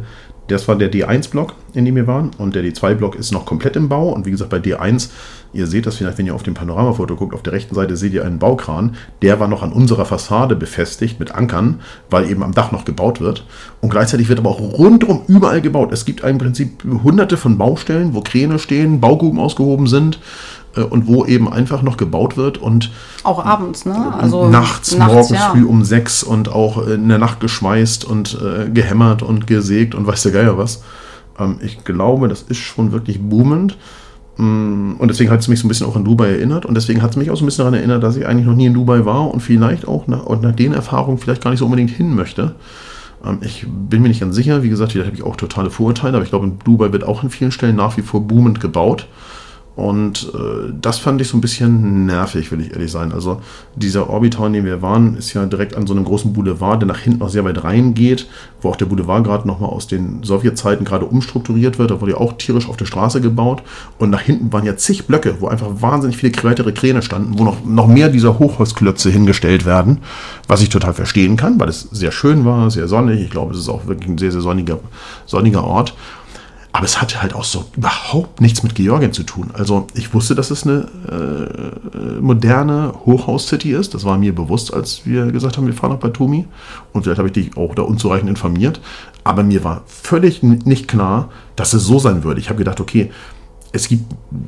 das 0.51 0.67
war 0.67 0.75
der 0.75 0.91
D1-Block, 0.91 1.53
in 1.73 1.85
dem 1.85 1.95
wir 1.95 2.07
waren. 2.07 2.31
Und 2.37 2.55
der 2.55 2.63
D2-Block 2.63 3.15
ist 3.15 3.31
noch 3.31 3.45
komplett 3.45 3.75
im 3.75 3.89
Bau. 3.89 4.09
Und 4.09 4.25
wie 4.25 4.31
gesagt, 4.31 4.49
bei 4.49 4.57
D1, 4.57 5.09
ihr 5.53 5.67
seht 5.67 5.85
das 5.85 5.95
vielleicht, 5.95 6.17
wenn 6.17 6.27
ihr 6.27 6.35
auf 6.35 6.43
dem 6.43 6.53
Panoramafoto 6.53 7.15
guckt, 7.15 7.33
auf 7.33 7.43
der 7.43 7.53
rechten 7.53 7.75
Seite 7.75 7.97
seht 7.97 8.13
ihr 8.13 8.25
einen 8.25 8.39
Baukran. 8.39 8.95
Der 9.21 9.39
war 9.39 9.47
noch 9.47 9.63
an 9.63 9.71
unserer 9.71 10.05
Fassade 10.05 10.55
befestigt 10.55 11.19
mit 11.19 11.33
Ankern, 11.33 11.81
weil 12.09 12.29
eben 12.29 12.43
am 12.43 12.53
Dach 12.53 12.71
noch 12.71 12.85
gebaut 12.85 13.21
wird. 13.21 13.45
Und 13.81 13.89
gleichzeitig 13.89 14.29
wird 14.29 14.39
aber 14.39 14.49
auch 14.49 14.59
rundherum 14.59 15.21
überall 15.27 15.61
gebaut. 15.61 15.91
Es 15.91 16.05
gibt 16.05 16.21
im 16.21 16.37
Prinzip 16.37 16.83
hunderte 17.03 17.37
von 17.37 17.57
Baustellen, 17.57 18.13
wo 18.13 18.21
Kräne 18.21 18.59
stehen, 18.59 19.01
Baugruben 19.01 19.39
ausgehoben 19.39 19.87
sind 19.87 20.19
und 20.79 21.07
wo 21.07 21.25
eben 21.25 21.51
einfach 21.51 21.81
noch 21.81 21.97
gebaut 21.97 22.37
wird 22.37 22.57
und 22.57 22.91
Auch 23.23 23.43
abends, 23.45 23.85
ne? 23.85 24.13
Also 24.17 24.47
nachts, 24.49 24.95
morgens 24.97 25.29
ja. 25.29 25.49
früh 25.51 25.65
um 25.65 25.83
sechs 25.83 26.23
und 26.23 26.49
auch 26.49 26.87
in 26.87 27.09
der 27.09 27.17
Nacht 27.17 27.39
geschweißt 27.41 28.05
und 28.05 28.37
äh, 28.41 28.69
gehämmert 28.69 29.21
und 29.21 29.47
gesägt 29.47 29.95
und 29.95 30.07
weiß 30.07 30.23
der 30.23 30.31
Geier 30.31 30.57
was. 30.57 30.83
Ähm, 31.39 31.57
ich 31.61 31.83
glaube, 31.83 32.27
das 32.27 32.41
ist 32.43 32.57
schon 32.59 32.91
wirklich 32.91 33.19
boomend. 33.21 33.77
Mm, 34.37 34.93
Und 34.97 35.07
deswegen 35.09 35.29
hat 35.29 35.41
es 35.41 35.47
mich 35.49 35.59
so 35.59 35.65
ein 35.65 35.69
bisschen 35.69 35.87
auch 35.87 35.95
an 35.95 36.05
Dubai 36.05 36.29
erinnert. 36.29 36.65
Und 36.65 36.75
deswegen 36.75 37.01
hat 37.01 37.11
es 37.11 37.17
mich 37.17 37.29
auch 37.31 37.35
so 37.35 37.43
ein 37.43 37.47
bisschen 37.47 37.63
daran 37.63 37.73
erinnert, 37.73 38.01
dass 38.01 38.15
ich 38.15 38.25
eigentlich 38.25 38.47
noch 38.47 38.55
nie 38.55 38.67
in 38.67 38.73
Dubai 38.73 39.03
war 39.05 39.29
und 39.29 39.41
vielleicht 39.41 39.87
auch 39.87 40.07
nach, 40.07 40.23
und 40.25 40.41
nach 40.41 40.55
den 40.55 40.73
Erfahrungen 40.73 41.17
vielleicht 41.17 41.43
gar 41.43 41.49
nicht 41.51 41.59
so 41.59 41.65
unbedingt 41.65 41.91
hin 41.91 42.15
möchte. 42.15 42.55
Ähm, 43.25 43.39
Ich 43.41 43.65
bin 43.67 44.01
mir 44.01 44.07
nicht 44.07 44.21
ganz 44.21 44.35
sicher. 44.35 44.63
Wie 44.63 44.69
gesagt, 44.69 44.95
da 44.95 45.03
habe 45.03 45.15
ich 45.15 45.23
auch 45.23 45.35
totale 45.35 45.69
Vorurteile. 45.69 46.15
Aber 46.15 46.23
ich 46.23 46.29
glaube, 46.29 46.45
in 46.47 46.59
Dubai 46.59 46.93
wird 46.93 47.03
auch 47.03 47.23
an 47.23 47.29
vielen 47.29 47.51
Stellen 47.51 47.75
nach 47.75 47.97
wie 47.97 48.01
vor 48.01 48.21
boomend 48.21 48.61
gebaut. 48.61 49.07
Und 49.75 50.29
äh, 50.35 50.73
das 50.79 50.99
fand 50.99 51.21
ich 51.21 51.29
so 51.29 51.37
ein 51.37 51.41
bisschen 51.41 52.05
nervig, 52.05 52.51
will 52.51 52.59
ich 52.59 52.73
ehrlich 52.73 52.91
sein. 52.91 53.13
Also 53.13 53.41
dieser 53.75 54.09
Orbital, 54.09 54.47
in 54.47 54.53
dem 54.53 54.65
wir 54.65 54.81
waren, 54.81 55.15
ist 55.15 55.33
ja 55.33 55.45
direkt 55.45 55.77
an 55.77 55.87
so 55.87 55.93
einem 55.93 56.03
großen 56.03 56.33
Boulevard, 56.33 56.81
der 56.81 56.87
nach 56.87 56.99
hinten 56.99 57.19
noch 57.19 57.29
sehr 57.29 57.45
weit 57.45 57.63
reingeht, 57.63 58.27
wo 58.61 58.69
auch 58.69 58.75
der 58.75 58.85
Boulevard 58.85 59.23
gerade 59.23 59.47
nochmal 59.47 59.69
aus 59.69 59.87
den 59.87 60.23
Sowjetzeiten 60.23 60.83
gerade 60.83 61.05
umstrukturiert 61.05 61.79
wird. 61.79 61.89
Da 61.89 62.01
wurde 62.01 62.11
ja 62.11 62.17
auch 62.17 62.33
tierisch 62.33 62.67
auf 62.67 62.75
der 62.75 62.85
Straße 62.85 63.21
gebaut. 63.21 63.63
Und 63.97 64.09
nach 64.09 64.19
hinten 64.19 64.51
waren 64.51 64.65
ja 64.65 64.75
zig 64.75 65.07
Blöcke, 65.07 65.37
wo 65.39 65.47
einfach 65.47 65.69
wahnsinnig 65.79 66.17
viele 66.17 66.33
weitere 66.43 66.73
Kräne 66.73 67.01
standen, 67.01 67.39
wo 67.39 67.45
noch, 67.45 67.63
noch 67.63 67.87
mehr 67.87 68.09
dieser 68.09 68.39
Hochhausklötze 68.39 69.09
hingestellt 69.09 69.65
werden, 69.65 69.99
was 70.47 70.61
ich 70.61 70.69
total 70.69 70.93
verstehen 70.93 71.37
kann, 71.37 71.57
weil 71.61 71.69
es 71.69 71.81
sehr 71.91 72.11
schön 72.11 72.43
war, 72.43 72.69
sehr 72.71 72.89
sonnig. 72.89 73.21
Ich 73.21 73.29
glaube, 73.29 73.53
es 73.53 73.59
ist 73.59 73.69
auch 73.69 73.87
wirklich 73.87 74.09
ein 74.09 74.17
sehr, 74.17 74.33
sehr 74.33 74.41
sonniger, 74.41 74.79
sonniger 75.25 75.63
Ort. 75.63 75.95
Aber 76.73 76.85
es 76.85 77.01
hatte 77.01 77.21
halt 77.21 77.33
auch 77.33 77.43
so 77.43 77.65
überhaupt 77.75 78.39
nichts 78.39 78.63
mit 78.63 78.75
Georgien 78.75 79.11
zu 79.11 79.23
tun. 79.23 79.49
Also 79.53 79.87
ich 79.93 80.13
wusste, 80.13 80.35
dass 80.35 80.51
es 80.51 80.65
eine 80.65 80.87
äh, 81.09 82.21
moderne 82.21 82.93
Hochhaus-City 83.05 83.73
ist. 83.73 83.93
Das 83.93 84.05
war 84.05 84.17
mir 84.17 84.33
bewusst, 84.33 84.73
als 84.73 85.05
wir 85.05 85.31
gesagt 85.31 85.57
haben, 85.57 85.67
wir 85.67 85.73
fahren 85.73 85.91
nach 85.91 85.99
Batumi. 85.99 86.47
Und 86.93 87.03
vielleicht 87.03 87.17
habe 87.17 87.27
ich 87.27 87.33
dich 87.33 87.57
auch 87.57 87.75
da 87.75 87.81
unzureichend 87.81 88.29
informiert. 88.29 88.79
Aber 89.23 89.43
mir 89.43 89.63
war 89.65 89.83
völlig 89.85 90.43
nicht 90.43 90.87
klar, 90.87 91.29
dass 91.57 91.73
es 91.73 91.83
so 91.83 91.99
sein 91.99 92.23
würde. 92.23 92.39
Ich 92.39 92.49
habe 92.49 92.57
gedacht, 92.57 92.79
okay, 92.79 93.11
es 93.73 93.87
gibt 93.87 94.03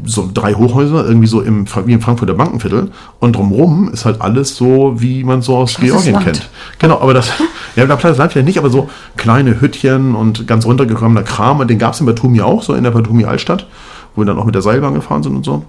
so 0.05 0.29
drei 0.33 0.53
Hochhäuser, 0.53 1.05
irgendwie 1.05 1.27
so 1.27 1.41
im, 1.41 1.65
wie 1.85 1.93
im 1.93 2.01
Frankfurter 2.01 2.33
Bankenviertel. 2.33 2.91
Und 3.19 3.35
drumherum 3.35 3.89
ist 3.91 4.05
halt 4.05 4.21
alles 4.21 4.55
so, 4.55 4.95
wie 4.97 5.23
man 5.23 5.41
so 5.41 5.57
aus 5.57 5.77
Georgien 5.77 6.13
Land. 6.13 6.25
kennt. 6.25 6.49
Genau, 6.79 6.99
aber 6.99 7.13
das, 7.13 7.31
ja, 7.75 7.85
Platte 7.85 8.17
Land 8.17 8.33
vielleicht 8.33 8.47
nicht, 8.47 8.57
aber 8.57 8.69
so 8.69 8.89
kleine 9.15 9.61
Hüttchen 9.61 10.15
und 10.15 10.45
ganz 10.47 10.65
runtergekommener 10.65 11.23
Kram. 11.23 11.59
Und 11.59 11.69
den 11.69 11.79
gab 11.79 11.93
es 11.93 12.01
in 12.01 12.05
Batumi 12.05 12.41
auch, 12.41 12.63
so 12.63 12.73
in 12.73 12.83
der 12.83 12.91
Batumi 12.91 13.23
Altstadt, 13.23 13.67
wo 14.15 14.21
wir 14.21 14.25
dann 14.25 14.37
auch 14.37 14.45
mit 14.45 14.55
der 14.55 14.61
Seilbahn 14.61 14.93
gefahren 14.93 15.23
sind 15.23 15.35
und 15.37 15.45
so. 15.45 15.63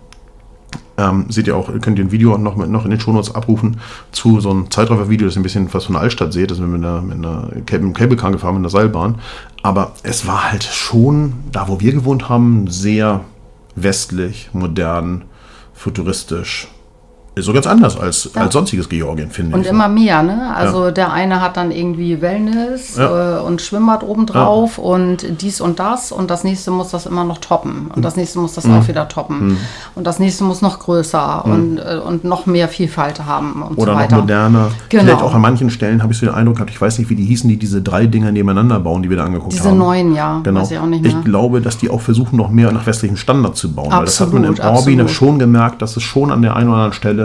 Ähm, 0.96 1.26
seht 1.28 1.46
ihr 1.48 1.56
auch, 1.56 1.68
könnt 1.80 1.98
ihr 1.98 2.04
ein 2.04 2.12
Video 2.12 2.38
noch, 2.38 2.56
mit, 2.56 2.70
noch 2.70 2.84
in 2.84 2.90
den 2.90 3.00
Shownotes 3.00 3.34
abrufen 3.34 3.78
zu 4.12 4.40
so 4.40 4.50
einem 4.50 4.70
Zeitraffer-Video, 4.70 5.26
das 5.26 5.34
ihr 5.36 5.40
ein 5.40 5.42
bisschen 5.42 5.72
was 5.72 5.84
von 5.84 5.94
der 5.94 6.02
Altstadt 6.02 6.32
seht. 6.32 6.50
Das 6.50 6.58
sind 6.58 6.70
wir 6.70 6.78
mit 6.78 6.86
einer, 6.86 7.02
mit 7.02 7.16
einer 7.18 7.48
mit 7.54 7.72
einem 7.72 7.92
Cable 7.92 8.16
Car 8.16 8.30
gefahren, 8.30 8.54
mit 8.54 8.60
einer 8.60 8.70
Seilbahn. 8.70 9.16
Aber 9.62 9.92
es 10.02 10.26
war 10.26 10.50
halt 10.50 10.64
schon, 10.64 11.34
da 11.50 11.68
wo 11.68 11.80
wir 11.80 11.92
gewohnt 11.92 12.28
haben, 12.28 12.68
sehr 12.68 13.22
westlich, 13.76 14.50
modern, 14.52 15.24
futuristisch. 15.72 16.66
ist 16.66 16.83
so 17.36 17.52
ganz 17.52 17.66
anders 17.66 17.98
als, 17.98 18.30
ja. 18.34 18.42
als 18.42 18.52
sonstiges 18.52 18.88
Georgien, 18.88 19.30
finde 19.30 19.50
ich. 19.50 19.56
Und 19.56 19.66
immer 19.66 19.88
mehr, 19.88 20.22
ne? 20.22 20.54
Also 20.54 20.86
ja. 20.86 20.90
der 20.92 21.12
eine 21.12 21.40
hat 21.40 21.56
dann 21.56 21.72
irgendwie 21.72 22.20
Wellness 22.20 22.96
ja. 22.96 23.38
äh, 23.38 23.40
und 23.40 23.60
Schwimmbad 23.60 24.04
obendrauf 24.04 24.78
und 24.78 25.42
dies 25.42 25.60
und 25.60 25.80
das 25.80 26.12
und 26.12 26.30
das 26.30 26.44
nächste 26.44 26.70
muss 26.70 26.90
das 26.90 27.06
immer 27.06 27.24
noch 27.24 27.38
toppen 27.38 27.90
und 27.94 28.04
das 28.04 28.14
nächste 28.14 28.38
muss 28.38 28.54
das 28.54 28.66
mhm. 28.66 28.78
auch 28.78 28.88
wieder 28.88 29.08
toppen 29.08 29.48
mhm. 29.48 29.56
und 29.96 30.06
das 30.06 30.20
nächste 30.20 30.44
muss 30.44 30.62
noch 30.62 30.78
größer 30.78 31.42
mhm. 31.44 31.52
und, 31.52 31.78
äh, 31.78 31.98
und 31.98 32.24
noch 32.24 32.46
mehr 32.46 32.68
Vielfalt 32.68 33.24
haben 33.24 33.62
und 33.62 33.78
Oder 33.78 33.94
so 33.94 33.98
weiter. 33.98 34.16
noch 34.16 34.22
moderner. 34.22 34.70
Genau. 34.88 35.02
Vielleicht 35.02 35.22
auch 35.22 35.34
an 35.34 35.40
manchen 35.40 35.70
Stellen 35.70 36.04
habe 36.04 36.12
ich 36.12 36.18
so 36.20 36.26
den 36.26 36.34
Eindruck 36.34 36.56
gehabt, 36.56 36.70
ich 36.70 36.80
weiß 36.80 36.98
nicht, 36.98 37.10
wie 37.10 37.16
die 37.16 37.24
hießen, 37.24 37.48
die 37.48 37.56
diese 37.56 37.82
drei 37.82 38.06
Dinger 38.06 38.30
nebeneinander 38.30 38.78
bauen, 38.78 39.02
die 39.02 39.10
wir 39.10 39.16
da 39.16 39.24
angeguckt 39.24 39.52
diese 39.52 39.64
haben. 39.64 39.72
Diese 39.72 39.84
neuen, 39.84 40.14
ja. 40.14 40.40
Genau. 40.44 40.60
Weiß 40.60 40.70
ich 40.70 40.78
auch 40.78 40.86
nicht 40.86 41.02
mehr. 41.02 41.10
Ich 41.10 41.24
glaube, 41.24 41.60
dass 41.60 41.78
die 41.78 41.90
auch 41.90 42.00
versuchen, 42.00 42.36
noch 42.36 42.50
mehr 42.50 42.70
nach 42.70 42.86
westlichem 42.86 43.16
Standard 43.16 43.56
zu 43.56 43.72
bauen. 43.72 43.86
Absolut, 43.86 43.98
weil 43.98 44.04
das 44.04 44.20
hat 44.20 44.32
man 44.32 44.44
im 44.44 44.76
Orbi 44.76 45.08
schon 45.08 45.40
gemerkt, 45.40 45.82
dass 45.82 45.96
es 45.96 46.04
schon 46.04 46.30
an 46.30 46.42
der 46.42 46.54
einen 46.54 46.68
oder 46.68 46.76
anderen 46.76 46.92
Stelle 46.92 47.23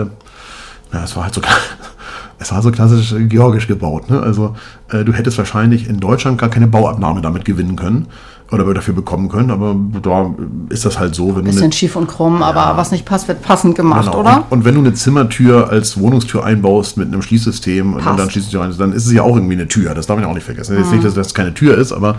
ja, 0.92 1.04
es 1.04 1.16
war 1.16 1.24
halt 1.24 1.34
so, 1.34 1.40
es 2.38 2.52
war 2.52 2.62
so 2.62 2.70
klassisch 2.70 3.14
georgisch 3.28 3.66
gebaut. 3.66 4.10
Ne? 4.10 4.20
Also 4.20 4.56
äh, 4.90 5.04
du 5.04 5.12
hättest 5.12 5.38
wahrscheinlich 5.38 5.88
in 5.88 6.00
Deutschland 6.00 6.38
gar 6.38 6.48
keine 6.48 6.66
Bauabnahme 6.66 7.20
damit 7.20 7.44
gewinnen 7.44 7.76
können 7.76 8.08
oder 8.52 8.74
dafür 8.74 8.94
bekommen 8.94 9.28
können, 9.28 9.50
aber 9.50 9.76
da 10.02 10.34
ist 10.70 10.84
das 10.84 10.98
halt 10.98 11.14
so. 11.14 11.36
Wenn 11.36 11.44
Bisschen 11.44 11.64
eine, 11.64 11.72
schief 11.72 11.94
und 11.94 12.08
krumm, 12.08 12.40
ja, 12.40 12.46
aber 12.46 12.76
was 12.76 12.90
nicht 12.90 13.04
passt, 13.04 13.28
wird 13.28 13.42
passend 13.42 13.76
gemacht, 13.76 14.06
genau. 14.06 14.20
oder? 14.20 14.36
Und, 14.50 14.58
und, 14.58 14.64
wenn 14.64 14.74
du 14.74 14.80
eine 14.80 14.92
Zimmertür 14.92 15.70
als 15.70 15.98
Wohnungstür 15.98 16.44
einbaust 16.44 16.96
mit 16.96 17.08
einem 17.08 17.22
Schließsystem 17.22 17.94
Passt. 17.94 18.06
und 18.08 18.18
dann 18.18 18.30
schließt 18.30 18.52
du 18.52 18.58
rein, 18.58 18.74
dann 18.76 18.92
ist 18.92 19.06
es 19.06 19.12
ja 19.12 19.22
auch 19.22 19.36
irgendwie 19.36 19.54
eine 19.54 19.68
Tür. 19.68 19.94
Das 19.94 20.06
darf 20.06 20.16
man 20.16 20.24
ja 20.24 20.30
auch 20.30 20.34
nicht 20.34 20.44
vergessen. 20.44 20.74
Mhm. 20.74 20.82
Jetzt 20.82 20.92
nicht, 20.92 21.04
dass 21.04 21.14
das 21.14 21.32
keine 21.32 21.54
Tür 21.54 21.78
ist, 21.78 21.92
aber 21.92 22.16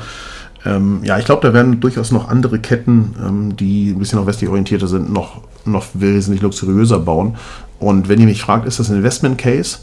ähm, 0.65 0.99
ja, 1.03 1.17
ich 1.17 1.25
glaube, 1.25 1.47
da 1.47 1.53
werden 1.53 1.79
durchaus 1.79 2.11
noch 2.11 2.29
andere 2.29 2.59
Ketten, 2.59 3.15
ähm, 3.25 3.55
die 3.55 3.91
ein 3.91 3.99
bisschen 3.99 4.19
noch 4.19 4.27
westlich 4.27 4.49
orientierter 4.49 4.87
sind, 4.87 5.11
noch, 5.11 5.41
noch 5.65 5.87
wesentlich 5.93 6.41
luxuriöser 6.41 6.99
bauen. 6.99 7.35
Und 7.79 8.09
wenn 8.09 8.19
ihr 8.19 8.27
mich 8.27 8.41
fragt, 8.41 8.67
ist 8.67 8.79
das 8.79 8.89
ein 8.89 8.97
Investment 8.97 9.37
Case? 9.37 9.79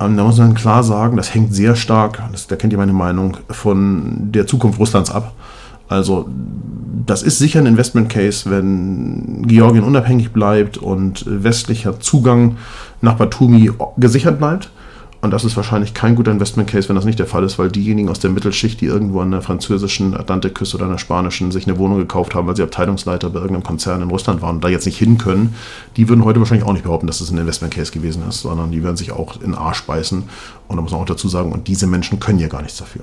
Ähm, 0.00 0.16
da 0.16 0.24
muss 0.24 0.38
man 0.38 0.54
klar 0.54 0.82
sagen, 0.82 1.16
das 1.16 1.34
hängt 1.34 1.54
sehr 1.54 1.76
stark, 1.76 2.22
das, 2.30 2.46
da 2.46 2.56
kennt 2.56 2.72
ihr 2.72 2.78
meine 2.78 2.92
Meinung, 2.92 3.38
von 3.48 4.30
der 4.30 4.46
Zukunft 4.46 4.78
Russlands 4.78 5.10
ab. 5.10 5.32
Also 5.88 6.28
das 7.06 7.22
ist 7.22 7.38
sicher 7.38 7.60
ein 7.60 7.66
Investment 7.66 8.10
Case, 8.10 8.50
wenn 8.50 9.46
Georgien 9.46 9.84
unabhängig 9.84 10.32
bleibt 10.32 10.76
und 10.76 11.24
westlicher 11.26 11.98
Zugang 12.00 12.58
nach 13.00 13.14
Batumi 13.14 13.70
gesichert 13.96 14.38
bleibt. 14.38 14.70
Und 15.20 15.32
das 15.32 15.44
ist 15.44 15.56
wahrscheinlich 15.56 15.94
kein 15.94 16.14
guter 16.14 16.30
Investment 16.30 16.70
Case, 16.70 16.88
wenn 16.88 16.94
das 16.94 17.04
nicht 17.04 17.18
der 17.18 17.26
Fall 17.26 17.42
ist, 17.42 17.58
weil 17.58 17.70
diejenigen 17.70 18.08
aus 18.08 18.20
der 18.20 18.30
Mittelschicht, 18.30 18.80
die 18.80 18.86
irgendwo 18.86 19.20
an 19.20 19.32
der 19.32 19.42
französischen 19.42 20.16
Atlantikküste 20.16 20.76
oder 20.76 20.84
an 20.84 20.92
der 20.92 20.98
spanischen 20.98 21.50
sich 21.50 21.66
eine 21.66 21.76
Wohnung 21.76 21.98
gekauft 21.98 22.36
haben, 22.36 22.46
weil 22.46 22.54
sie 22.54 22.62
Abteilungsleiter 22.62 23.28
bei 23.30 23.40
irgendeinem 23.40 23.64
Konzern 23.64 24.00
in 24.00 24.10
Russland 24.10 24.42
waren 24.42 24.56
und 24.56 24.64
da 24.64 24.68
jetzt 24.68 24.86
nicht 24.86 24.98
hin 24.98 25.18
können, 25.18 25.56
die 25.96 26.08
würden 26.08 26.24
heute 26.24 26.38
wahrscheinlich 26.38 26.66
auch 26.66 26.72
nicht 26.72 26.84
behaupten, 26.84 27.08
dass 27.08 27.20
es 27.20 27.28
das 27.28 27.34
ein 27.34 27.38
Investment 27.38 27.74
Case 27.74 27.90
gewesen 27.90 28.22
ist, 28.28 28.42
sondern 28.42 28.70
die 28.70 28.84
werden 28.84 28.96
sich 28.96 29.10
auch 29.10 29.40
in 29.40 29.54
Arsch 29.54 29.82
beißen. 29.82 30.22
Und 30.68 30.76
da 30.76 30.82
muss 30.82 30.92
man 30.92 31.00
auch 31.00 31.06
dazu 31.06 31.28
sagen, 31.28 31.50
und 31.50 31.66
diese 31.66 31.88
Menschen 31.88 32.20
können 32.20 32.38
ja 32.38 32.46
gar 32.46 32.62
nichts 32.62 32.78
dafür. 32.78 33.02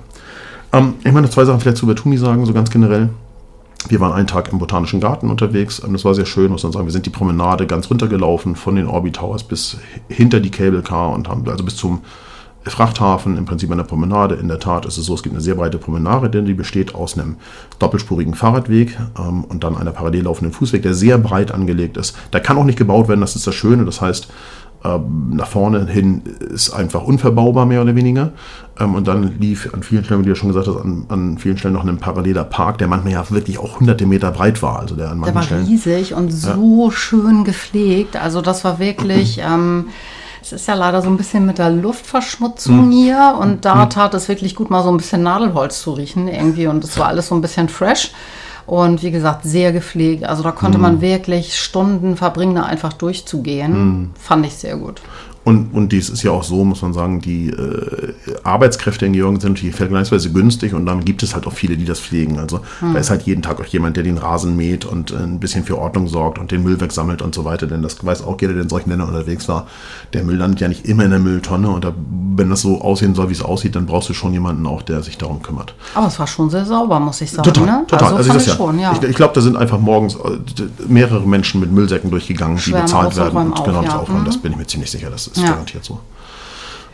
Ähm, 0.72 0.93
ich 1.03 1.12
meine, 1.12 1.29
zwei 1.29 1.43
Sachen 1.43 1.60
vielleicht 1.60 1.77
zu 1.77 1.86
Batumi 1.86 2.17
sagen, 2.17 2.45
so 2.45 2.53
ganz 2.53 2.69
generell. 2.69 3.10
Wir 3.88 4.00
waren 4.00 4.13
einen 4.13 4.27
Tag 4.27 4.51
im 4.51 4.60
Botanischen 4.60 5.00
Garten 5.00 5.30
unterwegs. 5.30 5.80
und 5.80 5.94
Das 5.94 6.06
war 6.06 6.15
sehr 6.15 6.25
schön, 6.25 6.51
muss 6.51 6.63
man 6.63 6.72
sagen. 6.72 6.86
Wir 6.86 6.92
sind 6.92 7.06
die 7.06 7.12
Promenade 7.12 7.68
ganz 7.68 7.89
runtergelaufen 7.89 8.56
von 8.56 8.75
den 8.75 8.88
Orbit 8.88 9.18
Towers 9.18 9.44
bis 9.44 9.77
hinter 10.10 10.39
die 10.39 10.51
Cable 10.51 10.82
Car 10.82 11.12
und 11.13 11.27
haben 11.30 11.48
also 11.48 11.63
bis 11.63 11.75
zum 11.75 12.01
Frachthafen, 12.70 13.38
im 13.38 13.46
Prinzip 13.46 13.72
eine 13.72 13.84
Promenade. 13.84 14.36
In 14.36 14.48
der 14.48 14.60
Tat 14.60 14.86
ist 14.86 14.98
es 14.98 15.06
so, 15.06 15.13
es 15.13 15.22
gibt 15.22 15.36
eine 15.36 15.42
sehr 15.42 15.56
breite 15.56 15.77
Promenade, 15.77 16.30
denn 16.30 16.46
die 16.46 16.54
besteht 16.54 16.96
aus 16.96 17.18
einem 17.18 17.38
doppelspurigen 17.77 18.34
Fahrradweg 18.34 18.98
ähm, 19.20 19.44
und 19.44 19.63
dann 19.63 19.77
einer 19.77 19.92
parallel 19.92 20.24
laufenden 20.24 20.51
Fußweg, 20.51 20.82
der 20.82 20.96
sehr 20.96 21.18
breit 21.18 21.51
angelegt 21.51 21.98
ist. 21.98 22.18
Der 22.34 22.42
kann 22.42 22.58
auch 22.58 22.63
nicht 22.63 22.80
gebaut 22.80 23.08
werden, 23.08 23.22
das 23.22 23.36
ist 23.36 23.46
das 23.46 23.54
Schöne. 23.54 23.86
Das 23.86 24.01
heißt, 24.01 24.27
ähm, 24.27 24.34
nach 25.32 25.48
vorne 25.48 25.86
hin 25.88 26.22
ist 26.54 26.72
einfach 26.72 27.04
unverbaubar, 27.04 27.65
mehr 27.65 27.82
oder 27.82 27.96
weniger. 27.96 28.32
Ähm, 28.80 28.96
und 28.96 29.08
dann 29.08 29.39
lief 29.39 29.74
an 29.74 29.84
vielen 29.84 30.04
Stellen, 30.04 30.22
wie 30.22 30.25
du 30.25 30.30
ja 30.30 30.36
schon 30.36 30.50
gesagt 30.50 30.68
hast, 30.68 30.77
an, 30.77 31.06
an, 31.10 31.38
vielen 31.38 31.58
Stellen 31.58 31.74
noch 31.74 31.86
ein 31.86 31.98
paralleler 31.98 32.44
Park, 32.44 32.77
der 32.77 32.88
manchmal 32.88 33.13
ja 33.13 33.30
wirklich 33.30 33.58
auch 33.58 33.80
hunderte 33.80 34.06
Meter 34.06 34.32
breit 34.32 34.62
war. 34.62 34.80
Also 34.80 34.96
der, 34.96 35.12
an 35.12 35.22
der 35.22 35.36
war 35.36 35.44
Stellen, 35.44 35.65
riesig 35.65 36.13
und 36.13 36.32
so 36.32 36.86
ja. 36.86 36.92
schön 36.92 37.44
gepflegt. 37.44 38.15
Also 38.15 38.42
das 38.42 38.63
war 38.63 38.80
wirklich... 38.80 39.42
Ähm, 39.46 39.86
es 40.45 40.52
ist 40.52 40.67
ja 40.67 40.76
leider 40.76 41.02
so 41.02 41.10
ein 41.10 41.17
bisschen 41.17 41.48
mit 41.48 41.58
der 41.58 41.71
Luftverschmutzung 41.71 42.88
mhm. 42.88 42.91
hier 42.91 43.36
und 43.39 43.65
da 43.65 43.86
mhm. 43.86 43.89
tat 43.89 44.13
es 44.13 44.30
wirklich 44.30 44.54
gut, 44.54 44.69
mal 44.69 44.84
so 44.84 44.89
ein 44.89 44.98
bisschen 44.98 45.24
Nadelholz 45.24 45.82
zu 45.82 45.93
riechen 45.93 46.28
irgendwie 46.28 46.67
und 46.67 46.84
es 46.84 47.00
war 47.00 47.08
alles 47.08 47.28
so 47.28 47.36
ein 47.36 47.41
bisschen 47.41 47.67
fresh. 47.67 48.12
Und 48.65 49.04
wie 49.04 49.12
gesagt, 49.12 49.43
sehr 49.43 49.71
gepflegt. 49.71 50.23
Also 50.23 50.41
da 50.41 50.51
konnte 50.51 50.78
mm. 50.78 50.82
man 50.82 51.01
wirklich 51.01 51.58
Stunden 51.58 52.17
verbringen, 52.17 52.56
da 52.56 52.63
einfach 52.63 52.93
durchzugehen. 52.93 53.73
Mm. 53.73 54.12
Fand 54.19 54.45
ich 54.45 54.56
sehr 54.56 54.78
gut. 54.78 55.01
Und, 55.45 55.75
und 55.75 55.91
dies 55.91 56.10
ist 56.10 56.23
ja 56.23 56.31
auch 56.31 56.43
so, 56.43 56.65
muss 56.65 56.81
man 56.81 56.91
sagen, 56.91 57.21
die 57.21 57.51
äh, 57.51 58.13
Arbeitskräfte 58.43 59.05
in 59.05 59.13
Georgien 59.13 59.39
sind 59.39 59.51
natürlich 59.53 59.75
vergleichsweise 59.75 60.31
günstig 60.31 60.73
und 60.73 60.88
dann 60.88 61.05
gibt 61.05 61.21
es 61.21 61.36
halt 61.36 61.45
auch 61.45 61.53
viele, 61.53 61.77
die 61.77 61.86
das 61.86 61.99
pflegen. 61.99 62.39
Also 62.39 62.62
hm. 62.79 62.93
da 62.95 62.99
ist 62.99 63.12
halt 63.12 63.21
jeden 63.23 63.43
Tag 63.43 63.62
auch 63.62 63.65
jemand, 63.65 63.95
der 63.95 64.03
den 64.03 64.17
Rasen 64.17 64.58
mäht 64.58 64.86
und 64.86 65.12
äh, 65.12 65.17
ein 65.17 65.39
bisschen 65.39 65.63
für 65.63 65.77
Ordnung 65.77 66.08
sorgt 66.08 66.39
und 66.39 66.49
den 66.49 66.63
Müll 66.63 66.81
wegsammelt 66.81 67.21
und 67.21 67.36
so 67.36 67.45
weiter. 67.45 67.67
Denn 67.67 67.84
das 67.84 68.03
weiß 68.03 68.23
auch 68.23 68.41
jeder, 68.41 68.53
der 68.53 68.63
in 68.63 68.69
solchen 68.69 68.89
Ländern 68.89 69.10
unterwegs 69.10 69.47
war. 69.47 69.67
Der 70.13 70.23
Müll 70.23 70.36
landet 70.36 70.62
ja 70.62 70.67
nicht 70.67 70.88
immer 70.88 71.05
in 71.05 71.12
der 71.12 71.19
Mülltonne 71.19 71.69
und 71.69 71.86
da, 71.86 71.93
wenn 72.36 72.49
das 72.49 72.62
so 72.62 72.81
aussehen 72.81 73.13
soll, 73.13 73.29
wie 73.29 73.34
es 73.34 73.43
aussieht, 73.43 73.75
dann 73.75 73.86
brauchst 73.86 74.10
du 74.10 74.15
schon 74.15 74.34
jemanden 74.34 74.65
auch, 74.65 74.81
der 74.81 75.03
sich 75.03 75.19
darum 75.19 75.43
kümmert. 75.43 75.75
Aber 75.93 76.08
es 76.08 76.17
war 76.17 76.25
schon 76.25 76.49
sehr 76.49 76.65
sauber, 76.65 76.99
muss 76.99 77.21
ich 77.21 77.31
sagen. 77.31 77.43
Total, 77.43 77.65
ne? 77.67 77.84
total. 77.88 78.15
Also, 78.15 78.31
also 78.31 78.41
ich, 78.41 78.47
ja. 78.47 78.55
schon, 78.55 78.79
ja. 78.79 78.93
Ich, 78.99 79.10
ich 79.10 79.15
glaube, 79.15 79.36
da 79.36 79.41
sind 79.41 79.58
einfach 79.58 79.79
morgens 79.79 80.15
äh, 80.15 80.39
mehrere 80.88 81.27
Menschen 81.27 81.60
mit 81.60 81.71
Müllsäcken 81.71 82.10
durchgegangen, 82.10 82.58
Schwärmen 82.58 82.88
die 82.88 82.91
bezahlt 82.93 83.15
werden. 83.15 83.38
Und 83.38 83.63
genau, 83.63 83.84
das, 83.84 83.93
ja. 83.93 84.05
mhm. 84.08 84.25
das 84.25 84.38
bin 84.39 84.53
ich 84.53 84.58
mir 84.58 84.65
ziemlich 84.65 84.89
sicher, 84.89 85.12
das 85.12 85.35
ist 85.38 85.43
ja. 85.43 85.52
garantiert 85.52 85.84
so. 85.84 86.00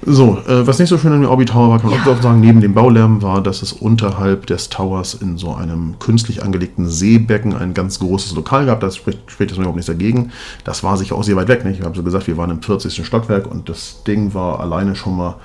So, 0.04 0.40
äh, 0.48 0.66
was 0.66 0.80
nicht 0.80 0.90
so 0.90 0.98
schön 0.98 1.12
an 1.14 1.22
dem 1.22 1.30
Orbi 1.30 1.46
Tower 1.46 1.70
war, 1.70 1.80
kann 1.80 1.92
man 1.92 2.00
ja. 2.04 2.12
auch 2.12 2.22
sagen, 2.22 2.40
neben 2.40 2.60
dem 2.60 2.74
Baulärm 2.74 3.22
war, 3.22 3.42
dass 3.44 3.62
es 3.62 3.72
unterhalb 3.72 4.48
des 4.48 4.70
Towers 4.70 5.14
in 5.14 5.38
so 5.38 5.54
einem 5.54 6.00
künstlich 6.00 6.42
angelegten 6.44 6.88
Seebecken 6.88 7.56
ein 7.56 7.76
ganz 7.76 8.00
großes 8.00 8.34
Lokal 8.34 8.66
gab. 8.66 8.80
Das 8.80 8.96
spricht, 8.96 9.30
spricht 9.30 9.52
das 9.52 9.58
überhaupt 9.60 9.76
nichts 9.76 9.92
dagegen. 9.92 10.32
Das 10.64 10.84
war 10.84 10.98
sicher 10.98 11.16
auch 11.16 11.24
sehr 11.24 11.36
weit 11.36 11.50
weg. 11.50 11.66
Nicht? 11.66 11.80
Ich 11.80 11.86
habe 11.86 11.96
so 11.96 12.02
gesagt, 12.02 12.26
wir 12.26 12.36
waren 12.36 12.50
im 12.50 12.64
40. 12.64 13.06
Stockwerk 13.06 13.46
und 13.46 13.70
das 13.70 14.04
Ding 14.04 14.34
war 14.34 14.60
alleine 14.60 14.96
schon 14.96 15.18
mal 15.18 15.36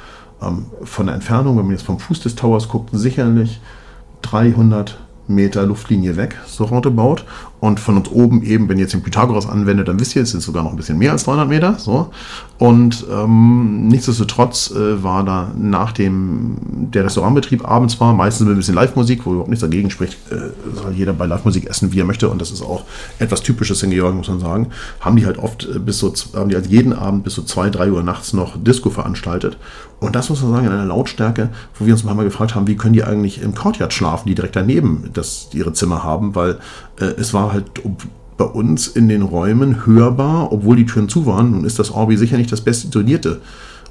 ähm, 0.40 0.66
von 0.84 1.04
der 1.04 1.16
Entfernung, 1.16 1.58
wenn 1.58 1.64
man 1.64 1.72
jetzt 1.72 1.84
vom 1.84 1.98
Fuß 1.98 2.20
des 2.20 2.34
Towers 2.34 2.68
guckt, 2.68 2.88
sicherlich 2.92 3.60
300 4.22 4.98
Meter 5.28 5.66
Luftlinie 5.66 6.16
weg, 6.16 6.36
so 6.46 6.64
roundabout. 6.64 7.24
Und 7.58 7.80
von 7.80 7.96
uns 7.96 8.10
oben 8.10 8.42
eben, 8.42 8.68
wenn 8.68 8.76
ihr 8.76 8.82
jetzt 8.82 8.92
den 8.92 9.02
Pythagoras 9.02 9.48
anwendet, 9.48 9.88
dann 9.88 9.98
wisst 9.98 10.14
ihr, 10.14 10.22
es 10.22 10.30
sind 10.30 10.42
sogar 10.42 10.62
noch 10.62 10.70
ein 10.70 10.76
bisschen 10.76 10.98
mehr 10.98 11.12
als 11.12 11.24
300 11.24 11.48
Meter. 11.48 11.74
So. 11.78 12.10
Und 12.58 13.06
ähm, 13.10 13.88
nichtsdestotrotz 13.88 14.70
äh, 14.70 15.02
war 15.02 15.24
da 15.24 15.50
nach 15.56 15.92
dem 15.92 16.56
der 16.92 17.04
Restaurantbetrieb 17.04 17.66
abends 17.66 17.98
war, 18.00 18.12
meistens 18.12 18.46
mit 18.46 18.54
ein 18.54 18.58
bisschen 18.58 18.74
Live-Musik, 18.74 19.24
wo 19.24 19.30
überhaupt 19.30 19.48
nichts 19.48 19.62
dagegen 19.62 19.90
spricht, 19.90 20.18
äh, 20.30 20.50
soll 20.74 20.92
jeder 20.92 21.14
bei 21.14 21.26
Live-Musik 21.26 21.66
essen, 21.66 21.92
wie 21.92 22.00
er 22.00 22.04
möchte. 22.04 22.28
Und 22.28 22.40
das 22.40 22.50
ist 22.50 22.62
auch 22.62 22.84
etwas 23.18 23.42
Typisches 23.42 23.82
in 23.82 23.90
Georgien, 23.90 24.18
muss 24.18 24.28
man 24.28 24.40
sagen. 24.40 24.68
Haben 25.00 25.16
die 25.16 25.24
halt 25.24 25.38
oft 25.38 25.66
äh, 25.66 25.78
bis 25.78 25.98
so, 25.98 26.12
haben 26.34 26.50
die 26.50 26.56
halt 26.56 26.66
jeden 26.66 26.92
Abend 26.92 27.24
bis 27.24 27.34
so 27.34 27.42
2, 27.42 27.70
3 27.70 27.90
Uhr 27.90 28.02
nachts 28.02 28.32
noch 28.32 28.62
Disco 28.62 28.90
veranstaltet. 28.90 29.56
Und 29.98 30.14
das 30.14 30.28
muss 30.28 30.42
man 30.42 30.52
sagen, 30.52 30.66
in 30.66 30.72
einer 30.72 30.84
Lautstärke, 30.84 31.48
wo 31.78 31.86
wir 31.86 31.94
uns 31.94 32.04
mal 32.04 32.14
gefragt 32.22 32.54
haben, 32.54 32.66
wie 32.66 32.76
können 32.76 32.92
die 32.92 33.04
eigentlich 33.04 33.40
im 33.40 33.54
Courtyard 33.54 33.94
schlafen, 33.94 34.28
die 34.28 34.34
direkt 34.34 34.54
daneben 34.54 35.10
das, 35.14 35.48
ihre 35.54 35.72
Zimmer 35.72 36.04
haben, 36.04 36.34
weil 36.34 36.58
äh, 37.00 37.04
es 37.18 37.34
war 37.34 37.52
halt 37.52 37.64
bei 38.36 38.44
uns 38.44 38.88
in 38.88 39.08
den 39.08 39.22
Räumen 39.22 39.86
hörbar, 39.86 40.52
obwohl 40.52 40.76
die 40.76 40.86
Türen 40.86 41.08
zu 41.08 41.26
waren. 41.26 41.52
Nun 41.52 41.64
ist 41.64 41.78
das 41.78 41.90
Orbi 41.90 42.16
sicher 42.16 42.36
nicht 42.36 42.52
das 42.52 42.60
best 42.60 42.84
isolierte, 42.84 43.40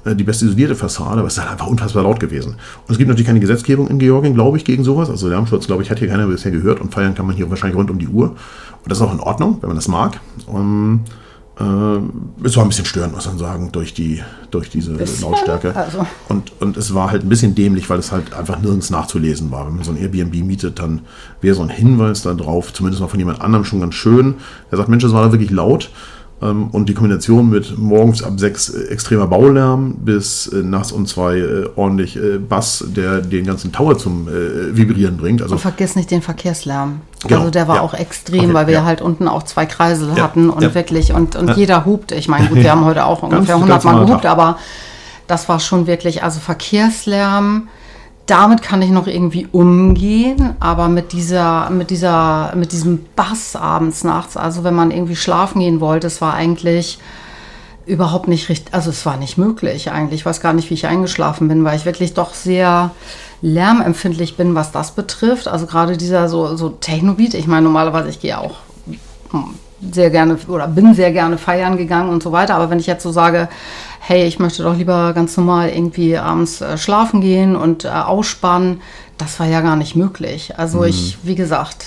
äh, 0.04 0.14
die 0.14 0.24
best 0.24 0.42
isolierte 0.42 0.76
Fassade, 0.76 1.18
aber 1.18 1.26
es 1.26 1.34
ist 1.34 1.40
halt 1.40 1.50
einfach 1.50 1.66
unfassbar 1.66 2.04
laut 2.04 2.20
gewesen. 2.20 2.52
Und 2.52 2.92
es 2.92 2.98
gibt 2.98 3.08
natürlich 3.08 3.26
keine 3.26 3.40
Gesetzgebung 3.40 3.88
in 3.88 3.98
Georgien, 3.98 4.34
glaube 4.34 4.56
ich, 4.56 4.64
gegen 4.64 4.84
sowas. 4.84 5.10
Also 5.10 5.28
Lärmschutz, 5.28 5.66
glaube 5.66 5.82
ich, 5.82 5.90
hat 5.90 5.98
hier 5.98 6.08
keiner 6.08 6.26
bisher 6.26 6.52
gehört 6.52 6.80
und 6.80 6.92
feiern 6.92 7.14
kann 7.14 7.26
man 7.26 7.36
hier 7.36 7.50
wahrscheinlich 7.50 7.76
rund 7.76 7.90
um 7.90 7.98
die 7.98 8.08
Uhr. 8.08 8.30
Und 8.30 8.36
das 8.90 8.98
ist 8.98 9.02
auch 9.02 9.12
in 9.12 9.20
Ordnung, 9.20 9.58
wenn 9.60 9.68
man 9.68 9.76
das 9.76 9.88
mag. 9.88 10.20
Und 10.46 11.04
äh, 11.06 11.25
es 11.58 12.54
war 12.56 12.64
ein 12.64 12.68
bisschen 12.68 12.84
störend, 12.84 13.14
muss 13.14 13.24
man 13.24 13.38
sagen, 13.38 13.72
durch, 13.72 13.94
die, 13.94 14.22
durch 14.50 14.68
diese 14.68 14.92
bisschen, 14.92 15.22
Lautstärke. 15.22 15.74
Also. 15.74 16.06
Und, 16.28 16.52
und 16.60 16.76
es 16.76 16.92
war 16.92 17.10
halt 17.10 17.24
ein 17.24 17.30
bisschen 17.30 17.54
dämlich, 17.54 17.88
weil 17.88 17.98
es 17.98 18.12
halt 18.12 18.34
einfach 18.34 18.60
nirgends 18.60 18.90
nachzulesen 18.90 19.50
war. 19.50 19.66
Wenn 19.66 19.76
man 19.76 19.84
so 19.84 19.90
ein 19.90 19.96
Airbnb 19.96 20.34
mietet, 20.44 20.78
dann 20.78 21.00
wäre 21.40 21.54
so 21.54 21.62
ein 21.62 21.70
Hinweis 21.70 22.20
da 22.20 22.34
drauf, 22.34 22.74
zumindest 22.74 23.00
mal 23.00 23.08
von 23.08 23.18
jemand 23.18 23.40
anderem 23.40 23.64
schon 23.64 23.80
ganz 23.80 23.94
schön. 23.94 24.34
Er 24.70 24.76
sagt, 24.76 24.90
Mensch, 24.90 25.02
es 25.04 25.12
war 25.12 25.24
da 25.24 25.32
wirklich 25.32 25.50
laut. 25.50 25.90
Ähm, 26.42 26.68
und 26.72 26.88
die 26.88 26.94
Kombination 26.94 27.48
mit 27.48 27.78
morgens 27.78 28.22
ab 28.22 28.34
sechs 28.36 28.68
äh, 28.68 28.88
extremer 28.88 29.26
Baulärm 29.26 29.94
bis 29.94 30.46
äh, 30.48 30.56
nachts 30.56 30.92
um 30.92 31.06
zwei 31.06 31.38
äh, 31.38 31.68
ordentlich 31.76 32.18
Bass, 32.48 32.84
der 32.88 33.22
den 33.22 33.46
ganzen 33.46 33.72
Tower 33.72 33.96
zum 33.98 34.26
Vibrieren 34.26 35.16
bringt. 35.16 35.42
Also 35.42 35.54
und 35.54 35.60
vergiss 35.60 35.96
nicht 35.96 36.10
den 36.10 36.22
Verkehrslärm. 36.22 37.00
Genau. 37.22 37.40
Also 37.40 37.50
der 37.50 37.68
war 37.68 37.76
ja. 37.76 37.82
auch 37.82 37.94
extrem, 37.94 38.44
okay. 38.44 38.54
weil 38.54 38.66
wir 38.66 38.74
ja. 38.74 38.84
halt 38.84 39.00
unten 39.00 39.28
auch 39.28 39.44
zwei 39.44 39.66
Kreisel 39.66 40.10
ja. 40.16 40.24
hatten 40.24 40.50
und 40.50 40.74
wirklich, 40.74 41.12
und, 41.12 41.36
und 41.36 41.56
jeder 41.56 41.84
hupt. 41.84 42.12
Ich 42.12 42.28
meine, 42.28 42.48
gut, 42.48 42.58
wir 42.58 42.70
haben 42.70 42.84
heute 42.84 43.06
auch 43.06 43.22
ungefähr 43.22 43.56
100 43.56 43.84
Mal 43.84 44.04
gehupt, 44.04 44.26
aber 44.26 44.58
das 45.26 45.48
war 45.48 45.60
schon 45.60 45.86
wirklich, 45.86 46.22
also 46.22 46.40
Verkehrslärm 46.40 47.68
damit 48.26 48.60
kann 48.62 48.82
ich 48.82 48.90
noch 48.90 49.06
irgendwie 49.06 49.46
umgehen, 49.52 50.56
aber 50.58 50.88
mit 50.88 51.12
dieser, 51.12 51.70
mit 51.70 51.90
dieser, 51.90 52.52
mit 52.56 52.72
diesem 52.72 53.06
Bass 53.14 53.54
abends 53.54 54.02
nachts, 54.02 54.36
also 54.36 54.64
wenn 54.64 54.74
man 54.74 54.90
irgendwie 54.90 55.16
schlafen 55.16 55.60
gehen 55.60 55.80
wollte, 55.80 56.08
es 56.08 56.20
war 56.20 56.34
eigentlich 56.34 56.98
überhaupt 57.86 58.26
nicht 58.26 58.48
richtig, 58.48 58.74
also 58.74 58.90
es 58.90 59.06
war 59.06 59.16
nicht 59.16 59.38
möglich 59.38 59.92
eigentlich. 59.92 60.20
Ich 60.20 60.26
weiß 60.26 60.40
gar 60.40 60.52
nicht, 60.52 60.70
wie 60.70 60.74
ich 60.74 60.88
eingeschlafen 60.88 61.46
bin, 61.46 61.64
weil 61.64 61.76
ich 61.76 61.84
wirklich 61.84 62.14
doch 62.14 62.34
sehr 62.34 62.90
lärmempfindlich 63.42 64.36
bin, 64.36 64.56
was 64.56 64.72
das 64.72 64.90
betrifft. 64.90 65.46
Also 65.46 65.66
gerade 65.66 65.96
dieser 65.96 66.28
so, 66.28 66.56
so 66.56 66.70
Technobeat, 66.70 67.34
ich 67.34 67.46
meine 67.46 67.62
normalerweise, 67.62 68.08
ich 68.08 68.20
gehe 68.20 68.38
auch 68.38 68.56
sehr 69.92 70.10
gerne 70.10 70.36
oder 70.48 70.66
bin 70.66 70.94
sehr 70.94 71.12
gerne 71.12 71.38
feiern 71.38 71.76
gegangen 71.76 72.10
und 72.10 72.24
so 72.24 72.32
weiter. 72.32 72.56
Aber 72.56 72.70
wenn 72.70 72.80
ich 72.80 72.86
jetzt 72.86 73.02
so 73.02 73.12
sage, 73.12 73.48
hey, 74.00 74.26
ich 74.26 74.38
möchte 74.38 74.62
doch 74.62 74.76
lieber 74.76 75.12
ganz 75.12 75.36
normal 75.36 75.70
irgendwie 75.70 76.16
abends 76.16 76.60
äh, 76.60 76.78
schlafen 76.78 77.20
gehen 77.20 77.56
und 77.56 77.84
äh, 77.84 77.88
ausspannen, 77.88 78.80
das 79.18 79.40
war 79.40 79.46
ja 79.46 79.60
gar 79.60 79.76
nicht 79.76 79.96
möglich. 79.96 80.58
Also 80.58 80.78
mhm. 80.78 80.84
ich, 80.84 81.18
wie 81.22 81.34
gesagt, 81.34 81.86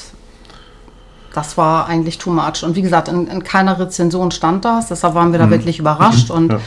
das 1.33 1.57
war 1.57 1.87
eigentlich 1.87 2.17
too 2.17 2.31
much. 2.31 2.63
Und 2.63 2.75
wie 2.75 2.81
gesagt, 2.81 3.07
in, 3.07 3.27
in, 3.27 3.43
keiner 3.43 3.79
Rezension 3.79 4.31
stand 4.31 4.65
das, 4.65 4.87
deshalb 4.87 5.13
waren 5.13 5.31
wir 5.31 5.39
da 5.39 5.45
mhm. 5.45 5.51
wirklich 5.51 5.79
überrascht. 5.79 6.31
Und 6.31 6.51
ja. 6.51 6.59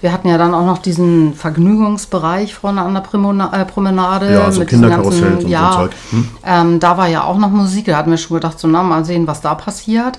wir 0.00 0.12
hatten 0.12 0.28
ja 0.28 0.38
dann 0.38 0.54
auch 0.54 0.64
noch 0.64 0.78
diesen 0.78 1.34
Vergnügungsbereich 1.34 2.54
vorne 2.54 2.82
an 2.82 2.94
der 2.94 3.00
Primona, 3.00 3.50
äh, 3.52 3.64
Promenade. 3.64 4.32
Ja, 4.32 4.44
also 4.44 4.60
mit 4.60 4.68
Kinderkarussell 4.68 5.38
und 5.38 5.48
ja, 5.48 5.72
so 5.72 5.78
Zeug. 5.78 5.90
Hm? 6.10 6.28
Ähm, 6.44 6.80
da 6.80 6.96
war 6.96 7.08
ja 7.08 7.24
auch 7.24 7.38
noch 7.38 7.50
Musik, 7.50 7.86
da 7.86 7.96
hatten 7.96 8.10
wir 8.10 8.18
schon 8.18 8.36
gedacht, 8.36 8.58
so 8.58 8.68
na, 8.68 8.82
mal 8.82 9.04
sehen, 9.04 9.26
was 9.26 9.40
da 9.40 9.54
passiert. 9.54 10.18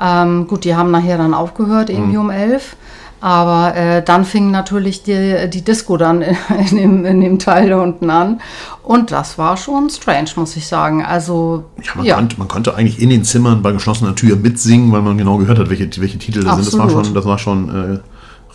Ähm, 0.00 0.46
gut, 0.46 0.64
die 0.64 0.76
haben 0.76 0.90
nachher 0.90 1.18
dann 1.18 1.34
aufgehört, 1.34 1.90
irgendwie 1.90 2.16
mhm. 2.16 2.24
um 2.24 2.30
elf. 2.30 2.76
Aber 3.20 3.74
äh, 3.74 4.02
dann 4.02 4.24
fing 4.24 4.50
natürlich 4.50 5.02
die, 5.02 5.50
die 5.50 5.62
Disco 5.62 5.96
dann 5.96 6.22
in, 6.22 6.36
in, 6.70 6.76
dem, 6.76 7.04
in 7.04 7.20
dem 7.20 7.38
Teil 7.38 7.70
da 7.70 7.80
unten 7.80 8.10
an. 8.10 8.40
Und 8.82 9.10
das 9.10 9.38
war 9.38 9.56
schon 9.56 9.90
strange, 9.90 10.30
muss 10.36 10.56
ich 10.56 10.66
sagen. 10.66 11.04
Also, 11.04 11.64
ja, 11.82 11.92
man, 11.94 12.06
ja. 12.06 12.14
Konnte, 12.14 12.38
man 12.38 12.48
konnte 12.48 12.74
eigentlich 12.74 13.00
in 13.00 13.10
den 13.10 13.24
Zimmern 13.24 13.62
bei 13.62 13.72
geschlossener 13.72 14.14
Tür 14.14 14.36
mitsingen, 14.36 14.92
weil 14.92 15.02
man 15.02 15.18
genau 15.18 15.38
gehört 15.38 15.58
hat, 15.58 15.68
welche, 15.68 15.90
welche 16.00 16.18
Titel 16.18 16.44
da 16.44 16.54
sind. 16.54 16.66
Das 16.66 16.78
war 16.78 16.90
schon, 16.90 17.14
das 17.14 17.24
war 17.24 17.38
schon 17.38 17.68
äh, 17.94 17.98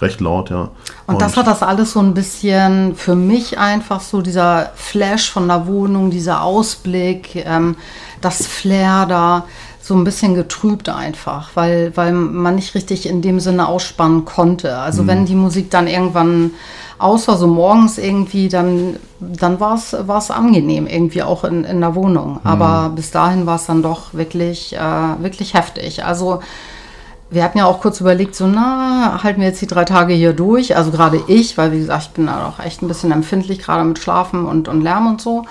recht 0.01 0.21
laut, 0.21 0.49
ja. 0.49 0.61
Und, 1.07 1.15
und, 1.15 1.21
das 1.21 1.35
hat 1.35 1.47
das 1.47 1.61
alles 1.61 1.91
so 1.91 1.99
ein 1.99 2.13
bisschen 2.13 2.95
für 2.95 3.15
mich 3.15 3.57
einfach 3.57 4.01
so 4.01 4.21
dieser 4.21 4.71
Flash 4.75 5.29
von 5.29 5.47
der 5.47 5.67
Wohnung, 5.67 6.09
dieser 6.09 6.41
Ausblick, 6.41 7.35
ähm, 7.35 7.75
das 8.21 8.47
Flair 8.47 9.05
da 9.07 9.45
so 9.83 9.95
ein 9.95 10.05
bisschen 10.05 10.33
getrübt 10.33 10.87
einfach, 10.87 11.49
weil, 11.55 11.91
weil 11.95 12.13
man 12.13 12.55
nicht 12.55 12.73
richtig 12.73 13.05
in 13.05 13.21
dem 13.21 13.41
Sinne 13.41 13.67
ausspannen 13.67 14.23
konnte. 14.23 14.77
Also 14.77 15.03
mhm. 15.03 15.07
wenn 15.07 15.25
die 15.25 15.35
Musik 15.35 15.69
dann 15.71 15.87
irgendwann 15.87 16.51
aus 16.99 17.27
war, 17.27 17.35
so 17.35 17.47
morgens 17.47 17.97
irgendwie, 17.97 18.47
dann, 18.47 18.95
dann 19.19 19.59
war 19.59 19.75
es 19.75 20.31
angenehm, 20.31 20.87
irgendwie 20.87 21.21
auch 21.21 21.43
in, 21.43 21.65
in 21.65 21.81
der 21.81 21.95
Wohnung. 21.95 22.35
Mhm. 22.35 22.39
Aber 22.43 22.93
bis 22.95 23.11
dahin 23.11 23.45
war 23.45 23.57
es 23.57 23.65
dann 23.65 23.83
doch 23.83 24.13
wirklich, 24.13 24.73
äh, 24.73 24.79
wirklich 25.21 25.53
heftig. 25.53 26.05
Also 26.05 26.39
wir 27.29 27.43
hatten 27.43 27.57
ja 27.57 27.65
auch 27.65 27.81
kurz 27.81 27.99
überlegt, 27.99 28.35
so, 28.35 28.47
na, 28.47 29.21
halten 29.21 29.41
wir 29.41 29.47
jetzt 29.49 29.61
die 29.61 29.67
drei 29.67 29.83
Tage 29.83 30.13
hier 30.13 30.31
durch. 30.31 30.77
Also 30.77 30.91
gerade 30.91 31.21
ich, 31.27 31.57
weil 31.57 31.73
wie 31.73 31.79
gesagt, 31.79 32.03
ich 32.03 32.11
bin 32.11 32.27
da 32.27 32.47
auch 32.47 32.63
echt 32.63 32.81
ein 32.81 32.87
bisschen 32.87 33.11
empfindlich, 33.11 33.59
gerade 33.59 33.83
mit 33.83 33.99
Schlafen 33.99 34.45
und, 34.45 34.69
und 34.69 34.79
Lärm 34.79 35.07
und 35.07 35.19
so. 35.19 35.43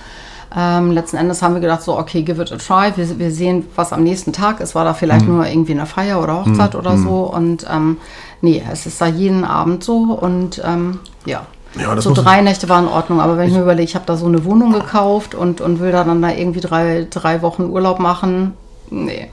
Ähm, 0.55 0.91
letzten 0.91 1.17
Endes 1.17 1.43
haben 1.43 1.55
wir 1.55 1.61
gedacht, 1.61 1.83
so, 1.83 1.99
okay, 1.99 2.23
give 2.23 2.41
it 2.41 2.53
a 2.53 2.57
try. 2.57 2.93
Wir, 2.97 3.19
wir 3.19 3.31
sehen, 3.31 3.67
was 3.75 3.93
am 3.93 4.03
nächsten 4.03 4.33
Tag 4.33 4.61
ist. 4.61 4.75
War 4.75 4.85
da 4.85 4.95
vielleicht 4.95 5.27
mhm. 5.27 5.37
nur 5.37 5.47
irgendwie 5.47 5.73
eine 5.73 5.87
Feier 5.87 6.23
oder 6.23 6.45
Hochzeit 6.45 6.75
mhm. 6.75 6.81
oder 6.81 6.97
so. 6.99 7.33
Und 7.33 7.67
ähm, 7.71 7.97
nee, 8.41 8.63
es 8.71 8.87
ist 8.87 9.01
da 9.01 9.07
jeden 9.07 9.45
Abend 9.45 9.83
so. 9.83 10.19
Und 10.21 10.61
ähm, 10.65 11.01
ja. 11.25 11.47
Ja, 11.81 11.99
so 12.01 12.13
drei 12.13 12.43
Nächte 12.43 12.69
waren 12.69 12.85
in 12.85 12.91
Ordnung, 12.91 13.21
aber 13.21 13.39
wenn 13.39 13.47
ich, 13.47 13.53
ich 13.53 13.57
mir 13.57 13.63
überlege, 13.63 13.85
ich 13.85 13.95
habe 13.95 14.05
da 14.05 14.17
so 14.19 14.27
eine 14.27 14.45
Wohnung 14.45 14.73
gekauft 14.73 15.35
und, 15.35 15.63
und 15.63 15.81
will 15.81 15.91
da 15.91 16.05
dann 16.05 16.21
da 16.21 16.31
irgendwie 16.31 16.61
drei, 16.61 17.07
drei 17.09 17.41
Wochen 17.41 17.63
Urlaub 17.63 17.99
machen, 17.99 18.53
nee. 18.91 19.31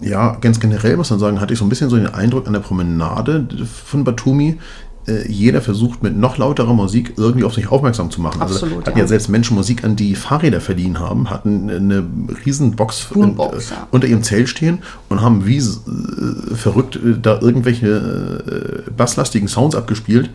Ja, 0.00 0.36
ganz 0.40 0.60
generell 0.60 0.96
muss 0.96 1.10
man 1.10 1.18
sagen, 1.18 1.40
hatte 1.40 1.52
ich 1.52 1.58
so 1.58 1.64
ein 1.64 1.68
bisschen 1.68 1.90
so 1.90 1.96
den 1.96 2.06
Eindruck 2.06 2.46
an 2.46 2.52
der 2.52 2.60
Promenade 2.60 3.48
von 3.84 4.04
Batumi, 4.04 4.58
äh, 5.08 5.30
jeder 5.30 5.60
versucht 5.60 6.02
mit 6.02 6.16
noch 6.16 6.38
lauterer 6.38 6.74
Musik 6.74 7.14
irgendwie 7.16 7.44
auf 7.44 7.54
sich 7.54 7.70
aufmerksam 7.70 8.10
zu 8.10 8.20
machen. 8.20 8.40
Also 8.40 8.54
Absolut, 8.54 8.76
also 8.78 8.86
hatten 8.86 8.98
ja. 8.98 9.04
ja. 9.04 9.08
selbst 9.08 9.28
Menschen 9.28 9.56
Musik 9.56 9.84
an, 9.84 9.96
die 9.96 10.14
Fahrräder 10.14 10.60
verliehen 10.60 11.00
haben, 11.00 11.30
hatten 11.30 11.70
eine 11.70 12.04
riesen 12.44 12.76
Box, 12.76 13.08
in, 13.14 13.36
ja. 13.36 13.48
unter 13.90 14.06
ihrem 14.06 14.22
Zelt 14.22 14.48
stehen 14.48 14.80
und 15.08 15.22
haben 15.22 15.46
wie 15.46 15.58
äh, 15.58 16.54
verrückt 16.54 16.96
äh, 16.96 17.18
da 17.20 17.40
irgendwelche 17.40 18.84
äh, 18.86 18.90
basslastigen 18.90 19.48
Sounds 19.48 19.74
abgespielt, 19.74 20.30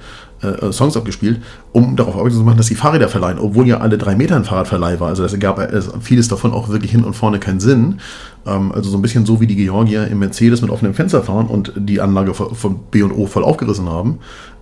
Songs 0.71 0.97
abgespielt, 0.97 1.41
um 1.71 1.95
darauf 1.95 2.15
aufmerksam 2.15 2.41
zu 2.41 2.45
machen, 2.45 2.57
dass 2.57 2.67
sie 2.67 2.75
Fahrräder 2.75 3.07
verleihen, 3.07 3.39
obwohl 3.39 3.65
ja 3.65 3.77
alle 3.77 3.97
drei 3.97 4.13
Meter 4.13 4.35
ein 4.35 4.43
Fahrradverleih 4.43 4.99
war. 4.99 5.07
Also 5.07 5.23
das 5.23 5.39
gab 5.39 5.57
vieles 6.01 6.27
davon 6.27 6.51
auch 6.51 6.67
wirklich 6.67 6.91
hin 6.91 7.05
und 7.05 7.13
vorne 7.13 7.39
keinen 7.39 7.61
Sinn. 7.61 8.01
Ähm, 8.45 8.71
also 8.73 8.89
so 8.89 8.97
ein 8.97 9.01
bisschen 9.01 9.25
so 9.25 9.39
wie 9.39 9.47
die 9.47 9.55
Georgier 9.55 10.07
im 10.07 10.19
Mercedes 10.19 10.61
mit 10.61 10.69
offenem 10.69 10.93
Fenster 10.93 11.23
fahren 11.23 11.47
und 11.47 11.71
die 11.77 12.01
Anlage 12.01 12.33
von 12.33 12.79
B&O 12.91 13.25
voll 13.25 13.43
aufgerissen 13.43 13.89
haben, 13.89 14.19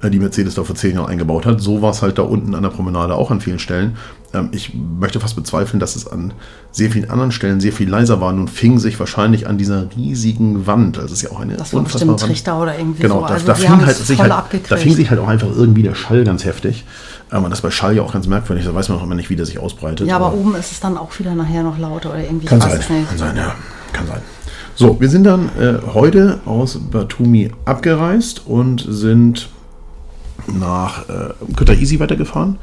die 0.10 0.20
Mercedes 0.20 0.56
da 0.56 0.64
vor 0.64 0.76
zehn 0.76 0.96
Jahren 0.96 1.10
eingebaut 1.10 1.46
hat. 1.46 1.62
So 1.62 1.82
war 1.82 1.92
es 1.92 2.02
halt 2.02 2.18
da 2.18 2.24
unten 2.24 2.56
an 2.56 2.64
der 2.64 2.70
Promenade 2.70 3.16
auch 3.16 3.30
an 3.32 3.42
vielen 3.42 3.60
Stellen. 3.60 3.98
Ähm, 4.34 4.50
ich 4.52 4.74
möchte 4.74 5.20
fast 5.20 5.36
bezweifeln, 5.36 5.80
dass 5.80 5.96
es 5.96 6.08
an 6.08 6.34
sehr 6.72 6.90
vielen 6.90 7.10
anderen 7.10 7.32
Stellen 7.32 7.60
sehr 7.60 7.74
viel 7.74 7.90
leiser 7.90 8.22
war. 8.22 8.32
Nun 8.34 8.48
fing 8.48 8.80
sich 8.80 9.00
wahrscheinlich 9.00 9.48
an 9.48 9.58
dieser 9.58 9.88
riesigen 9.96 10.66
Wand. 10.66 10.98
Also 10.98 11.14
es 11.14 11.24
ist 11.24 11.30
ja 11.30 11.36
auch 11.36 11.42
eine 11.42 11.56
das 11.56 11.74
war 11.74 11.84
bestimmt 11.84 12.20
Trichter 12.20 12.60
oder 12.60 12.78
irgendwie 12.78 13.04
genau, 13.04 13.22
so. 13.22 13.28
Da, 13.28 13.34
also 13.34 13.46
da, 13.46 13.56
fing 13.56 13.86
halt 13.86 13.96
sich 13.96 14.20
halt, 14.20 14.32
da 14.70 14.78
fing 14.78 14.94
sich 14.96 15.10
halt 15.10 15.20
auch 15.20 15.28
einfach 15.28 15.50
irgendwie 15.56 15.84
der 15.84 15.96
Schall 15.96 16.24
ganz 16.24 16.46
heftig. 16.46 16.86
Aber 17.30 17.48
das 17.50 17.60
ist 17.60 17.64
bei 17.64 17.72
Schall 17.72 17.96
ja 17.96 18.02
auch 18.02 18.14
ganz 18.14 18.28
merkwürdig, 18.28 18.66
da 18.66 18.76
weiß 18.76 18.90
man 18.90 18.98
auch 18.98 19.04
immer 19.04 19.16
nicht, 19.16 19.30
wie 19.30 19.36
der 19.36 19.46
sich 19.46 19.60
ausbreitet. 19.60 20.08
Ja, 20.08 20.18
aber, 20.18 20.28
aber 20.28 20.36
oben 20.36 20.56
ist 20.56 20.72
es 20.72 20.80
dann 20.80 20.98
auch 20.98 21.18
wieder 21.18 21.34
nachher 21.34 21.64
noch 21.64 21.78
lauter 21.78 22.10
oder 22.10 22.24
irgendwie. 22.24 22.48
Kann 22.48 22.60
sein, 22.60 22.80
kann 22.80 23.18
sein, 23.18 23.38
ja. 23.38 23.56
Kann 23.94 24.08
sein. 24.08 24.22
So, 24.76 25.00
wir 25.00 25.10
sind 25.10 25.26
dann 25.26 25.50
äh, 25.60 25.78
heute 25.94 26.40
aus 26.46 26.80
Batumi 26.80 27.52
abgereist 27.66 28.48
und 28.48 28.86
sind 28.88 29.50
nach 30.48 31.08
äh, 31.10 31.34
Kutaisi 31.56 32.00
weitergefahren. 32.00 32.58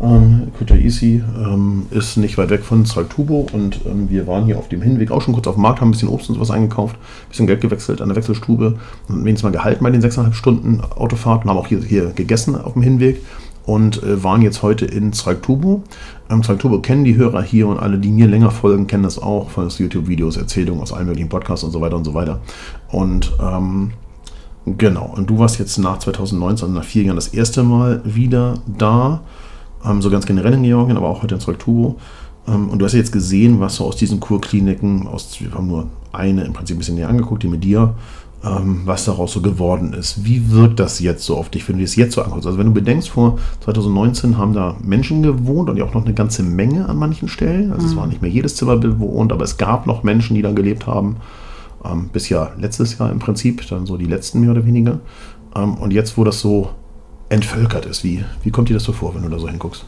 Ähm, 0.00 0.48
Kutaisi 0.58 1.22
ähm, 1.38 1.86
ist 1.90 2.16
nicht 2.16 2.38
weit 2.38 2.50
weg 2.50 2.64
von 2.64 2.84
Saltubo 2.84 3.46
und 3.52 3.80
ähm, 3.86 4.08
wir 4.10 4.26
waren 4.26 4.44
hier 4.44 4.58
auf 4.58 4.68
dem 4.68 4.82
Hinweg 4.82 5.10
auch 5.10 5.22
schon 5.22 5.34
kurz 5.34 5.46
auf 5.46 5.54
dem 5.54 5.62
Markt, 5.62 5.80
haben 5.80 5.88
ein 5.88 5.92
bisschen 5.92 6.08
Obst 6.08 6.28
und 6.28 6.36
sowas 6.36 6.50
eingekauft, 6.50 6.96
ein 6.96 7.28
bisschen 7.28 7.46
Geld 7.46 7.60
gewechselt 7.60 8.00
an 8.00 8.08
der 8.08 8.16
Wechselstube 8.16 8.78
und 9.08 9.24
wenigstens 9.24 9.44
mal 9.44 9.52
gehalten 9.52 9.84
bei 9.84 9.90
den 9.90 10.02
6,5 10.02 10.32
Stunden 10.32 10.80
Autofahrt 10.80 11.44
und 11.44 11.50
haben 11.50 11.58
auch 11.58 11.66
hier, 11.66 11.82
hier 11.82 12.12
gegessen 12.14 12.56
auf 12.56 12.74
dem 12.74 12.82
Hinweg 12.82 13.20
und 13.66 14.02
äh, 14.02 14.22
waren 14.22 14.42
jetzt 14.42 14.62
heute 14.62 14.84
in 14.84 15.12
Zreiktubo. 15.12 15.82
Ähm, 16.30 16.42
Zreiktubo 16.42 16.80
kennen 16.80 17.04
die 17.04 17.16
Hörer 17.16 17.42
hier 17.42 17.68
und 17.68 17.78
alle, 17.78 17.98
die 17.98 18.10
mir 18.10 18.26
länger 18.26 18.50
folgen, 18.50 18.86
kennen 18.86 19.02
das 19.02 19.18
auch 19.18 19.50
von 19.50 19.68
YouTube-Videos, 19.68 20.36
Erzählungen 20.36 20.82
aus 20.82 20.92
allen 20.92 21.06
möglichen 21.06 21.28
Podcasts 21.28 21.64
und 21.64 21.70
so 21.70 21.80
weiter 21.80 21.96
und 21.96 22.04
so 22.04 22.14
weiter. 22.14 22.40
Und 22.90 23.32
ähm, 23.40 23.92
genau, 24.64 25.12
und 25.16 25.28
du 25.28 25.38
warst 25.38 25.58
jetzt 25.58 25.78
nach 25.78 25.98
2019, 25.98 26.66
also 26.66 26.78
nach 26.78 26.84
vier 26.84 27.04
Jahren, 27.04 27.16
das 27.16 27.28
erste 27.28 27.62
Mal 27.62 28.00
wieder 28.04 28.54
da, 28.66 29.20
ähm, 29.84 30.02
so 30.02 30.10
ganz 30.10 30.26
generell 30.26 30.54
in 30.54 30.62
Georgien, 30.62 30.96
aber 30.96 31.08
auch 31.08 31.22
heute 31.22 31.36
in 31.36 31.40
Zreiktubo. 31.40 31.96
Ähm, 32.46 32.68
und 32.68 32.78
du 32.78 32.84
hast 32.84 32.92
ja 32.92 32.98
jetzt 32.98 33.12
gesehen, 33.12 33.60
was 33.60 33.76
so 33.76 33.84
aus 33.84 33.96
diesen 33.96 34.20
Kurkliniken, 34.20 35.06
aus, 35.06 35.40
wir 35.40 35.52
haben 35.52 35.68
nur 35.68 35.86
eine 36.12 36.44
im 36.44 36.52
Prinzip 36.52 36.76
ein 36.76 36.78
bisschen 36.78 36.96
näher 36.96 37.08
angeguckt, 37.08 37.42
die 37.42 37.48
mit 37.48 37.64
dir, 37.64 37.94
ähm, 38.42 38.82
was 38.84 39.04
daraus 39.04 39.32
so 39.32 39.42
geworden 39.42 39.92
ist. 39.92 40.24
Wie 40.24 40.50
wirkt 40.50 40.80
das 40.80 41.00
jetzt 41.00 41.24
so 41.24 41.36
auf 41.36 41.50
dich, 41.50 41.68
wenn 41.68 41.76
du 41.76 41.84
es 41.84 41.96
jetzt 41.96 42.14
so 42.14 42.22
anguckst? 42.22 42.46
Also 42.46 42.58
wenn 42.58 42.66
du 42.66 42.72
bedenkst, 42.72 43.10
vor 43.10 43.38
2019 43.60 44.38
haben 44.38 44.54
da 44.54 44.76
Menschen 44.82 45.22
gewohnt 45.22 45.68
und 45.68 45.76
ja 45.76 45.84
auch 45.84 45.94
noch 45.94 46.04
eine 46.04 46.14
ganze 46.14 46.42
Menge 46.42 46.88
an 46.88 46.96
manchen 46.96 47.28
Stellen. 47.28 47.72
Also 47.72 47.84
mhm. 47.86 47.92
es 47.92 47.96
war 47.96 48.06
nicht 48.06 48.22
mehr 48.22 48.30
jedes 48.30 48.56
Zimmer 48.56 48.76
bewohnt, 48.76 49.32
aber 49.32 49.44
es 49.44 49.56
gab 49.58 49.86
noch 49.86 50.02
Menschen, 50.02 50.34
die 50.34 50.42
da 50.42 50.52
gelebt 50.52 50.86
haben. 50.86 51.16
Ähm, 51.84 52.10
bis 52.12 52.28
ja 52.28 52.50
letztes 52.58 52.98
Jahr 52.98 53.10
im 53.10 53.18
Prinzip, 53.18 53.66
dann 53.68 53.86
so 53.86 53.96
die 53.96 54.06
letzten 54.06 54.40
mehr 54.40 54.50
oder 54.50 54.66
weniger. 54.66 55.00
Ähm, 55.56 55.74
und 55.74 55.92
jetzt, 55.92 56.16
wo 56.18 56.24
das 56.24 56.40
so 56.40 56.70
entvölkert 57.28 57.86
ist, 57.86 58.04
wie, 58.04 58.24
wie 58.42 58.50
kommt 58.50 58.68
dir 58.68 58.74
das 58.74 58.84
so 58.84 58.92
vor, 58.92 59.14
wenn 59.14 59.22
du 59.22 59.28
da 59.28 59.38
so 59.38 59.48
hinguckst? 59.48 59.84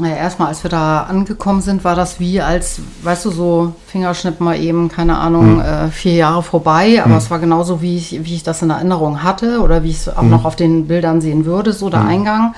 Naja, 0.00 0.14
erstmal, 0.14 0.48
als 0.48 0.62
wir 0.62 0.70
da 0.70 1.02
angekommen 1.02 1.60
sind, 1.60 1.82
war 1.82 1.96
das 1.96 2.20
wie 2.20 2.40
als, 2.40 2.80
weißt 3.02 3.24
du, 3.24 3.30
so 3.30 3.72
Fingerschnipp 3.88 4.38
mal 4.38 4.56
eben, 4.56 4.88
keine 4.88 5.18
Ahnung, 5.18 5.60
hm. 5.60 5.60
äh, 5.60 5.88
vier 5.88 6.14
Jahre 6.14 6.42
vorbei. 6.42 7.02
Aber 7.02 7.12
hm. 7.12 7.18
es 7.18 7.30
war 7.30 7.40
genauso, 7.40 7.82
wie 7.82 7.96
ich, 7.96 8.24
wie 8.24 8.36
ich 8.36 8.44
das 8.44 8.62
in 8.62 8.70
Erinnerung 8.70 9.24
hatte 9.24 9.60
oder 9.60 9.82
wie 9.82 9.90
ich 9.90 9.96
es 9.96 10.08
auch 10.08 10.22
hm. 10.22 10.30
noch 10.30 10.44
auf 10.44 10.54
den 10.54 10.86
Bildern 10.86 11.20
sehen 11.20 11.44
würde, 11.44 11.72
so 11.72 11.90
der 11.90 12.00
hm. 12.00 12.08
Eingang. 12.08 12.54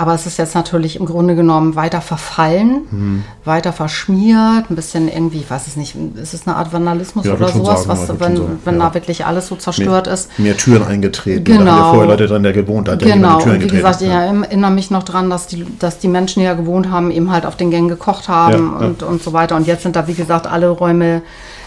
Aber 0.00 0.14
es 0.14 0.24
ist 0.24 0.38
jetzt 0.38 0.54
natürlich 0.54 0.98
im 0.98 1.04
Grunde 1.04 1.36
genommen 1.36 1.76
weiter 1.76 2.00
verfallen, 2.00 2.86
mhm. 2.90 3.24
weiter 3.44 3.70
verschmiert, 3.74 4.70
ein 4.70 4.74
bisschen 4.74 5.08
irgendwie, 5.08 5.40
ich 5.40 5.50
weiß 5.50 5.66
es 5.66 5.76
nicht, 5.76 5.94
ist 6.14 6.32
es 6.32 6.46
eine 6.46 6.56
Art 6.56 6.72
Vandalismus 6.72 7.26
ja, 7.26 7.34
oder 7.34 7.48
sowas, 7.48 7.84
sagen, 7.84 8.08
was, 8.08 8.18
wenn, 8.18 8.40
wenn 8.64 8.78
ja. 8.78 8.88
da 8.88 8.94
wirklich 8.94 9.26
alles 9.26 9.48
so 9.48 9.56
zerstört 9.56 10.06
mehr, 10.06 10.14
ist. 10.14 10.38
Mehr 10.38 10.56
Türen 10.56 10.84
eingetreten. 10.84 11.44
Genau. 11.44 11.64
Da 11.66 11.70
haben 11.70 11.78
ja 11.78 11.90
vorher 11.90 12.08
Leute 12.08 12.26
dran, 12.28 12.42
der 12.42 12.54
gewohnt 12.54 12.88
hat. 12.88 13.00
Genau. 13.00 13.42
Und 13.42 13.62
wie 13.62 13.66
gesagt, 13.66 14.00
ich 14.00 14.08
erinnere 14.08 14.70
mich 14.70 14.90
noch 14.90 15.02
dran, 15.02 15.28
dass 15.28 15.48
die, 15.48 15.66
dass 15.78 15.98
die 15.98 16.08
Menschen, 16.08 16.40
die 16.40 16.46
ja 16.46 16.54
gewohnt 16.54 16.90
haben, 16.90 17.10
eben 17.10 17.30
halt 17.30 17.44
auf 17.44 17.56
den 17.56 17.70
Gängen 17.70 17.90
gekocht 17.90 18.30
haben 18.30 18.72
und, 18.72 19.02
und 19.02 19.22
so 19.22 19.34
weiter. 19.34 19.54
Und 19.54 19.66
jetzt 19.66 19.82
sind 19.82 19.96
da, 19.96 20.06
wie 20.06 20.14
gesagt, 20.14 20.46
alle 20.46 20.70
Räume 20.70 21.20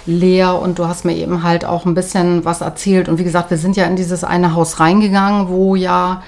leer 0.07 0.59
und 0.59 0.79
du 0.79 0.87
hast 0.87 1.05
mir 1.05 1.15
eben 1.15 1.43
halt 1.43 1.65
auch 1.65 1.85
ein 1.85 1.93
bisschen 1.93 2.45
was 2.45 2.61
erzählt. 2.61 3.09
Und 3.09 3.19
wie 3.19 3.23
gesagt, 3.25 3.51
wir 3.51 3.59
sind 3.59 3.77
ja 3.77 3.85
in 3.85 3.95
dieses 3.95 4.23
eine 4.23 4.55
Haus 4.55 4.79
reingegangen, 4.79 5.49
wo 5.49 5.75
ja 5.75 6.23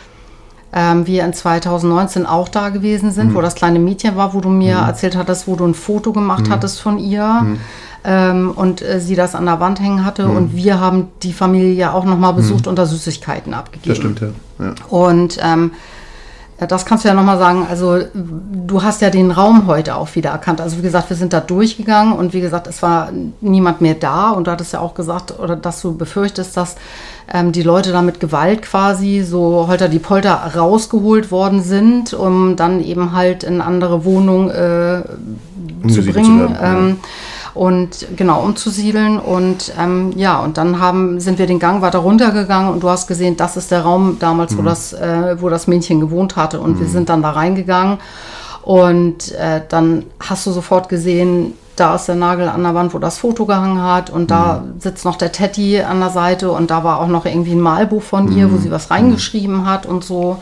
ähm, 0.76 1.08
wir 1.08 1.24
in 1.24 1.34
2019 1.34 2.26
auch 2.26 2.50
da 2.50 2.68
gewesen 2.70 3.12
sind, 3.12 3.30
mhm. 3.30 3.36
wo 3.36 3.42
das 3.42 3.56
kleine 3.56 3.80
Mädchen 3.80 4.18
war, 4.18 4.34
wo 4.34 4.42
du 4.42 4.50
mir 4.50 4.78
mhm. 4.78 4.88
erzählt 4.88 5.16
hattest, 5.16 5.48
wo 5.48 5.56
du 5.56 5.66
ein 5.66 5.74
Foto 5.74 6.12
gemacht 6.12 6.48
mhm. 6.48 6.52
hattest 6.52 6.82
von 6.82 7.00
ihr. 7.00 7.26
Mhm. 7.26 7.60
ähm, 8.04 8.52
und 8.52 8.82
äh, 8.82 9.00
sie 9.00 9.16
das 9.16 9.36
an 9.36 9.46
der 9.46 9.62
Wand 9.62 9.80
hängen 9.80 10.06
hatte. 10.06 10.28
Mhm. 10.28 10.36
Und 10.38 10.56
wir 10.56 10.82
haben 10.82 11.08
die 11.24 11.32
Familie 11.32 11.74
ja 11.74 11.94
auch 11.94 12.04
nochmal 12.04 12.34
besucht 12.34 12.68
und 12.68 12.78
da 12.78 12.86
Süßigkeiten 12.86 13.54
abgegeben. 13.54 13.90
Das 13.90 13.98
stimmt, 13.98 14.20
ja. 14.20 14.28
ja. 14.60 14.76
Und 14.90 15.40
ähm, 15.42 15.72
das 16.58 16.86
kannst 16.86 17.04
du 17.04 17.10
ja 17.10 17.14
nochmal 17.14 17.38
sagen. 17.38 17.66
Also, 17.70 18.00
du 18.14 18.82
hast 18.82 19.02
ja 19.02 19.10
den 19.10 19.32
Raum 19.32 19.68
heute 19.68 19.96
auch 19.96 20.16
wieder 20.16 20.30
erkannt. 20.30 20.62
Also, 20.62 20.78
wie 20.78 20.82
gesagt, 20.82 21.10
wir 21.10 21.18
sind 21.18 21.34
da 21.34 21.42
durchgegangen 21.42 22.14
und 22.14 22.34
wie 22.34 22.40
gesagt, 22.40 22.68
es 22.68 22.82
war 22.82 23.12
niemand 23.42 23.82
mehr 23.82 23.96
da. 23.96 24.32
Und 24.32 24.48
du 24.48 24.52
hattest 24.52 24.72
ja 24.72 24.80
auch 24.80 24.94
gesagt, 24.94 25.38
oder 25.38 25.58
dass 25.58 25.82
du 25.82 25.98
befürchtest, 25.98 26.56
dass 26.56 26.76
ähm, 27.34 27.52
die 27.52 27.64
Leute 27.64 27.92
da 27.92 28.02
mit 28.02 28.20
Gewalt 28.20 28.62
quasi 28.62 29.24
so 29.24 29.66
holter 29.68 29.90
die 29.90 30.00
Polter 30.00 30.34
rausgeholt 30.56 31.32
worden 31.32 31.62
sind, 31.64 32.14
um 32.14 32.56
dann 32.56 32.84
eben 32.84 33.14
halt 33.14 33.44
in 33.44 33.62
andere 33.62 34.06
Wohnungen 34.06 34.50
äh, 34.50 35.04
zu 35.90 36.02
bringen. 36.04 36.14
zu 36.26 36.40
werden, 36.40 36.56
ja. 36.62 36.74
ähm, 36.74 36.98
und 37.56 38.08
genau 38.18 38.42
umzusiedeln 38.44 39.18
und 39.18 39.72
ähm, 39.80 40.12
ja 40.18 40.40
und 40.40 40.58
dann 40.58 40.80
haben 40.82 41.22
sind 41.22 41.40
wir 41.40 41.48
den 41.48 41.58
Gang 41.58 41.82
weiter 41.82 42.00
runtergegangen 42.00 42.70
und 42.74 42.84
du 42.84 42.90
hast 42.90 43.08
gesehen 43.08 43.38
das 43.38 43.56
ist 43.56 43.72
der 43.72 43.84
Raum 43.84 44.18
damals 44.20 44.58
wo 44.58 44.62
Mhm. 44.62 44.66
das 44.66 44.92
äh, 44.94 45.38
wo 45.40 45.48
das 45.48 45.66
Mädchen 45.66 46.02
gewohnt 46.02 46.36
hatte 46.36 46.60
und 46.60 46.80
wir 46.82 46.88
sind 46.88 47.08
dann 47.08 47.22
da 47.22 47.32
reingegangen 47.32 47.98
und 48.62 49.32
äh, 49.36 49.62
dann 49.70 50.04
hast 50.20 50.46
du 50.48 50.52
sofort 50.52 50.90
gesehen 50.90 51.54
da 51.76 51.96
ist 51.96 52.08
der 52.08 52.16
Nagel 52.16 52.48
an 52.48 52.64
der 52.64 52.74
Wand, 52.74 52.94
wo 52.94 53.00
das 53.00 53.18
Foto 53.18 53.46
gehangen 53.46 53.82
hat 53.82 54.10
und 54.10 54.32
da 54.32 54.64
Mhm. 54.66 54.80
sitzt 54.80 55.04
noch 55.06 55.18
der 55.18 55.32
Teddy 55.32 55.82
an 55.82 56.00
der 56.00 56.10
Seite 56.10 56.52
und 56.52 56.72
da 56.72 56.84
war 56.84 57.00
auch 57.02 57.08
noch 57.08 57.26
irgendwie 57.26 57.52
ein 57.54 57.60
Malbuch 57.62 58.02
von 58.04 58.32
ihr, 58.36 58.48
Mhm. 58.48 58.54
wo 58.54 58.58
sie 58.58 58.72
was 58.72 58.92
reingeschrieben 58.92 59.66
hat 59.66 59.86
und 59.86 60.04
so. 60.04 60.38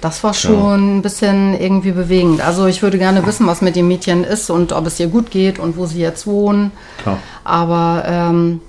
Das 0.00 0.24
war 0.24 0.32
schon 0.32 0.98
ein 0.98 1.02
bisschen 1.02 1.52
irgendwie 1.60 1.92
bewegend. 1.92 2.40
Also 2.46 2.66
ich 2.66 2.82
würde 2.82 2.96
gerne 2.96 3.26
wissen, 3.26 3.46
was 3.46 3.60
mit 3.60 3.76
dem 3.76 3.86
Mädchen 3.88 4.24
ist 4.24 4.48
und 4.50 4.72
ob 4.72 4.86
es 4.86 4.98
ihr 4.98 5.08
gut 5.08 5.30
geht 5.30 5.58
und 5.58 5.76
wo 5.76 5.84
sie 5.84 6.00
jetzt 6.00 6.26
wohnen. 6.26 6.72
Klar. 7.02 7.18
Aber 7.44 8.04
ähm, 8.06 8.60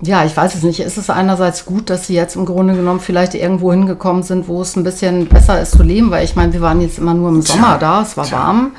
ja, 0.00 0.24
ich 0.24 0.36
weiß 0.36 0.54
es 0.54 0.62
nicht. 0.62 0.78
Ist 0.78 0.96
es 0.96 1.10
einerseits 1.10 1.66
gut, 1.66 1.90
dass 1.90 2.06
sie 2.06 2.14
jetzt 2.14 2.36
im 2.36 2.46
Grunde 2.46 2.74
genommen 2.74 3.00
vielleicht 3.00 3.34
irgendwo 3.34 3.72
hingekommen 3.72 4.22
sind, 4.22 4.46
wo 4.46 4.62
es 4.62 4.76
ein 4.76 4.84
bisschen 4.84 5.26
besser 5.26 5.60
ist 5.60 5.72
zu 5.72 5.82
leben? 5.82 6.12
Weil 6.12 6.24
ich 6.24 6.36
meine, 6.36 6.52
wir 6.52 6.60
waren 6.60 6.80
jetzt 6.80 6.98
immer 6.98 7.14
nur 7.14 7.30
im 7.30 7.42
Sommer 7.42 7.76
da, 7.78 8.02
es 8.02 8.16
war 8.16 8.30
warm. 8.30 8.70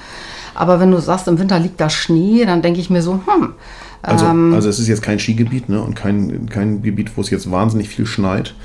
Aber 0.60 0.82
wenn 0.82 0.92
du 0.92 1.00
sagst, 1.00 1.28
im 1.30 1.40
Winter 1.40 1.58
liegt 1.58 1.80
da 1.80 1.90
Schnee, 1.90 2.44
dann 2.46 2.62
denke 2.62 2.82
ich 2.82 2.90
mir 2.90 3.02
so, 3.02 3.14
hm, 3.14 3.54
Also, 4.02 4.26
Ähm. 4.28 4.54
also 4.54 4.70
es 4.70 4.80
ist 4.80 4.88
jetzt 4.88 5.02
kein 5.02 5.20
Skigebiet 5.20 5.68
ne? 5.70 5.82
und 5.82 5.94
kein, 5.96 6.48
kein 6.50 6.82
Gebiet, 6.82 7.16
wo 7.18 7.22
es 7.22 7.30
jetzt 7.30 7.50
wahnsinnig 7.52 7.90
viel 7.90 8.06
schneit. 8.06 8.56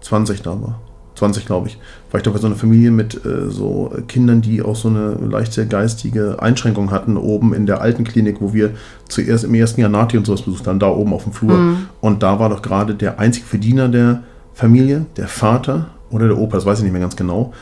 20 0.00 0.42
da 0.42 0.50
war, 0.60 0.80
20 1.14 1.46
glaube 1.46 1.68
ich, 1.68 1.78
war 2.10 2.18
ich 2.18 2.24
da 2.24 2.30
bei 2.30 2.38
so 2.38 2.46
einer 2.46 2.56
Familie 2.56 2.90
mit 2.90 3.24
äh, 3.24 3.50
so 3.50 3.92
Kindern, 4.08 4.40
die 4.40 4.62
auch 4.62 4.76
so 4.76 4.88
eine 4.88 5.12
leichte 5.14 5.66
geistige 5.66 6.40
Einschränkung 6.40 6.90
hatten, 6.90 7.16
oben 7.16 7.54
in 7.54 7.66
der 7.66 7.80
alten 7.80 8.04
Klinik, 8.04 8.40
wo 8.40 8.52
wir 8.54 8.70
zuerst 9.08 9.44
im 9.44 9.54
ersten 9.54 9.80
Jahr 9.80 9.90
Nati 9.90 10.16
und 10.16 10.26
sowas 10.26 10.42
besucht 10.42 10.66
haben, 10.66 10.78
da 10.78 10.88
oben 10.88 11.12
auf 11.12 11.24
dem 11.24 11.32
Flur. 11.32 11.56
Mhm. 11.56 11.76
Und 12.00 12.22
da 12.22 12.38
war 12.38 12.48
doch 12.48 12.62
gerade 12.62 12.94
der 12.94 13.18
einzige 13.18 13.46
Verdiener 13.46 13.88
der 13.88 14.22
Familie, 14.54 15.06
der 15.16 15.28
Vater 15.28 15.90
oder 16.12 16.28
der 16.28 16.38
Opa, 16.38 16.56
das 16.56 16.66
weiß 16.66 16.78
ich 16.78 16.84
nicht 16.84 16.92
mehr 16.92 17.00
ganz 17.00 17.16
genau, 17.16 17.52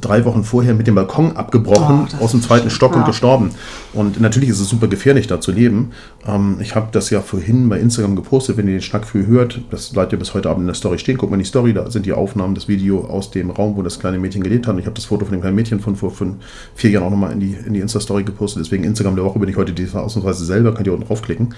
drei 0.00 0.24
Wochen 0.24 0.44
vorher 0.44 0.74
mit 0.74 0.86
dem 0.86 0.94
Balkon 0.94 1.36
abgebrochen, 1.36 2.08
Oh, 2.18 2.24
aus 2.24 2.30
dem 2.30 2.40
zweiten. 2.40 2.70
Stock 2.70 2.94
und 2.96 3.04
gestorben. 3.04 3.50
Und 3.92 4.20
natürlich 4.20 4.48
ist 4.48 4.60
es 4.60 4.68
super 4.68 4.86
gefährlich, 4.88 5.26
da 5.26 5.40
zu 5.40 5.52
leben. 5.52 5.90
Ähm, 6.26 6.56
ich 6.60 6.74
habe 6.74 6.88
das 6.92 7.10
ja 7.10 7.20
vorhin 7.20 7.68
bei 7.68 7.78
Instagram 7.80 8.16
gepostet, 8.16 8.56
wenn 8.56 8.66
ihr 8.66 8.74
den 8.74 8.82
Schnack 8.82 9.04
früh 9.06 9.26
hört. 9.26 9.60
Das 9.70 9.90
bleibt 9.90 10.12
ja 10.12 10.18
bis 10.18 10.34
heute 10.34 10.48
Abend 10.48 10.62
in 10.62 10.66
der 10.66 10.74
Story 10.74 10.98
stehen. 10.98 11.18
Guckt 11.18 11.30
mal 11.30 11.36
in 11.36 11.42
die 11.42 11.48
Story, 11.48 11.74
da 11.74 11.90
sind 11.90 12.06
die 12.06 12.12
Aufnahmen, 12.12 12.54
das 12.54 12.68
Video 12.68 13.04
aus 13.06 13.30
dem 13.30 13.50
Raum, 13.50 13.76
wo 13.76 13.82
das 13.82 13.98
kleine 13.98 14.18
Mädchen 14.18 14.42
gelebt 14.42 14.66
hat. 14.66 14.74
Und 14.74 14.80
ich 14.80 14.86
habe 14.86 14.94
das 14.94 15.06
Foto 15.06 15.24
von 15.24 15.32
dem 15.32 15.40
kleinen 15.40 15.56
Mädchen 15.56 15.80
von 15.80 15.96
vor 15.96 16.10
fünf, 16.10 16.36
vier 16.74 16.90
Jahren 16.90 17.04
auch 17.04 17.10
nochmal 17.10 17.32
in 17.32 17.40
die, 17.40 17.56
in 17.66 17.74
die 17.74 17.80
Insta-Story 17.80 18.24
gepostet. 18.24 18.64
Deswegen 18.64 18.84
Instagram 18.84 19.16
der 19.16 19.24
Woche 19.24 19.38
bin 19.38 19.48
ich 19.48 19.56
heute 19.56 19.72
die 19.72 19.84
ausnahmsweise 19.92 20.44
selber, 20.44 20.74
könnt 20.74 20.86
ihr 20.86 20.92
unten 20.92 21.06
draufklicken. 21.06 21.54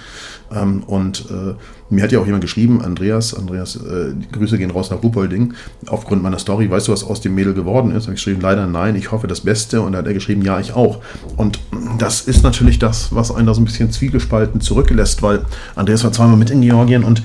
Ähm, 0.54 0.82
und 0.86 1.26
äh, 1.30 1.54
mir 1.92 2.02
hat 2.02 2.12
ja 2.12 2.18
auch 2.18 2.26
jemand 2.26 2.42
geschrieben, 2.42 2.82
Andreas, 2.82 3.34
Andreas, 3.34 3.76
äh, 3.76 4.14
Grüße 4.32 4.58
gehen 4.58 4.70
raus 4.70 4.90
nach 4.90 5.02
Ruhpolding. 5.02 5.54
Aufgrund 5.86 6.22
meiner 6.22 6.38
Story, 6.38 6.70
weißt 6.70 6.88
du, 6.88 6.92
was 6.92 7.04
aus 7.04 7.20
dem 7.20 7.34
Mädel 7.34 7.54
geworden 7.54 7.90
ist? 7.90 8.04
Habe 8.04 8.14
ich 8.14 8.24
geschrieben, 8.24 8.40
leider 8.40 8.66
nein, 8.66 8.96
ich 8.96 9.12
hoffe 9.12 9.26
das 9.26 9.42
Beste. 9.42 9.82
Und 9.82 9.92
da 9.92 9.98
hat 9.98 10.06
er 10.06 10.14
geschrieben, 10.14 10.42
ja, 10.42 10.58
ich 10.58 10.72
auch. 10.72 11.00
Und 11.36 11.60
das 11.98 12.22
ist 12.22 12.42
natürlich 12.42 12.78
das, 12.78 13.14
was 13.14 13.30
einen 13.30 13.46
da 13.46 13.54
so 13.54 13.60
ein 13.60 13.66
bisschen 13.66 13.92
zwiegespalten 13.92 14.60
zurücklässt, 14.60 15.22
weil 15.22 15.44
Andreas 15.74 16.02
war 16.02 16.12
zweimal 16.12 16.36
mit 16.36 16.50
in 16.50 16.62
Georgien 16.62 17.04
und 17.04 17.22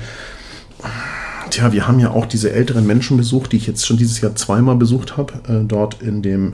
Tja, 1.50 1.72
wir 1.72 1.88
haben 1.88 1.98
ja 1.98 2.10
auch 2.10 2.26
diese 2.26 2.52
älteren 2.52 2.86
Menschen 2.86 3.16
besucht, 3.16 3.52
die 3.52 3.56
ich 3.56 3.66
jetzt 3.66 3.86
schon 3.86 3.96
dieses 3.96 4.20
Jahr 4.20 4.36
zweimal 4.36 4.76
besucht 4.76 5.16
habe, 5.16 5.32
äh, 5.48 5.64
dort 5.64 6.02
in 6.02 6.20
dem 6.20 6.52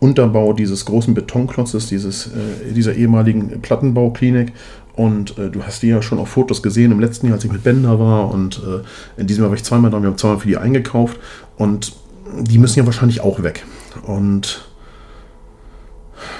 Unterbau 0.00 0.52
dieses 0.52 0.84
großen 0.84 1.14
Betonklotzes, 1.14 1.88
dieses, 1.88 2.28
äh, 2.28 2.72
dieser 2.72 2.94
ehemaligen 2.94 3.60
Plattenbauklinik. 3.60 4.52
Und 4.96 5.38
äh, 5.38 5.50
du 5.50 5.64
hast 5.64 5.82
die 5.82 5.88
ja 5.88 6.02
schon 6.02 6.18
auf 6.18 6.28
Fotos 6.28 6.62
gesehen 6.62 6.92
im 6.92 7.00
letzten 7.00 7.26
Jahr, 7.26 7.34
als 7.34 7.44
ich 7.44 7.52
mit 7.52 7.64
Ben 7.64 7.82
da 7.82 7.98
war. 7.98 8.30
Und 8.30 8.60
äh, 8.64 9.20
in 9.20 9.26
diesem 9.26 9.42
Jahr 9.42 9.50
war 9.50 9.56
ich 9.56 9.64
zweimal 9.64 9.90
da. 9.90 10.00
Wir 10.00 10.08
haben 10.08 10.18
zweimal 10.18 10.38
für 10.38 10.48
die 10.48 10.56
eingekauft. 10.56 11.18
Und 11.56 11.92
die 12.40 12.58
müssen 12.58 12.78
ja 12.78 12.86
wahrscheinlich 12.86 13.20
auch 13.20 13.42
weg. 13.42 13.64
Und 14.02 14.64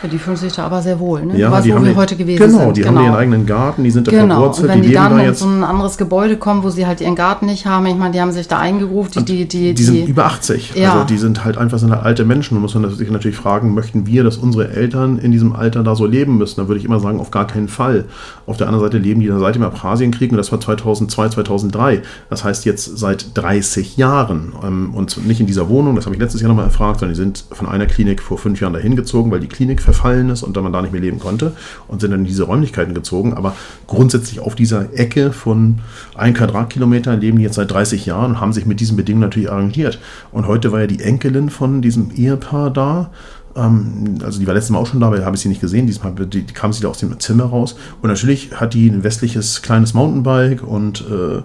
Ja, 0.02 0.08
die 0.08 0.18
fühlen 0.18 0.36
sich 0.36 0.52
da 0.52 0.66
aber 0.66 0.82
sehr 0.82 0.98
wohl, 0.98 1.24
ne? 1.24 1.38
ja, 1.38 1.50
weißt, 1.50 1.66
die 1.66 1.70
wo 1.70 1.76
haben 1.76 1.84
wir 1.84 1.92
die, 1.92 1.96
heute 1.96 2.16
gewesen 2.16 2.46
genau, 2.46 2.58
sind. 2.64 2.76
die 2.76 2.86
haben 2.86 2.96
ihren 2.96 3.14
eigenen 3.14 3.46
Garten, 3.46 3.84
die 3.84 3.90
sind 3.90 4.06
da 4.06 4.12
Genau, 4.12 4.36
verwurzelt, 4.36 4.68
und 4.68 4.74
wenn 4.74 4.82
die, 4.82 4.88
die, 4.88 4.94
dann 4.94 5.16
da 5.16 5.24
in 5.24 5.34
so 5.34 5.46
ein 5.46 5.64
anderes 5.64 5.96
Gebäude 5.96 6.36
kommen, 6.36 6.62
wo 6.62 6.70
sie 6.70 6.86
halt 6.86 7.00
ihren 7.00 7.14
Garten 7.16 7.46
nicht 7.46 7.66
haben, 7.66 7.86
ich 7.86 7.96
meine, 7.96 8.12
die 8.12 8.20
haben 8.20 8.32
sich 8.32 8.48
da 8.48 8.58
eingeruft, 8.58 9.16
die, 9.16 9.24
die, 9.24 9.46
die, 9.46 9.74
die 9.74 9.82
sind 9.82 10.08
über 10.08 10.26
80. 10.26 10.74
Ja. 10.74 10.92
Also 10.92 11.04
die 11.04 11.18
sind 11.18 11.44
halt 11.44 11.58
einfach 11.58 11.78
sind 11.78 11.90
halt 11.90 12.02
alte 12.02 12.24
Menschen. 12.24 12.54
Da 12.54 12.60
muss 12.60 12.74
man 12.74 12.88
sich 12.90 13.10
natürlich 13.10 13.36
fragen, 13.36 13.74
möchten 13.74 14.06
wir, 14.06 14.24
dass 14.24 14.36
unsere 14.36 14.70
Eltern 14.70 15.18
in 15.18 15.32
diesem 15.32 15.54
Alter 15.54 15.82
da 15.82 15.94
so 15.94 16.06
leben 16.06 16.38
müssen? 16.38 16.60
Da 16.60 16.68
würde 16.68 16.78
ich 16.78 16.84
immer 16.84 17.00
sagen, 17.00 17.20
auf 17.20 17.30
gar 17.30 17.46
keinen 17.46 17.68
Fall. 17.68 18.04
Auf 18.46 18.56
der 18.56 18.66
anderen 18.68 18.84
Seite 18.84 18.98
leben 18.98 19.20
die 19.20 19.28
da 19.28 19.38
seit 19.38 19.54
dem 19.54 19.62
Abchasienkrieg 19.62 20.30
und 20.30 20.36
das 20.36 20.52
war 20.52 20.60
2002, 20.60 21.30
2003. 21.30 22.02
Das 22.30 22.44
heißt 22.44 22.64
jetzt 22.64 22.98
seit 22.98 23.36
30 23.36 23.96
Jahren. 23.96 24.52
Ähm, 24.64 24.94
Und 24.94 25.26
nicht 25.26 25.40
in 25.40 25.46
dieser 25.46 25.68
Wohnung, 25.68 25.96
das 25.96 26.06
habe 26.06 26.14
ich 26.14 26.20
letztes 26.20 26.40
Jahr 26.40 26.48
nochmal 26.48 26.66
erfragt, 26.66 27.00
sondern 27.00 27.14
die 27.14 27.20
sind 27.20 27.44
von 27.50 27.68
einer 27.68 27.86
Klinik 27.86 28.22
vor 28.22 28.38
fünf 28.38 28.60
Jahren 28.60 28.72
dahin 28.72 28.96
gezogen, 28.96 29.30
weil 29.30 29.40
die 29.40 29.48
Klinik 29.48 29.63
verfallen 29.80 30.30
ist 30.30 30.42
und 30.42 30.56
dann 30.56 30.64
man 30.64 30.72
da 30.72 30.82
nicht 30.82 30.92
mehr 30.92 31.00
leben 31.00 31.18
konnte 31.18 31.52
und 31.88 32.00
sind 32.00 32.10
dann 32.10 32.20
in 32.20 32.26
diese 32.26 32.44
Räumlichkeiten 32.44 32.94
gezogen. 32.94 33.34
Aber 33.34 33.56
grundsätzlich 33.86 34.40
auf 34.40 34.54
dieser 34.54 34.98
Ecke 34.98 35.32
von 35.32 35.80
ein 36.14 36.34
Quadratkilometer 36.34 37.16
leben 37.16 37.38
die 37.38 37.44
jetzt 37.44 37.56
seit 37.56 37.70
30 37.70 38.06
Jahren 38.06 38.32
und 38.32 38.40
haben 38.40 38.52
sich 38.52 38.66
mit 38.66 38.80
diesen 38.80 38.96
Bedingungen 38.96 39.22
natürlich 39.22 39.50
arrangiert. 39.50 39.98
Und 40.32 40.46
heute 40.46 40.72
war 40.72 40.80
ja 40.80 40.86
die 40.86 41.00
Enkelin 41.00 41.50
von 41.50 41.82
diesem 41.82 42.10
Ehepaar 42.14 42.70
da. 42.70 43.10
Ähm, 43.56 44.18
also 44.22 44.38
die 44.40 44.46
war 44.46 44.54
letztes 44.54 44.70
Mal 44.70 44.78
auch 44.78 44.86
schon 44.86 45.00
da, 45.00 45.06
aber 45.06 45.24
habe 45.24 45.36
ich 45.36 45.42
sie 45.42 45.48
nicht 45.48 45.60
gesehen. 45.60 45.86
Diesmal 45.86 46.12
die, 46.14 46.42
die 46.42 46.52
kam 46.52 46.72
sie 46.72 46.82
da 46.82 46.88
aus 46.88 46.98
dem 46.98 47.18
Zimmer 47.20 47.44
raus. 47.44 47.76
Und 48.02 48.08
natürlich 48.08 48.52
hat 48.52 48.74
die 48.74 48.88
ein 48.88 49.04
westliches 49.04 49.62
kleines 49.62 49.94
Mountainbike 49.94 50.62
und 50.62 51.04
äh, 51.10 51.42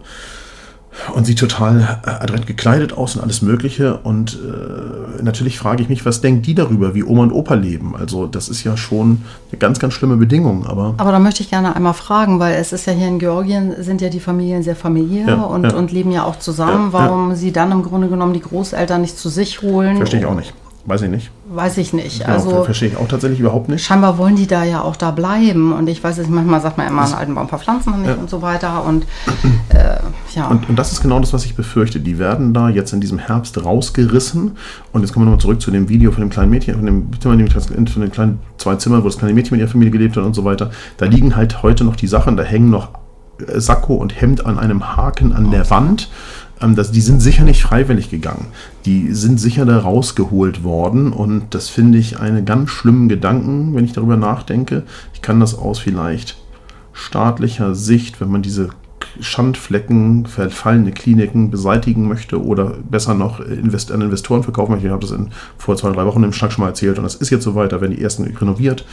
und 1.14 1.26
sieht 1.26 1.40
total 1.40 2.00
äh, 2.06 2.10
adrett 2.10 2.48
gekleidet 2.48 2.94
aus 2.94 3.16
und 3.16 3.22
alles 3.22 3.42
Mögliche. 3.42 3.98
Und 3.98 4.38
äh, 4.44 5.24
natürlich 5.24 5.58
frage 5.60 5.82
ich 5.84 5.90
mich, 5.90 6.06
was 6.06 6.22
denkt 6.22 6.46
die 6.46 6.56
darüber, 6.56 6.96
wie 6.96 7.04
Oma 7.04 7.24
und 7.24 7.32
Opa 7.32 7.56
leben? 7.56 7.96
Also, 7.96 8.28
das 8.28 8.50
ist 8.50 8.64
ja 8.64 8.78
schon 8.78 9.22
eine 9.52 9.60
ganz, 9.60 9.80
ganz 9.80 9.94
schlimme 9.94 10.18
Bedingung. 10.18 10.66
Aber 10.66 10.96
Aber 10.98 11.12
da 11.12 11.20
möchte 11.20 11.44
ich 11.44 11.50
gerne 11.50 11.76
einmal 11.76 11.94
fragen, 11.94 12.40
weil 12.40 12.56
es 12.56 12.74
ist 12.74 12.86
ja 12.86 12.94
hier 12.94 13.08
in 13.08 13.20
Georgien, 13.20 13.74
sind 13.80 14.02
ja 14.02 14.10
die 14.10 14.20
Familien 14.20 14.64
sehr 14.64 14.76
familiär 14.76 15.28
Ja, 15.28 15.42
und, 15.44 15.64
ja. 15.64 15.74
und 15.74 15.92
leben 15.92 16.12
ja 16.12 16.24
auch 16.24 16.38
zusammen. 16.40 16.92
Ja. 16.92 16.94
Warum 16.94 17.36
sie 17.36 17.52
dann 17.52 17.72
im 17.72 17.84
Grunde 17.84 18.08
genommen 18.08 18.34
die 18.34 18.42
Großeltern 18.42 19.02
nicht 19.02 19.18
zu 19.18 19.30
sich 19.30 19.62
holen, 19.62 19.98
verstehe 19.98 20.20
ich 20.22 20.26
auch 20.26 20.36
nicht. 20.36 20.54
Weiß 20.90 21.04
ich 21.04 21.10
nicht. 21.10 21.30
weiß 21.50 21.78
ich 21.78 21.94
nicht. 21.94 22.22
Genau, 22.22 22.34
Also 22.34 22.64
verstehe 22.64 22.90
ich 22.90 22.98
auch 22.98 23.08
tatsächlich 23.08 23.40
überhaupt 23.40 23.70
nicht. 23.70 23.86
scheinbar 23.86 24.18
wollen 24.18 24.36
die 24.36 24.48
da 24.48 24.64
ja 24.64 24.82
auch 24.82 24.96
da 24.96 25.12
bleiben. 25.12 25.72
Und 25.72 25.88
ich 25.88 26.04
weiß 26.04 26.18
es, 26.18 26.28
manchmal 26.28 26.62
sagt 26.62 26.78
man 26.80 26.88
immer, 26.88 27.04
einen 27.04 27.14
alten 27.14 27.36
Baum 27.36 27.48
verpflanzen 27.48 27.94
wir 27.94 27.98
nicht 28.10 28.20
und 28.20 28.30
so 28.30 28.42
weiter. 28.42 28.84
Und 28.84 29.06
äh, 29.70 29.98
ja. 30.34 30.48
Und, 30.48 30.68
und 30.68 30.78
das 30.80 30.92
ist 30.92 31.02
genau 31.02 31.20
das, 31.20 31.32
was 31.32 31.46
ich 31.46 31.56
befürchte. 31.56 32.00
Die 32.00 32.18
werden 32.18 32.54
da 32.56 32.70
jetzt 32.70 32.92
in 32.92 33.02
diesem 33.02 33.20
Herbst 33.20 33.64
rausgerissen. 33.64 34.58
Und 34.92 35.02
jetzt 35.02 35.14
kommen 35.14 35.26
wir 35.26 35.30
nochmal 35.30 35.42
zurück 35.42 35.62
zu 35.62 35.70
dem 35.72 35.90
Video 35.90 36.12
von 36.12 36.22
dem 36.22 36.30
kleinen 36.32 36.50
Mädchen, 36.50 36.74
von 36.76 36.86
dem 36.86 37.08
Zimmer, 37.22 37.38
dem- 37.38 37.48
von 37.88 38.02
den 38.02 38.12
kleinen 38.12 38.40
zwei 38.58 38.76
Zimmern, 38.76 39.04
wo 39.04 39.08
das 39.08 39.18
kleine 39.20 39.36
Mädchen 39.36 39.56
mit 39.56 39.62
ihrer 39.62 39.72
Familie 39.72 39.92
gelebt 39.92 40.18
hat 40.18 40.24
und 40.24 40.34
so 40.34 40.44
weiter. 40.44 40.72
Da 40.98 41.06
liegen 41.06 41.36
halt 41.36 41.62
heute 41.62 41.84
noch 41.84 41.96
die 41.96 42.08
Sachen, 42.08 42.36
da 42.36 42.44
hängen 42.44 42.72
noch 42.72 42.90
Sakko 43.56 43.94
und 43.96 44.20
Hemd 44.20 44.46
an 44.46 44.60
einem 44.60 44.98
Haken 44.98 45.32
an 45.34 45.50
der 45.52 45.70
Wand. 45.70 46.10
Ähm, 46.62 46.76
das, 46.76 46.92
die 46.92 47.02
sind 47.02 47.22
sicher 47.22 47.44
nicht 47.44 47.62
freiwillig 47.62 48.10
gegangen. 48.10 48.48
Die 48.86 49.14
sind 49.14 49.40
sicher 49.40 49.66
da 49.66 49.80
rausgeholt 49.80 50.64
worden. 50.64 51.12
Und 51.14 51.54
das 51.56 51.70
finde 51.70 51.98
ich 51.98 52.20
einen 52.20 52.46
ganz 52.46 52.70
schlimmen 52.70 53.10
Gedanken, 53.10 53.76
wenn 53.76 53.86
ich 53.86 53.94
darüber 53.94 54.18
nachdenke. 54.18 54.84
Ich 55.14 55.22
kann 55.22 55.40
das 55.40 55.58
aus 55.58 55.80
vielleicht 55.80 56.38
staatlicher 56.94 57.76
Sicht, 57.76 58.20
wenn 58.20 58.30
man 58.30 58.42
diese 58.42 58.70
Schandflecken, 59.22 60.26
verfallene 60.26 60.92
Kliniken 60.92 61.50
beseitigen 61.50 62.08
möchte 62.08 62.44
oder 62.44 62.76
besser 62.90 63.14
noch 63.14 63.40
invest 63.40 63.92
an 63.92 64.02
Investoren 64.02 64.44
verkaufen 64.44 64.72
möchte. 64.72 64.88
Ich 64.88 64.92
habe 64.92 65.02
das 65.02 65.12
in, 65.12 65.30
vor 65.58 65.76
zwei, 65.78 65.92
drei 65.92 66.06
Wochen 66.06 66.24
im 66.24 66.34
Schnack 66.34 66.52
schon 66.52 66.64
mal 66.64 66.70
erzählt 66.70 66.98
und 66.98 67.04
das 67.04 67.16
ist 67.16 67.30
jetzt 67.30 67.44
so 67.44 67.56
weiter, 67.56 67.82
werden 67.82 67.96
die 67.96 68.02
ersten 68.02 68.24
renoviert. 68.24 68.86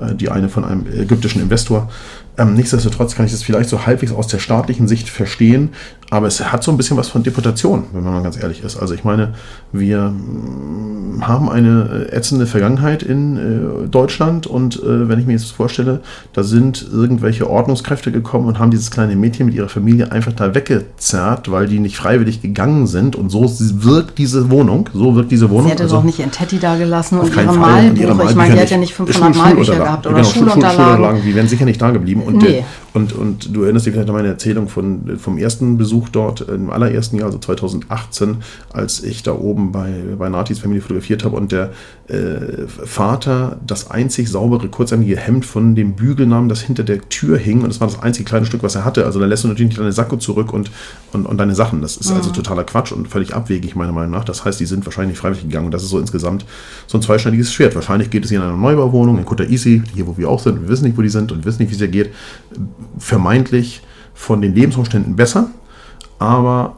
Äh, 0.00 0.14
Die 0.14 0.30
eine 0.30 0.48
von 0.48 0.64
einem 0.64 0.86
ägyptischen 0.86 1.42
Investor 1.42 1.90
Ähm, 2.38 2.54
nichtsdestotrotz 2.54 3.14
kann 3.14 3.24
ich 3.24 3.32
das 3.32 3.42
vielleicht 3.42 3.70
so 3.70 3.86
halbwegs 3.86 4.12
aus 4.12 4.26
der 4.26 4.38
staatlichen 4.38 4.88
Sicht 4.88 5.08
verstehen, 5.08 5.70
aber 6.10 6.26
es 6.26 6.52
hat 6.52 6.62
so 6.62 6.70
ein 6.70 6.76
bisschen 6.76 6.96
was 6.96 7.08
von 7.08 7.22
Deportation, 7.22 7.84
wenn 7.92 8.04
man 8.04 8.12
mal 8.12 8.22
ganz 8.22 8.40
ehrlich 8.40 8.62
ist. 8.62 8.76
Also 8.76 8.94
ich 8.94 9.04
meine, 9.04 9.34
wir 9.72 10.10
mm, 10.10 11.22
haben 11.26 11.48
eine 11.48 12.08
äh, 12.10 12.14
ätzende 12.14 12.46
Vergangenheit 12.46 13.02
in 13.02 13.36
äh, 13.84 13.88
Deutschland 13.88 14.46
und 14.46 14.76
äh, 14.76 15.08
wenn 15.08 15.18
ich 15.18 15.26
mir 15.26 15.32
jetzt 15.32 15.50
vorstelle, 15.50 16.00
da 16.34 16.42
sind 16.42 16.86
irgendwelche 16.92 17.48
Ordnungskräfte 17.48 18.12
gekommen 18.12 18.46
und 18.46 18.58
haben 18.58 18.70
dieses 18.70 18.90
kleine 18.90 19.16
Mädchen 19.16 19.46
mit 19.46 19.54
ihrer 19.54 19.70
Familie 19.70 20.12
einfach 20.12 20.32
da 20.32 20.54
weggezerrt, 20.54 21.50
weil 21.50 21.66
die 21.66 21.80
nicht 21.80 21.96
freiwillig 21.96 22.42
gegangen 22.42 22.86
sind 22.86 23.16
und 23.16 23.30
so 23.30 23.50
wirkt 23.58 24.18
diese 24.18 24.50
Wohnung, 24.50 24.90
so 24.92 25.16
wirkt 25.16 25.32
diese 25.32 25.48
Wohnung. 25.48 25.64
Sie 25.64 25.70
hätte 25.70 25.84
also, 25.84 25.96
doch 25.96 26.04
nicht 26.04 26.18
ihren 26.18 26.30
Teddy 26.30 26.58
da 26.58 26.76
gelassen 26.76 27.18
und 27.18 27.34
ihre 27.34 27.52
Malbuch. 27.54 28.28
Ich 28.28 28.36
meine, 28.36 28.54
die 28.54 28.60
hat 28.60 28.70
ja 28.70 28.76
nicht 28.76 28.94
500 28.94 29.36
Malbücher 29.36 29.76
gehabt 29.76 30.06
oder 30.06 30.16
genau, 30.16 30.28
Schulunterlagen. 30.28 30.76
Schulunterlagen. 30.76 31.22
Die 31.24 31.34
wären 31.34 31.48
sicher 31.48 31.64
nicht 31.64 31.80
da 31.80 31.90
geblieben 31.90 32.22
und, 32.26 32.42
nee. 32.42 32.64
Und, 32.96 33.12
und 33.12 33.54
du 33.54 33.62
erinnerst 33.62 33.86
dich 33.86 33.92
vielleicht 33.92 34.08
an 34.08 34.14
meine 34.14 34.28
Erzählung 34.28 34.68
von, 34.68 35.18
vom 35.18 35.38
ersten 35.38 35.76
Besuch 35.76 36.08
dort 36.08 36.40
im 36.40 36.70
allerersten 36.70 37.16
Jahr, 37.16 37.26
also 37.26 37.38
2018, 37.38 38.38
als 38.72 39.02
ich 39.04 39.22
da 39.22 39.32
oben 39.32 39.70
bei, 39.70 39.92
bei 40.18 40.28
Natis 40.28 40.58
Familie 40.58 40.82
fotografiert 40.82 41.24
habe 41.24 41.36
und 41.36 41.52
der 41.52 41.70
äh, 42.08 42.66
Vater 42.66 43.58
das 43.66 43.90
einzig 43.90 44.28
saubere, 44.28 44.68
kurzärmelige 44.68 45.16
Hemd 45.16 45.44
von 45.44 45.74
dem 45.74 45.94
Bügel 45.94 46.26
nahm, 46.26 46.48
das 46.48 46.62
hinter 46.62 46.84
der 46.84 47.00
Tür 47.08 47.36
hing 47.36 47.62
und 47.62 47.68
das 47.68 47.80
war 47.80 47.88
das 47.88 48.00
einzige 48.00 48.24
kleine 48.24 48.46
Stück, 48.46 48.62
was 48.62 48.74
er 48.74 48.84
hatte. 48.84 49.04
Also 49.04 49.20
da 49.20 49.26
lässt 49.26 49.44
du 49.44 49.48
natürlich 49.48 49.70
nicht 49.70 49.80
deine 49.80 49.92
Sakko 49.92 50.16
zurück 50.16 50.52
und, 50.52 50.70
und, 51.12 51.26
und 51.26 51.36
deine 51.38 51.54
Sachen. 51.54 51.82
Das 51.82 51.92
ist 51.92 52.08
also 52.08 52.14
mhm. 52.14 52.18
also 52.20 52.30
totaler 52.32 52.64
Quatsch 52.64 52.92
und 52.92 53.08
völlig 53.08 53.34
abwegig, 53.34 53.76
meiner 53.76 53.92
Meinung 53.92 54.12
nach. 54.12 54.24
Das 54.24 54.44
heißt, 54.44 54.58
die 54.58 54.66
sind 54.66 54.86
wahrscheinlich 54.86 55.12
nicht 55.12 55.20
freiwillig 55.20 55.42
gegangen 55.42 55.66
und 55.66 55.72
das 55.72 55.82
ist 55.82 55.90
so 55.90 55.98
insgesamt 55.98 56.46
so 56.86 56.96
ein 56.96 57.02
zweischneidiges 57.02 57.52
Schwert. 57.52 57.74
Wahrscheinlich 57.74 58.10
geht 58.10 58.24
es 58.24 58.30
hier 58.30 58.38
in 58.38 58.44
einer 58.44 58.56
Neubauwohnung 58.56 59.18
in 59.18 59.24
Kota 59.24 59.44
Isi, 59.44 59.82
hier 59.94 60.06
wo 60.06 60.16
wir 60.16 60.30
auch 60.30 60.40
sind. 60.40 60.62
Wir 60.62 60.68
wissen 60.68 60.84
nicht, 60.84 60.96
wo 60.96 61.02
die 61.02 61.08
sind 61.08 61.30
und 61.32 61.44
wissen 61.44 61.62
nicht, 61.62 61.70
wie 61.70 61.74
es 61.74 61.80
hier 61.80 61.88
geht. 61.88 62.10
Vermeintlich 62.98 63.82
von 64.14 64.40
den 64.40 64.54
Lebensumständen 64.54 65.16
besser 65.16 65.50
aber 66.18 66.76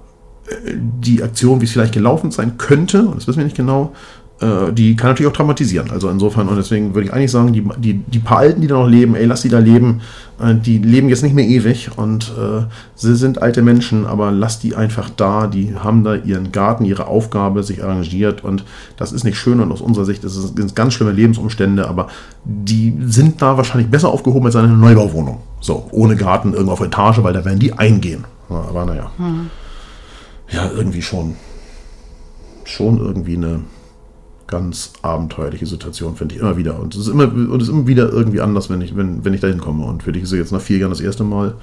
äh, 0.49 0.73
die 0.75 1.23
Aktion, 1.23 1.61
wie 1.61 1.64
es 1.64 1.73
vielleicht 1.73 1.94
gelaufen 1.94 2.31
sein 2.31 2.59
könnte, 2.59 3.07
und 3.07 3.16
das 3.16 3.27
wissen 3.27 3.38
wir 3.38 3.44
nicht 3.44 3.57
genau, 3.57 3.94
äh, 4.40 4.72
die 4.72 4.94
kann 4.94 5.11
natürlich 5.11 5.31
auch 5.31 5.37
traumatisieren. 5.37 5.90
Also 5.90 6.09
insofern, 6.09 6.48
und 6.48 6.57
deswegen 6.57 6.94
würde 6.94 7.09
ich 7.09 7.12
eigentlich 7.12 7.33
sagen, 7.33 7.53
die, 7.53 7.66
die, 7.79 7.94
die 7.94 8.18
paar 8.20 8.38
Alten, 8.38 8.61
die 8.61 8.68
da 8.68 8.77
noch 8.77 8.88
leben, 8.88 9.16
ey, 9.16 9.24
lass 9.24 9.42
die 9.42 9.48
da 9.48 9.59
leben, 9.59 10.01
äh, 10.40 10.55
die 10.55 10.79
leben 10.79 11.09
jetzt 11.09 11.22
nicht 11.22 11.35
mehr 11.35 11.46
ewig 11.46 11.90
und 11.96 12.33
äh, 12.38 12.62
sie 12.94 13.16
sind 13.16 13.42
alte 13.42 13.62
Menschen, 13.62 14.07
aber 14.07 14.31
lass 14.31 14.61
die 14.61 14.77
einfach 14.77 15.11
da, 15.11 15.48
die 15.48 15.74
haben 15.74 16.05
da 16.05 16.14
ihren 16.14 16.53
Garten, 16.53 16.85
ihre 16.85 17.09
Aufgabe 17.09 17.64
sich 17.64 17.83
arrangiert 17.83 18.44
und 18.44 18.64
das 18.96 19.12
ist 19.12 19.24
nicht 19.24 19.38
schön 19.38 19.61
und 19.61 19.72
aus 19.72 19.81
unserer 19.81 20.05
Sicht 20.05 20.22
ist 20.22 20.37
es 20.37 20.74
ganz 20.74 20.94
schlimme 20.94 21.12
Lebensumstände, 21.12 21.88
aber 21.88 22.07
die 22.44 22.94
sind 23.07 23.42
da 23.42 23.57
wahrscheinlich 23.57 23.90
besser 23.90 24.09
aufgehoben 24.09 24.46
als 24.46 24.57
eine 24.57 24.68
Neubauwohnung. 24.68 25.40
So, 25.61 25.88
ohne 25.90 26.14
Garten 26.14 26.53
irgendwo 26.53 26.72
auf 26.72 26.81
Etage, 26.81 27.22
weil 27.22 27.33
da 27.33 27.44
werden 27.44 27.59
die 27.59 27.72
eingehen. 27.72 28.24
Aber 28.48 28.85
naja. 28.85 29.11
Mhm. 29.18 29.51
Ja, 30.51 30.70
irgendwie 30.74 31.03
schon. 31.03 31.35
Schon 32.64 32.98
irgendwie 32.98 33.37
eine 33.37 33.61
ganz 34.49 34.93
abenteuerliche 35.03 35.67
Situation, 35.67 36.17
finde 36.17 36.35
ich 36.35 36.41
immer 36.41 36.57
wieder. 36.57 36.81
Und 36.81 36.95
es 36.95 37.03
ist 37.03 37.09
immer, 37.09 37.25
und 37.25 37.63
es 37.63 37.69
ist 37.69 37.75
immer 37.75 37.87
wieder 37.87 38.11
irgendwie 38.11 38.41
anders, 38.41 38.69
wenn 38.69 38.81
ich, 38.81 38.97
wenn, 38.97 39.25
wenn 39.25 39.35
ich 39.35 39.41
da 39.41 39.47
hinkomme. 39.47 39.85
Und 39.85 40.03
für 40.03 40.11
dich 40.11 40.25
ist 40.25 40.33
es 40.33 40.39
jetzt 40.39 40.53
nach 40.53 40.61
vier 40.61 40.79
Jahren 40.79 40.91
das 40.91 41.01
erste 41.01 41.23
Mal. 41.23 41.55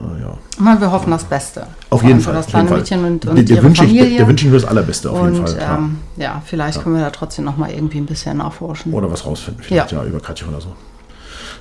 Äh, 0.00 0.22
ja. 0.22 0.38
Mal, 0.58 0.80
wir 0.80 0.90
hoffen 0.90 1.10
das 1.10 1.24
Beste. 1.24 1.66
Auf 1.90 2.02
jeden 2.02 2.20
Fall. 2.20 2.32
Für 2.32 2.38
das 2.38 2.46
kleine 2.46 2.70
Mädchen 2.70 3.04
und, 3.04 3.26
und 3.26 3.36
der, 3.36 3.44
der 3.44 3.62
wünsche 3.62 3.84
ich, 3.84 4.16
der, 4.16 4.26
wünsche 4.26 4.46
ich 4.46 4.50
nur 4.50 4.60
das 4.60 4.68
Allerbeste 4.68 5.10
auf 5.10 5.20
und, 5.20 5.34
jeden 5.34 5.46
Fall. 5.46 5.76
Ähm, 5.78 5.98
ja, 6.16 6.42
vielleicht 6.44 6.78
ja. 6.78 6.82
können 6.82 6.96
wir 6.96 7.02
da 7.02 7.10
trotzdem 7.10 7.44
noch 7.44 7.56
mal 7.56 7.70
irgendwie 7.70 7.98
ein 7.98 8.06
bisschen 8.06 8.38
nachforschen. 8.38 8.92
Oder 8.92 9.10
was 9.10 9.24
rausfinden, 9.24 9.62
vielleicht 9.62 9.92
ja, 9.92 10.02
ja 10.02 10.08
über 10.08 10.20
Katja 10.20 10.48
oder 10.48 10.60
so. 10.60 10.74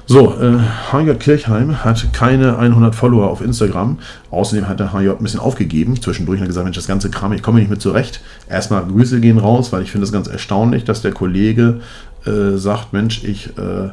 So, 0.09 0.39
äh, 0.39 0.57
HJ 0.93 1.15
Kirchheim 1.15 1.83
hat 1.83 2.13
keine 2.13 2.57
100 2.57 2.95
Follower 2.95 3.29
auf 3.29 3.41
Instagram. 3.41 3.99
Außerdem 4.31 4.69
hat 4.69 4.79
der 4.79 4.93
HJ 4.93 5.09
ein 5.09 5.17
bisschen 5.17 5.41
aufgegeben. 5.41 6.01
Zwischendurch 6.01 6.39
hat 6.39 6.45
er 6.45 6.47
gesagt, 6.47 6.63
Mensch, 6.63 6.77
das 6.77 6.87
ganze 6.87 7.11
Kram, 7.11 7.33
ich 7.33 7.43
komme 7.43 7.59
nicht 7.59 7.69
mit 7.69 7.81
zurecht. 7.81 8.21
Erstmal 8.49 8.85
Grüße 8.85 9.19
gehen 9.19 9.37
raus, 9.37 9.73
weil 9.73 9.81
ich 9.81 9.91
finde 9.91 10.05
es 10.05 10.13
ganz 10.13 10.27
erstaunlich, 10.27 10.85
dass 10.85 11.01
der 11.01 11.11
Kollege 11.11 11.81
äh, 12.25 12.55
sagt, 12.55 12.93
Mensch, 12.93 13.25
ich 13.25 13.47
äh, 13.57 13.89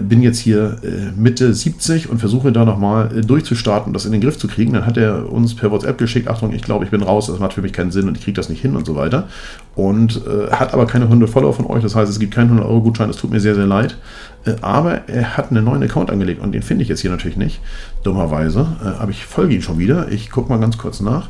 bin 0.00 0.22
jetzt 0.22 0.38
hier 0.38 0.78
äh, 0.82 1.12
Mitte 1.16 1.54
70 1.54 2.10
und 2.10 2.18
versuche 2.18 2.52
da 2.52 2.64
nochmal 2.64 3.16
äh, 3.16 3.20
durchzustarten, 3.20 3.92
das 3.92 4.04
in 4.04 4.12
den 4.12 4.20
Griff 4.20 4.38
zu 4.38 4.48
kriegen. 4.48 4.72
Dann 4.72 4.86
hat 4.86 4.96
er 4.96 5.30
uns 5.30 5.54
per 5.54 5.70
WhatsApp 5.70 5.98
geschickt, 5.98 6.28
Achtung, 6.28 6.52
ich 6.52 6.62
glaube, 6.62 6.84
ich 6.84 6.90
bin 6.90 7.02
raus, 7.02 7.26
das 7.26 7.38
macht 7.38 7.52
für 7.52 7.62
mich 7.62 7.72
keinen 7.72 7.90
Sinn 7.90 8.08
und 8.08 8.16
ich 8.16 8.24
kriege 8.24 8.34
das 8.34 8.48
nicht 8.48 8.60
hin 8.60 8.76
und 8.76 8.86
so 8.86 8.96
weiter. 8.96 9.28
Und 9.74 10.20
äh, 10.26 10.50
hat 10.50 10.74
aber 10.74 10.86
keine 10.86 11.04
100 11.04 11.30
Follower 11.30 11.52
von 11.52 11.66
euch, 11.66 11.82
das 11.82 11.94
heißt, 11.94 12.10
es 12.10 12.18
gibt 12.18 12.34
keinen 12.34 12.46
100 12.46 12.66
Euro 12.66 12.80
Gutschein, 12.82 13.08
das 13.08 13.16
tut 13.16 13.30
mir 13.30 13.40
sehr, 13.40 13.54
sehr 13.54 13.66
leid. 13.66 13.96
Äh, 14.44 14.54
aber 14.62 15.08
er 15.08 15.36
hat 15.36 15.50
einen 15.50 15.64
neuen 15.64 15.82
Account 15.82 16.10
angelegt 16.10 16.42
und 16.42 16.52
den 16.52 16.62
finde 16.62 16.82
ich 16.82 16.88
jetzt 16.88 17.00
hier 17.00 17.10
natürlich 17.10 17.36
nicht, 17.36 17.60
dummerweise. 18.02 18.66
Äh, 18.82 19.00
aber 19.00 19.10
ich 19.10 19.24
folge 19.24 19.54
ihn 19.54 19.62
schon 19.62 19.78
wieder, 19.78 20.10
ich 20.10 20.30
gucke 20.30 20.48
mal 20.48 20.58
ganz 20.58 20.76
kurz 20.76 21.00
nach. 21.00 21.28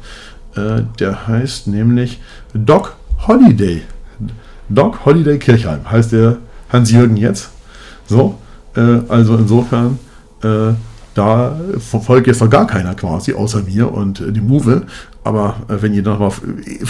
Äh, 0.57 0.83
der 0.99 1.27
heißt 1.27 1.67
nämlich 1.67 2.21
Doc 2.55 2.97
Holiday. 3.27 3.83
Doc 4.69 5.05
Holiday 5.05 5.39
Kirchheim 5.39 5.91
heißt 5.91 6.13
der 6.13 6.39
Hans-Jürgen 6.71 7.17
jetzt. 7.17 7.51
So, 8.07 8.39
also 8.81 9.37
insofern, 9.37 9.99
äh, 10.43 10.73
da 11.15 11.57
verfolgt 11.79 12.27
jetzt 12.27 12.41
noch 12.41 12.51
gar 12.51 12.67
keiner 12.67 12.95
quasi, 12.95 13.35
außer 13.35 13.63
mir 13.63 13.93
und 13.93 14.21
äh, 14.21 14.33
die 14.33 14.41
Move. 14.41 14.83
Aber 15.25 15.57
äh, 15.69 15.77
wenn 15.81 15.95
ihr 15.95 16.03
noch 16.03 16.19
mal, 16.19 16.31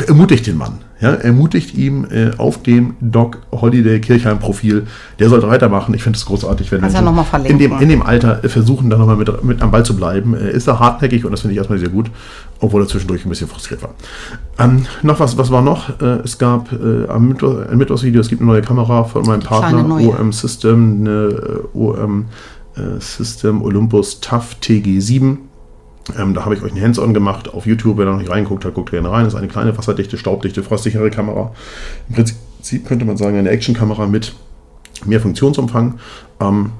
ermutigt 0.09 0.49
den 0.49 0.59
Mann. 0.59 0.79
Ja, 1.01 1.11
ermutigt 1.11 1.75
ihm 1.75 2.05
äh, 2.11 2.33
auf 2.37 2.62
dem 2.62 2.97
Doc 3.01 3.38
Holiday 3.53 4.01
Kirchheim 4.01 4.40
Profil. 4.40 4.88
Der 5.20 5.29
sollte 5.29 5.49
weitermachen. 5.49 5.94
Ich 5.94 6.03
finde 6.03 6.16
es 6.16 6.27
großartig, 6.27 6.73
wenn 6.73 6.83
er 6.83 7.03
noch 7.03 7.44
in, 7.44 7.59
dem, 7.61 7.79
in 7.79 7.88
dem 7.88 8.03
Alter 8.03 8.42
äh, 8.42 8.49
versuchen, 8.49 8.90
da 8.90 8.99
nochmal 8.99 9.16
mit, 9.16 9.44
mit 9.44 9.62
am 9.62 9.70
Ball 9.70 9.85
zu 9.85 9.94
bleiben. 9.94 10.35
Er 10.35 10.51
ist 10.51 10.66
da 10.66 10.81
hartnäckig 10.81 11.25
und 11.25 11.31
das 11.31 11.42
finde 11.42 11.53
ich 11.53 11.59
erstmal 11.59 11.79
sehr 11.79 11.90
gut, 11.90 12.11
obwohl 12.59 12.83
er 12.83 12.88
zwischendurch 12.88 13.25
ein 13.25 13.29
bisschen 13.29 13.47
frustriert 13.47 13.85
war. 13.85 13.94
Ähm, 14.59 14.87
noch 15.03 15.20
was, 15.20 15.38
was 15.38 15.53
war 15.53 15.62
noch? 15.62 16.01
Äh, 16.01 16.23
es 16.25 16.37
gab 16.37 16.73
äh, 16.73 17.07
am 17.09 17.29
Mittwoch, 17.29 17.68
ein 17.70 17.79
Mittwochsvideo, 17.79 18.20
es 18.20 18.29
gibt 18.29 18.40
eine 18.42 18.51
neue 18.51 18.62
Kamera 18.62 19.05
von 19.05 19.25
meinem 19.27 19.42
Partner, 19.42 19.88
OM 19.88 20.33
System, 20.33 21.01
eine 21.01 21.11
äh, 21.11 21.79
OM 21.79 22.27
System 22.99 23.62
Olympus 23.62 24.18
TAF 24.18 24.57
TG7 24.61 25.37
ähm, 26.19 26.35
da 26.35 26.45
habe 26.45 26.55
ich 26.55 26.62
euch 26.62 26.73
ein 26.73 26.81
Hands-on 26.81 27.14
gemacht 27.14 27.53
auf 27.53 27.67
YouTube. 27.67 27.99
Wer 27.99 28.07
da 28.07 28.12
noch 28.12 28.19
nicht 28.19 28.31
reinguckt 28.31 28.64
hat, 28.64 28.75
guckt 28.75 28.90
gerne 28.90 29.11
rein. 29.11 29.25
Das 29.25 29.35
ist 29.35 29.38
eine 29.38 29.49
kleine, 29.49 29.77
wasserdichte, 29.77 30.19
staubdichte, 30.19 30.62
frostsichere 30.62 31.11
Kamera. 31.11 31.53
Im 32.09 32.14
Prinzip 32.14 32.87
könnte 32.87 33.05
man 33.05 33.17
sagen, 33.17 33.38
eine 33.38 33.51
Actionkamera 33.51 34.07
mit 34.07 34.35
mehr 35.05 35.21
Funktionsumfang. 35.21 35.99
Ähm, 36.40 36.73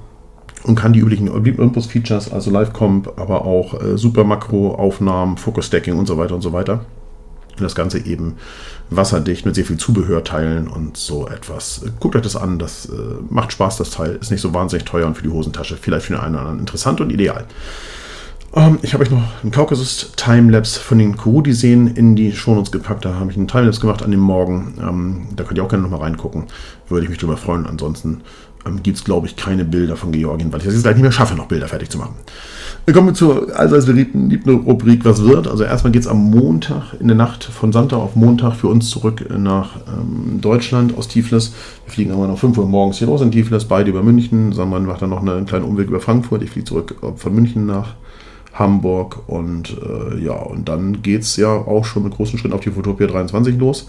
und 0.65 0.77
kann 0.77 0.95
die 0.95 1.01
üblichen 1.01 1.29
Olympus-Features, 1.29 2.33
also 2.33 2.51
Live-Comp, 2.51 3.19
aber 3.21 3.45
auch 3.45 3.81
äh, 3.83 3.99
Super-Makro-Aufnahmen, 3.99 5.37
Focus-Stacking 5.37 5.97
und 5.99 6.07
so 6.07 6.17
weiter 6.17 6.35
und 6.35 6.41
so 6.41 6.55
weiter. 6.55 6.87
Und 7.57 7.63
das 7.63 7.75
Ganze 7.75 8.05
eben 8.05 8.37
wasserdicht 8.91 9.47
mit 9.47 9.55
sehr 9.55 9.65
viel 9.65 9.77
Zubehörteilen 9.77 10.67
und 10.67 10.97
so 10.97 11.29
etwas. 11.29 11.85
Guckt 12.01 12.17
euch 12.17 12.23
das 12.23 12.35
an, 12.35 12.59
das 12.59 12.87
äh, 12.87 12.93
macht 13.29 13.53
Spaß, 13.53 13.77
das 13.77 13.91
Teil. 13.91 14.17
Ist 14.21 14.31
nicht 14.31 14.41
so 14.41 14.55
wahnsinnig 14.55 14.87
teuer 14.87 15.07
und 15.07 15.17
für 15.17 15.23
die 15.23 15.29
Hosentasche 15.29 15.77
vielleicht 15.77 16.07
für 16.07 16.15
den 16.15 16.21
einen 16.21 16.35
oder 16.35 16.41
anderen 16.45 16.61
interessant 16.61 17.01
und 17.01 17.13
ideal. 17.13 17.45
Ähm, 18.55 18.79
ich 18.83 18.95
habe 18.95 19.03
euch 19.03 19.11
noch 19.11 19.23
einen 19.43 19.51
Kaukasus 19.51 20.13
Timelapse 20.17 20.79
von 20.79 20.99
den 20.99 21.17
Kurudi-Seen 21.17 21.89
in 21.89 22.15
die 22.15 22.33
Shownotes 22.33 22.71
gepackt. 22.71 23.05
Da 23.05 23.15
habe 23.15 23.31
ich 23.31 23.37
einen 23.37 23.49
Timelapse 23.49 23.81
gemacht 23.81 24.03
an 24.03 24.11
dem 24.11 24.21
Morgen. 24.21 24.75
Ähm, 24.81 25.27
da 25.35 25.45
könnt 25.45 25.59
ihr 25.59 25.65
auch 25.65 25.69
gerne 25.69 25.83
nochmal 25.83 26.01
reingucken. 26.01 26.45
Würde 26.89 27.05
ich 27.05 27.11
mich 27.11 27.19
drüber 27.19 27.37
freuen. 27.37 27.67
Ansonsten 27.67 28.21
ähm, 28.65 28.83
gibt 28.83 28.99
es, 28.99 29.05
glaube 29.05 29.27
ich, 29.27 29.35
keine 29.35 29.65
Bilder 29.65 29.97
von 29.97 30.13
Georgien, 30.13 30.53
weil 30.53 30.61
ich 30.61 30.67
das 30.67 30.75
jetzt 30.75 30.85
gleich 30.85 30.95
nicht 30.95 31.03
mehr 31.03 31.11
schaffe, 31.11 31.35
noch 31.35 31.47
Bilder 31.47 31.67
fertig 31.67 31.91
zu 31.91 31.99
machen. 31.99 32.15
Wir 32.85 32.95
kommen 32.95 33.15
zur 33.15 33.59
allseits 33.59 33.87
beliebten, 33.87 34.31
Rubrik 34.47 35.05
Was 35.05 35.25
wird. 35.25 35.49
Also 35.49 35.65
erstmal 35.65 35.91
geht 35.91 36.03
es 36.03 36.09
am 36.09 36.31
Montag, 36.31 36.95
in 37.01 37.09
der 37.09 37.17
Nacht 37.17 37.43
von 37.43 37.73
Sonntag 37.73 37.97
auf 37.97 38.15
Montag 38.15 38.55
für 38.55 38.69
uns 38.69 38.89
zurück 38.89 39.25
nach 39.37 39.77
ähm, 39.89 40.41
Deutschland 40.41 40.97
aus 40.97 41.09
Tiflis. 41.09 41.55
Wir 41.87 41.93
fliegen 41.93 42.13
aber 42.13 42.29
noch 42.29 42.39
5 42.39 42.57
Uhr 42.59 42.69
morgens 42.69 42.99
hier 42.99 43.09
los 43.09 43.21
in 43.21 43.33
Tiflis, 43.33 43.65
beide 43.65 43.91
über 43.91 44.05
München. 44.05 44.53
Sondern 44.53 44.85
macht 44.85 45.03
dann 45.03 45.11
noch 45.11 45.23
einen 45.23 45.47
kleinen 45.47 45.65
Umweg 45.65 45.89
über 45.89 46.01
Frankfurt. 46.01 46.43
Ich 46.43 46.51
fliege 46.51 46.67
zurück 46.67 46.95
äh, 47.03 47.17
von 47.17 47.35
München 47.35 47.67
nach 47.67 47.95
Hamburg 48.55 49.29
und 49.29 49.77
äh, 49.83 50.19
ja, 50.25 50.35
und 50.35 50.69
dann 50.69 51.03
geht 51.03 51.23
es 51.23 51.37
ja 51.37 51.49
auch 51.49 51.85
schon 51.85 52.05
mit 52.05 52.15
großen 52.15 52.39
Schritten 52.39 52.55
auf 52.55 52.61
die 52.61 52.71
Fotopia 52.71 53.07
23 53.07 53.59
los. 53.59 53.89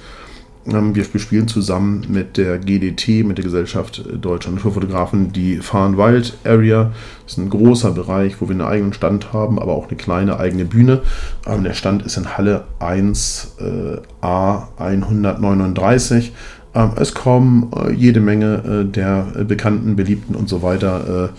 Ähm, 0.67 0.95
wir 0.95 1.06
spielen 1.19 1.47
zusammen 1.47 2.06
mit 2.10 2.38
der 2.38 2.58
GDT, 2.58 3.23
mit 3.23 3.38
der 3.38 3.45
Gesellschaft 3.45 4.04
Deutscher 4.19 4.51
Naturfotografen, 4.51 5.32
die 5.32 5.58
Farn 5.58 5.98
Wild 5.98 6.37
Area. 6.44 6.92
Das 7.23 7.33
ist 7.33 7.37
ein 7.37 7.50
großer 7.50 7.92
Bereich, 7.92 8.42
wo 8.42 8.48
wir 8.48 8.54
einen 8.54 8.62
eigenen 8.62 8.94
Stand 8.94 9.31
haben, 9.31 9.60
aber 9.60 9.73
auch 9.73 9.87
eine 9.87 9.98
kleine 9.98 10.40
eigene 10.40 10.65
Bühne. 10.65 11.02
Ähm, 11.46 11.63
der 11.63 11.73
Stand 11.73 12.04
ist 12.04 12.17
in 12.17 12.35
Halle 12.35 12.63
1 12.79 13.58
äh, 13.60 14.25
A 14.25 14.69
139. 14.77 16.33
Ähm, 16.73 16.92
es 16.96 17.13
kommen 17.13 17.71
äh, 17.75 17.92
jede 17.92 18.19
Menge 18.19 18.83
äh, 18.83 18.92
der 18.92 19.46
bekannten, 19.48 19.96
beliebten 19.96 20.33
und 20.33 20.50
so 20.50 20.63
weiter 20.63 21.06
äh, 21.08 21.25
äh, 21.25 21.29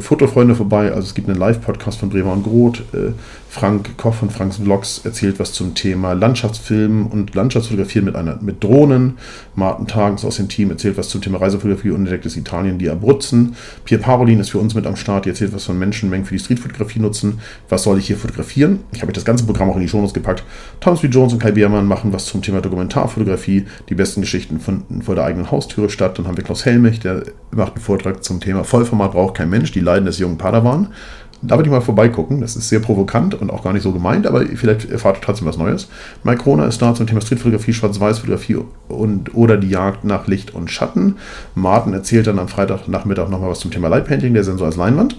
Fotofreunde 0.00 0.54
vorbei. 0.54 0.92
Also 0.92 1.08
es 1.08 1.14
gibt 1.14 1.28
einen 1.28 1.38
Live-Podcast 1.38 1.98
von 1.98 2.10
Bremer 2.10 2.32
und 2.32 2.42
Groth, 2.44 2.80
äh, 2.92 3.12
Frank 3.56 3.96
Koch 3.96 4.12
von 4.12 4.28
Franks 4.28 4.58
Vlogs 4.58 5.00
erzählt 5.02 5.38
was 5.38 5.54
zum 5.54 5.74
Thema 5.74 6.12
Landschaftsfilmen 6.12 7.06
und 7.06 7.34
Landschaftsfotografieren 7.34 8.04
mit, 8.04 8.14
einer, 8.14 8.38
mit 8.42 8.62
Drohnen. 8.62 9.16
Martin 9.54 9.86
Tagens 9.86 10.26
aus 10.26 10.36
dem 10.36 10.50
Team 10.50 10.70
erzählt 10.70 10.98
was 10.98 11.08
zum 11.08 11.22
Thema 11.22 11.38
Reisefotografie 11.38 11.88
und 11.88 12.00
entdecktes 12.00 12.36
Italien, 12.36 12.76
die 12.76 12.90
Abruzzen. 12.90 13.56
Pierre 13.86 14.02
Parolin 14.02 14.40
ist 14.40 14.50
für 14.50 14.58
uns 14.58 14.74
mit 14.74 14.86
am 14.86 14.94
Start, 14.94 15.24
die 15.24 15.30
erzählt 15.30 15.54
was 15.54 15.64
von 15.64 15.78
Menschenmengen 15.78 16.26
für 16.26 16.34
die 16.34 16.38
Streetfotografie 16.38 16.98
nutzen. 16.98 17.40
Was 17.70 17.84
soll 17.84 17.98
ich 17.98 18.08
hier 18.08 18.18
fotografieren? 18.18 18.80
Ich 18.92 19.00
habe 19.00 19.08
euch 19.08 19.14
das 19.14 19.24
ganze 19.24 19.46
Programm 19.46 19.70
auch 19.70 19.76
in 19.76 19.80
die 19.80 19.88
Shownotes 19.88 20.12
gepackt. 20.12 20.44
Thomas 20.80 21.00
B. 21.00 21.08
Jones 21.08 21.32
und 21.32 21.38
Kai 21.38 21.52
Biermann 21.52 21.86
machen 21.86 22.12
was 22.12 22.26
zum 22.26 22.42
Thema 22.42 22.60
Dokumentarfotografie. 22.60 23.64
Die 23.88 23.94
besten 23.94 24.20
Geschichten 24.20 24.60
finden 24.60 25.00
vor 25.00 25.14
der 25.14 25.24
eigenen 25.24 25.50
Haustüre 25.50 25.88
statt. 25.88 26.18
Dann 26.18 26.26
haben 26.26 26.36
wir 26.36 26.44
Klaus 26.44 26.66
Helmich, 26.66 27.00
der 27.00 27.22
macht 27.52 27.76
einen 27.76 27.82
Vortrag 27.82 28.22
zum 28.22 28.38
Thema 28.38 28.64
Vollformat 28.64 29.12
braucht 29.12 29.38
kein 29.38 29.48
Mensch, 29.48 29.72
die 29.72 29.80
Leiden 29.80 30.04
des 30.04 30.18
jungen 30.18 30.36
Padawan. 30.36 30.88
Da 31.42 31.56
würde 31.56 31.68
ich 31.68 31.72
mal 31.72 31.80
vorbeigucken. 31.80 32.40
Das 32.40 32.56
ist 32.56 32.68
sehr 32.68 32.80
provokant 32.80 33.34
und 33.34 33.50
auch 33.50 33.62
gar 33.62 33.72
nicht 33.72 33.82
so 33.82 33.92
gemeint, 33.92 34.26
aber 34.26 34.44
vielleicht 34.46 34.90
erfahrt 34.90 35.18
ihr 35.18 35.20
trotzdem 35.20 35.46
was 35.46 35.58
Neues. 35.58 35.88
Mike 36.24 36.42
Kroner 36.42 36.66
ist 36.66 36.80
da 36.80 36.94
zum 36.94 37.06
Thema 37.06 37.20
Streetfotografie, 37.20 37.72
Schwarz-Weiß-Fotografie 37.72 38.58
und 38.88 39.34
oder 39.34 39.56
die 39.56 39.68
Jagd 39.68 40.04
nach 40.04 40.26
Licht 40.26 40.54
und 40.54 40.70
Schatten. 40.70 41.16
Martin 41.54 41.92
erzählt 41.92 42.26
dann 42.26 42.38
am 42.38 42.48
Freitagnachmittag 42.48 43.28
nochmal 43.28 43.50
was 43.50 43.60
zum 43.60 43.70
Thema 43.70 43.88
Lightpainting, 43.88 44.32
der 44.32 44.44
Sensor 44.44 44.66
als 44.66 44.76
Leinwand. 44.76 45.16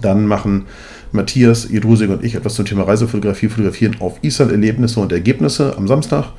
Dann 0.00 0.26
machen 0.26 0.66
Matthias, 1.12 1.68
Jedrusig 1.68 2.08
und 2.10 2.24
ich 2.24 2.34
etwas 2.34 2.54
zum 2.54 2.64
Thema 2.64 2.84
Reisefotografie, 2.84 3.48
Fotografieren 3.48 3.96
auf 4.00 4.18
Island, 4.22 4.52
Erlebnisse 4.52 5.00
und 5.00 5.12
Ergebnisse 5.12 5.76
am 5.76 5.88
Samstag. 5.88 6.32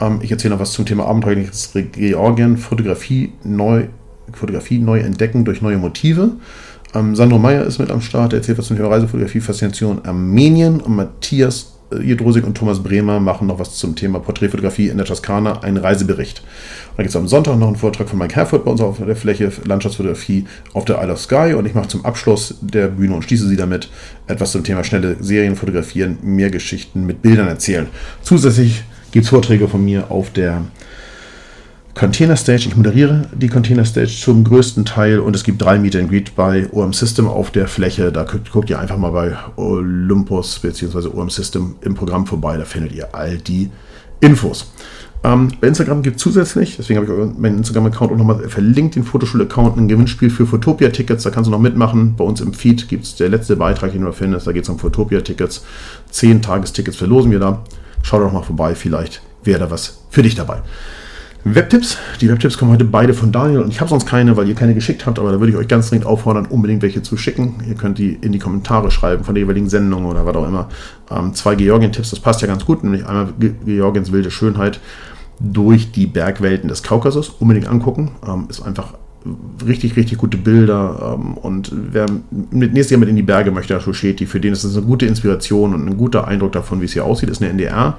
Ähm, 0.00 0.20
ich 0.22 0.30
erzähle 0.30 0.54
noch 0.54 0.60
was 0.60 0.72
zum 0.72 0.86
Thema 0.86 1.06
abenteuerliches 1.06 1.72
Georgien, 1.92 2.56
Fotografie 2.56 3.32
neu, 3.44 3.86
Fotografie 4.32 4.78
neu 4.78 5.00
entdecken 5.00 5.44
durch 5.44 5.62
neue 5.62 5.78
Motive. 5.78 6.32
Ähm, 6.94 7.16
Sandro 7.16 7.38
Meyer 7.38 7.64
ist 7.64 7.78
mit 7.78 7.90
am 7.90 8.00
Start, 8.00 8.32
der 8.32 8.38
erzählt 8.38 8.58
was 8.58 8.66
zum 8.66 8.76
Thema 8.76 8.88
Reisefotografie, 8.88 9.40
Faszination 9.40 10.04
Armenien. 10.04 10.80
Und 10.80 10.96
Matthias 10.96 11.74
Jedrosig 12.02 12.44
und 12.44 12.56
Thomas 12.56 12.82
Bremer 12.82 13.20
machen 13.20 13.46
noch 13.46 13.58
was 13.58 13.74
zum 13.74 13.94
Thema 13.94 14.18
Porträtfotografie 14.18 14.88
in 14.88 14.96
der 14.96 15.06
Toskana, 15.06 15.60
einen 15.60 15.76
Reisebericht. 15.76 16.40
Und 16.40 16.98
dann 16.98 17.04
gibt 17.04 17.10
es 17.10 17.16
am 17.16 17.28
Sonntag 17.28 17.58
noch 17.58 17.66
einen 17.66 17.76
Vortrag 17.76 18.08
von 18.08 18.18
Mike 18.18 18.34
Herford 18.34 18.64
bei 18.64 18.70
uns 18.70 18.80
auf 18.80 18.98
der 18.98 19.16
Fläche 19.16 19.52
Landschaftsfotografie 19.64 20.46
auf 20.72 20.84
der 20.84 21.00
Isle 21.02 21.12
of 21.12 21.20
Sky 21.20 21.54
und 21.54 21.66
ich 21.66 21.74
mache 21.74 21.88
zum 21.88 22.04
Abschluss 22.04 22.56
der 22.60 22.88
Bühne 22.88 23.14
und 23.14 23.22
schließe 23.22 23.46
sie 23.46 23.56
damit 23.56 23.90
etwas 24.26 24.52
zum 24.52 24.64
Thema 24.64 24.84
schnelle 24.84 25.16
Serien 25.20 25.56
fotografieren, 25.56 26.18
mehr 26.22 26.50
Geschichten 26.50 27.06
mit 27.06 27.22
Bildern 27.22 27.48
erzählen. 27.48 27.86
Zusätzlich 28.22 28.82
gibt 29.12 29.24
es 29.24 29.30
Vorträge 29.30 29.68
von 29.68 29.84
mir 29.84 30.10
auf 30.10 30.30
der 30.30 30.62
Container 31.94 32.36
Stage. 32.36 32.68
Ich 32.68 32.76
moderiere 32.76 33.28
die 33.32 33.48
Container 33.48 33.84
Stage 33.84 34.08
zum 34.20 34.42
größten 34.42 34.84
Teil 34.84 35.20
und 35.20 35.36
es 35.36 35.44
gibt 35.44 35.62
drei 35.62 35.78
Meet 35.78 35.94
and 35.96 36.10
Greet 36.10 36.34
bei 36.34 36.68
OM 36.72 36.92
System 36.92 37.28
auf 37.28 37.52
der 37.52 37.68
Fläche. 37.68 38.10
Da 38.10 38.24
guckt, 38.24 38.50
guckt 38.50 38.68
ihr 38.68 38.80
einfach 38.80 38.96
mal 38.96 39.12
bei 39.12 39.36
Olympus 39.56 40.58
bzw. 40.58 41.08
OM 41.08 41.30
System 41.30 41.76
im 41.82 41.94
Programm 41.94 42.26
vorbei. 42.26 42.56
Da 42.56 42.64
findet 42.64 42.92
ihr 42.92 43.14
all 43.14 43.38
die 43.38 43.70
Infos. 44.20 44.72
Ähm, 45.22 45.52
bei 45.60 45.68
Instagram 45.68 46.02
gibt 46.02 46.16
es 46.16 46.22
zusätzlich, 46.22 46.76
deswegen 46.76 47.00
habe 47.00 47.30
ich 47.30 47.38
meinen 47.38 47.58
Instagram-Account 47.58 48.12
auch 48.12 48.16
nochmal 48.16 48.46
verlinkt, 48.48 48.96
den 48.96 49.04
Fotoschul-Account, 49.04 49.78
ein 49.78 49.88
Gewinnspiel 49.88 50.28
für 50.28 50.46
Fotopia-Tickets. 50.46 51.22
Da 51.22 51.30
kannst 51.30 51.46
du 51.46 51.52
noch 51.52 51.60
mitmachen. 51.60 52.16
Bei 52.16 52.24
uns 52.24 52.40
im 52.40 52.52
Feed 52.52 52.88
gibt 52.88 53.04
es 53.04 53.14
der 53.14 53.28
letzte 53.28 53.56
Beitrag, 53.56 53.92
den 53.92 54.02
du 54.02 54.12
findest. 54.12 54.46
Da 54.46 54.52
geht 54.52 54.64
es 54.64 54.68
um 54.68 54.78
Fotopia-Tickets. 54.78 55.64
Zehn 56.10 56.42
Tagestickets 56.42 56.96
verlosen 56.96 57.30
wir 57.30 57.38
da. 57.38 57.62
Schau 58.02 58.18
doch 58.18 58.32
mal 58.32 58.42
vorbei, 58.42 58.74
vielleicht 58.74 59.22
wäre 59.44 59.60
da 59.60 59.70
was 59.70 60.02
für 60.10 60.22
dich 60.22 60.34
dabei. 60.34 60.60
Webtipps. 61.44 61.98
Die 62.22 62.28
Webtipps 62.30 62.56
kommen 62.56 62.72
heute 62.72 62.86
beide 62.86 63.12
von 63.12 63.30
Daniel 63.30 63.60
und 63.60 63.68
ich 63.68 63.80
habe 63.80 63.90
sonst 63.90 64.06
keine, 64.06 64.34
weil 64.36 64.48
ihr 64.48 64.54
keine 64.54 64.74
geschickt 64.74 65.04
habt, 65.04 65.18
aber 65.18 65.30
da 65.30 65.40
würde 65.40 65.52
ich 65.52 65.58
euch 65.58 65.68
ganz 65.68 65.90
dringend 65.90 66.06
auffordern, 66.06 66.46
unbedingt 66.46 66.80
welche 66.80 67.02
zu 67.02 67.18
schicken. 67.18 67.56
Ihr 67.68 67.74
könnt 67.74 67.98
die 67.98 68.14
in 68.14 68.32
die 68.32 68.38
Kommentare 68.38 68.90
schreiben 68.90 69.24
von 69.24 69.34
der 69.34 69.44
jeweiligen 69.44 69.68
Sendung 69.68 70.06
oder 70.06 70.24
was 70.24 70.34
auch 70.36 70.48
immer. 70.48 70.68
Ähm, 71.10 71.34
zwei 71.34 71.54
Georgien-Tipps, 71.54 72.10
das 72.10 72.20
passt 72.20 72.40
ja 72.40 72.46
ganz 72.46 72.64
gut, 72.64 72.82
nämlich 72.82 73.06
einmal 73.06 73.34
Georgiens 73.66 74.10
wilde 74.10 74.30
Schönheit 74.30 74.80
durch 75.38 75.92
die 75.92 76.06
Bergwelten 76.06 76.68
des 76.68 76.82
Kaukasus. 76.82 77.28
Unbedingt 77.28 77.68
angucken. 77.68 78.12
Ähm, 78.26 78.46
ist 78.48 78.62
einfach 78.62 78.94
richtig, 79.66 79.96
richtig 79.96 80.18
gute 80.18 80.38
Bilder. 80.38 81.18
Ähm, 81.18 81.34
und 81.34 81.70
wer 81.72 82.06
nächstes 82.50 82.90
Jahr 82.90 83.00
mit 83.00 83.08
in 83.10 83.16
die 83.16 83.22
Berge 83.22 83.50
möchte, 83.50 83.78
Schuscheti, 83.80 84.26
für 84.26 84.40
den 84.40 84.54
ist 84.54 84.64
das 84.64 84.76
eine 84.76 84.86
gute 84.86 85.04
Inspiration 85.04 85.74
und 85.74 85.86
ein 85.86 85.96
guter 85.98 86.26
Eindruck 86.26 86.52
davon, 86.52 86.80
wie 86.80 86.86
es 86.86 86.92
hier 86.92 87.04
aussieht, 87.04 87.28
ist 87.28 87.42
eine 87.42 87.50
NDR. 87.50 87.98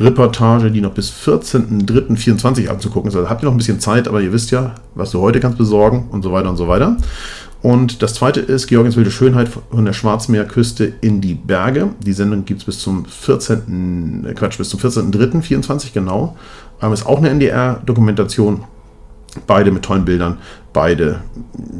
Reportage, 0.00 0.70
die 0.70 0.80
noch 0.80 0.92
bis 0.92 1.10
14.03.24 1.10 2.68
anzugucken 2.68 3.10
ist. 3.10 3.16
Also 3.16 3.28
habt 3.28 3.42
ihr 3.42 3.46
noch 3.46 3.54
ein 3.54 3.58
bisschen 3.58 3.80
Zeit, 3.80 4.06
aber 4.06 4.20
ihr 4.20 4.32
wisst 4.32 4.50
ja, 4.50 4.74
was 4.94 5.10
du 5.10 5.20
heute 5.20 5.40
kannst 5.40 5.58
besorgen 5.58 6.08
und 6.10 6.22
so 6.22 6.32
weiter 6.32 6.48
und 6.50 6.56
so 6.56 6.68
weiter. 6.68 6.96
Und 7.60 8.02
das 8.02 8.14
zweite 8.14 8.40
ist 8.40 8.68
Georgiens 8.68 8.96
wilde 8.96 9.10
Schönheit 9.10 9.48
von 9.48 9.84
der 9.84 9.92
Schwarzmeerküste 9.92 10.92
in 11.00 11.20
die 11.20 11.34
Berge. 11.34 11.90
Die 12.04 12.12
Sendung 12.12 12.44
gibt 12.44 12.60
es 12.60 12.66
bis 12.66 12.78
zum 12.78 13.04
14. 13.04 14.26
Äh, 14.28 14.34
Quatsch, 14.34 14.58
bis 14.58 14.68
zum 14.68 14.78
14.03.24 14.78 15.92
genau. 15.92 16.36
Aber 16.78 16.94
ist 16.94 17.06
auch 17.06 17.18
eine 17.18 17.30
NDR-Dokumentation. 17.30 18.64
Beide 19.46 19.70
mit 19.70 19.84
tollen 19.84 20.04
Bildern, 20.04 20.38
beide 20.72 21.20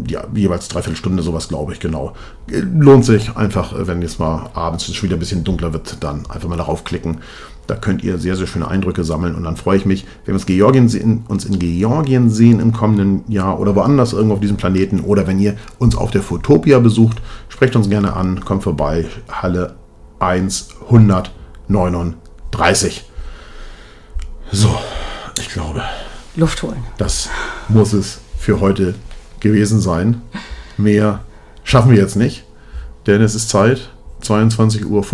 ja, 0.06 0.24
jeweils 0.34 0.68
dreiviertel 0.68 0.96
Stunde, 0.96 1.22
sowas 1.22 1.48
glaube 1.48 1.72
ich, 1.72 1.80
genau. 1.80 2.12
Lohnt 2.46 3.04
sich 3.04 3.36
einfach, 3.36 3.72
wenn 3.74 4.02
jetzt 4.02 4.20
mal 4.20 4.50
abends 4.52 4.86
es 4.86 4.94
schon 4.94 5.08
wieder 5.08 5.16
ein 5.16 5.20
bisschen 5.20 5.44
dunkler 5.44 5.72
wird, 5.72 5.96
dann 6.00 6.26
einfach 6.28 6.48
mal 6.48 6.56
darauf 6.56 6.84
klicken 6.84 7.18
da 7.68 7.76
könnt 7.76 8.02
ihr 8.02 8.18
sehr, 8.18 8.34
sehr 8.34 8.46
schöne 8.46 8.66
Eindrücke 8.66 9.04
sammeln. 9.04 9.34
Und 9.34 9.44
dann 9.44 9.58
freue 9.58 9.76
ich 9.76 9.84
mich, 9.84 10.06
wenn 10.24 10.32
wir 10.32 10.36
uns, 10.36 10.46
Georgien 10.46 10.88
sehen, 10.88 11.26
uns 11.28 11.44
in 11.44 11.58
Georgien 11.58 12.30
sehen 12.30 12.60
im 12.60 12.72
kommenden 12.72 13.30
Jahr 13.30 13.60
oder 13.60 13.76
woanders 13.76 14.14
irgendwo 14.14 14.32
auf 14.34 14.40
diesem 14.40 14.56
Planeten. 14.56 15.00
Oder 15.00 15.26
wenn 15.26 15.38
ihr 15.38 15.54
uns 15.78 15.94
auf 15.94 16.10
der 16.10 16.22
Fotopia 16.22 16.78
besucht, 16.78 17.20
sprecht 17.50 17.76
uns 17.76 17.90
gerne 17.90 18.14
an, 18.14 18.42
kommt 18.42 18.62
vorbei. 18.62 19.04
Halle 19.30 19.76
139. 20.18 23.04
So, 24.50 24.74
ich 25.38 25.50
glaube. 25.50 25.82
Luft 26.36 26.62
holen. 26.62 26.84
Das 26.96 27.28
muss 27.68 27.92
es 27.92 28.20
für 28.38 28.60
heute 28.60 28.94
gewesen 29.40 29.80
sein. 29.80 30.22
Mehr 30.78 31.20
schaffen 31.64 31.90
wir 31.90 31.98
jetzt 31.98 32.16
nicht, 32.16 32.46
denn 33.06 33.20
es 33.20 33.34
ist 33.34 33.50
Zeit, 33.50 33.90
22.15 34.22 34.86
Uhr. 34.86 35.04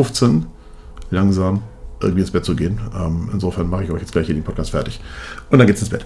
Langsam 1.11 1.63
irgendwie 2.01 2.21
ins 2.23 2.31
Bett 2.31 2.45
zu 2.45 2.55
gehen. 2.57 2.81
Ähm, 2.97 3.31
insofern 3.33 3.69
mache 3.69 3.85
ich 3.85 3.91
euch 3.91 4.01
jetzt 4.01 4.13
gleich 4.13 4.27
hier 4.27 4.35
den 4.35 4.45
Podcast 4.45 4.71
fertig. 4.71 5.01
Und 5.51 5.59
dann 5.59 5.67
geht's 5.67 5.81
ins 5.81 5.91
Bett. 5.91 6.05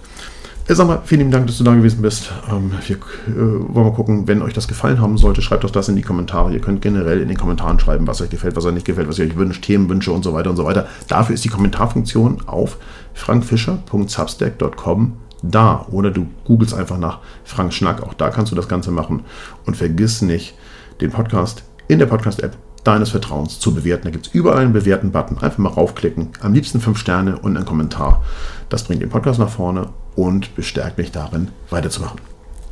Ich 0.67 0.75
sag 0.75 0.85
mal, 0.87 1.01
vielen 1.03 1.21
lieben 1.21 1.31
Dank, 1.31 1.47
dass 1.47 1.57
du 1.57 1.63
da 1.63 1.73
gewesen 1.73 2.03
bist. 2.03 2.31
Ähm, 2.47 2.71
wir 2.85 2.95
äh, 2.95 2.99
wollen 3.73 3.87
mal 3.87 3.93
gucken, 3.93 4.27
wenn 4.27 4.43
euch 4.43 4.53
das 4.53 4.67
gefallen 4.67 5.01
haben 5.01 5.17
sollte, 5.17 5.41
schreibt 5.41 5.63
doch 5.63 5.71
das 5.71 5.89
in 5.89 5.95
die 5.95 6.03
Kommentare. 6.03 6.53
Ihr 6.53 6.61
könnt 6.61 6.83
generell 6.83 7.21
in 7.21 7.27
den 7.27 7.37
Kommentaren 7.37 7.79
schreiben, 7.79 8.05
was 8.05 8.21
euch 8.21 8.29
gefällt, 8.29 8.55
was 8.55 8.65
euch 8.65 8.75
nicht 8.75 8.85
gefällt, 8.85 9.07
was 9.07 9.17
ihr 9.17 9.25
euch 9.25 9.35
wünscht, 9.35 9.65
Themenwünsche 9.65 10.11
und 10.11 10.23
so 10.23 10.31
weiter 10.33 10.51
und 10.51 10.57
so 10.57 10.65
weiter. 10.65 10.87
Dafür 11.07 11.33
ist 11.33 11.43
die 11.43 11.49
Kommentarfunktion 11.49 12.43
auf 12.45 12.77
frankfischer.substack.com 13.15 15.13
da. 15.41 15.87
Oder 15.89 16.11
du 16.11 16.27
googelst 16.45 16.75
einfach 16.75 16.99
nach 16.99 17.17
Frank 17.43 17.73
Schnack. 17.73 18.03
Auch 18.03 18.13
da 18.13 18.29
kannst 18.29 18.51
du 18.51 18.55
das 18.55 18.67
Ganze 18.67 18.91
machen. 18.91 19.23
Und 19.65 19.75
vergiss 19.75 20.21
nicht, 20.21 20.53
den 21.01 21.09
Podcast 21.09 21.63
in 21.87 21.97
der 21.97 22.05
Podcast-App 22.05 22.55
deines 22.93 23.09
Vertrauens 23.09 23.59
zu 23.59 23.73
bewerten. 23.73 24.05
Da 24.05 24.09
gibt 24.11 24.27
es 24.27 24.33
überall 24.33 24.63
einen 24.63 24.73
bewerten 24.73 25.11
Button. 25.11 25.37
Einfach 25.37 25.57
mal 25.57 25.69
raufklicken. 25.69 26.29
Am 26.41 26.53
liebsten 26.53 26.81
fünf 26.81 26.97
Sterne 26.97 27.37
und 27.37 27.55
einen 27.55 27.65
Kommentar. 27.65 28.23
Das 28.69 28.83
bringt 28.83 29.01
den 29.01 29.09
Podcast 29.09 29.39
nach 29.39 29.49
vorne 29.49 29.89
und 30.15 30.55
bestärkt 30.55 30.97
mich 30.97 31.11
darin, 31.11 31.49
weiterzumachen. 31.69 32.19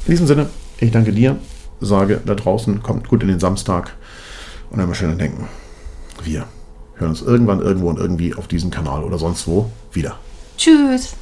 In 0.05 0.11
diesem 0.11 0.28
Sinne, 0.28 0.47
ich 0.80 0.91
danke 0.91 1.11
dir, 1.11 1.38
sage 1.82 2.22
da 2.26 2.36
draußen, 2.36 2.84
kommt 2.84 3.07
gut 3.07 3.22
in 3.22 3.30
den 3.30 3.39
Samstag 3.39 3.95
und 4.70 4.80
einmal 4.80 4.95
schön 4.95 5.18
denken. 5.18 5.47
Wir 6.24 6.45
hören 6.95 7.09
uns 7.09 7.22
irgendwann, 7.22 7.61
irgendwo 7.61 7.89
und 7.89 7.99
irgendwie 7.99 8.34
auf 8.34 8.47
diesem 8.47 8.72
Kanal 8.72 9.03
oder 9.03 9.18
sonst 9.18 9.47
wo 9.47 9.70
wieder. 9.91 10.18
Tschüss. 10.57 11.15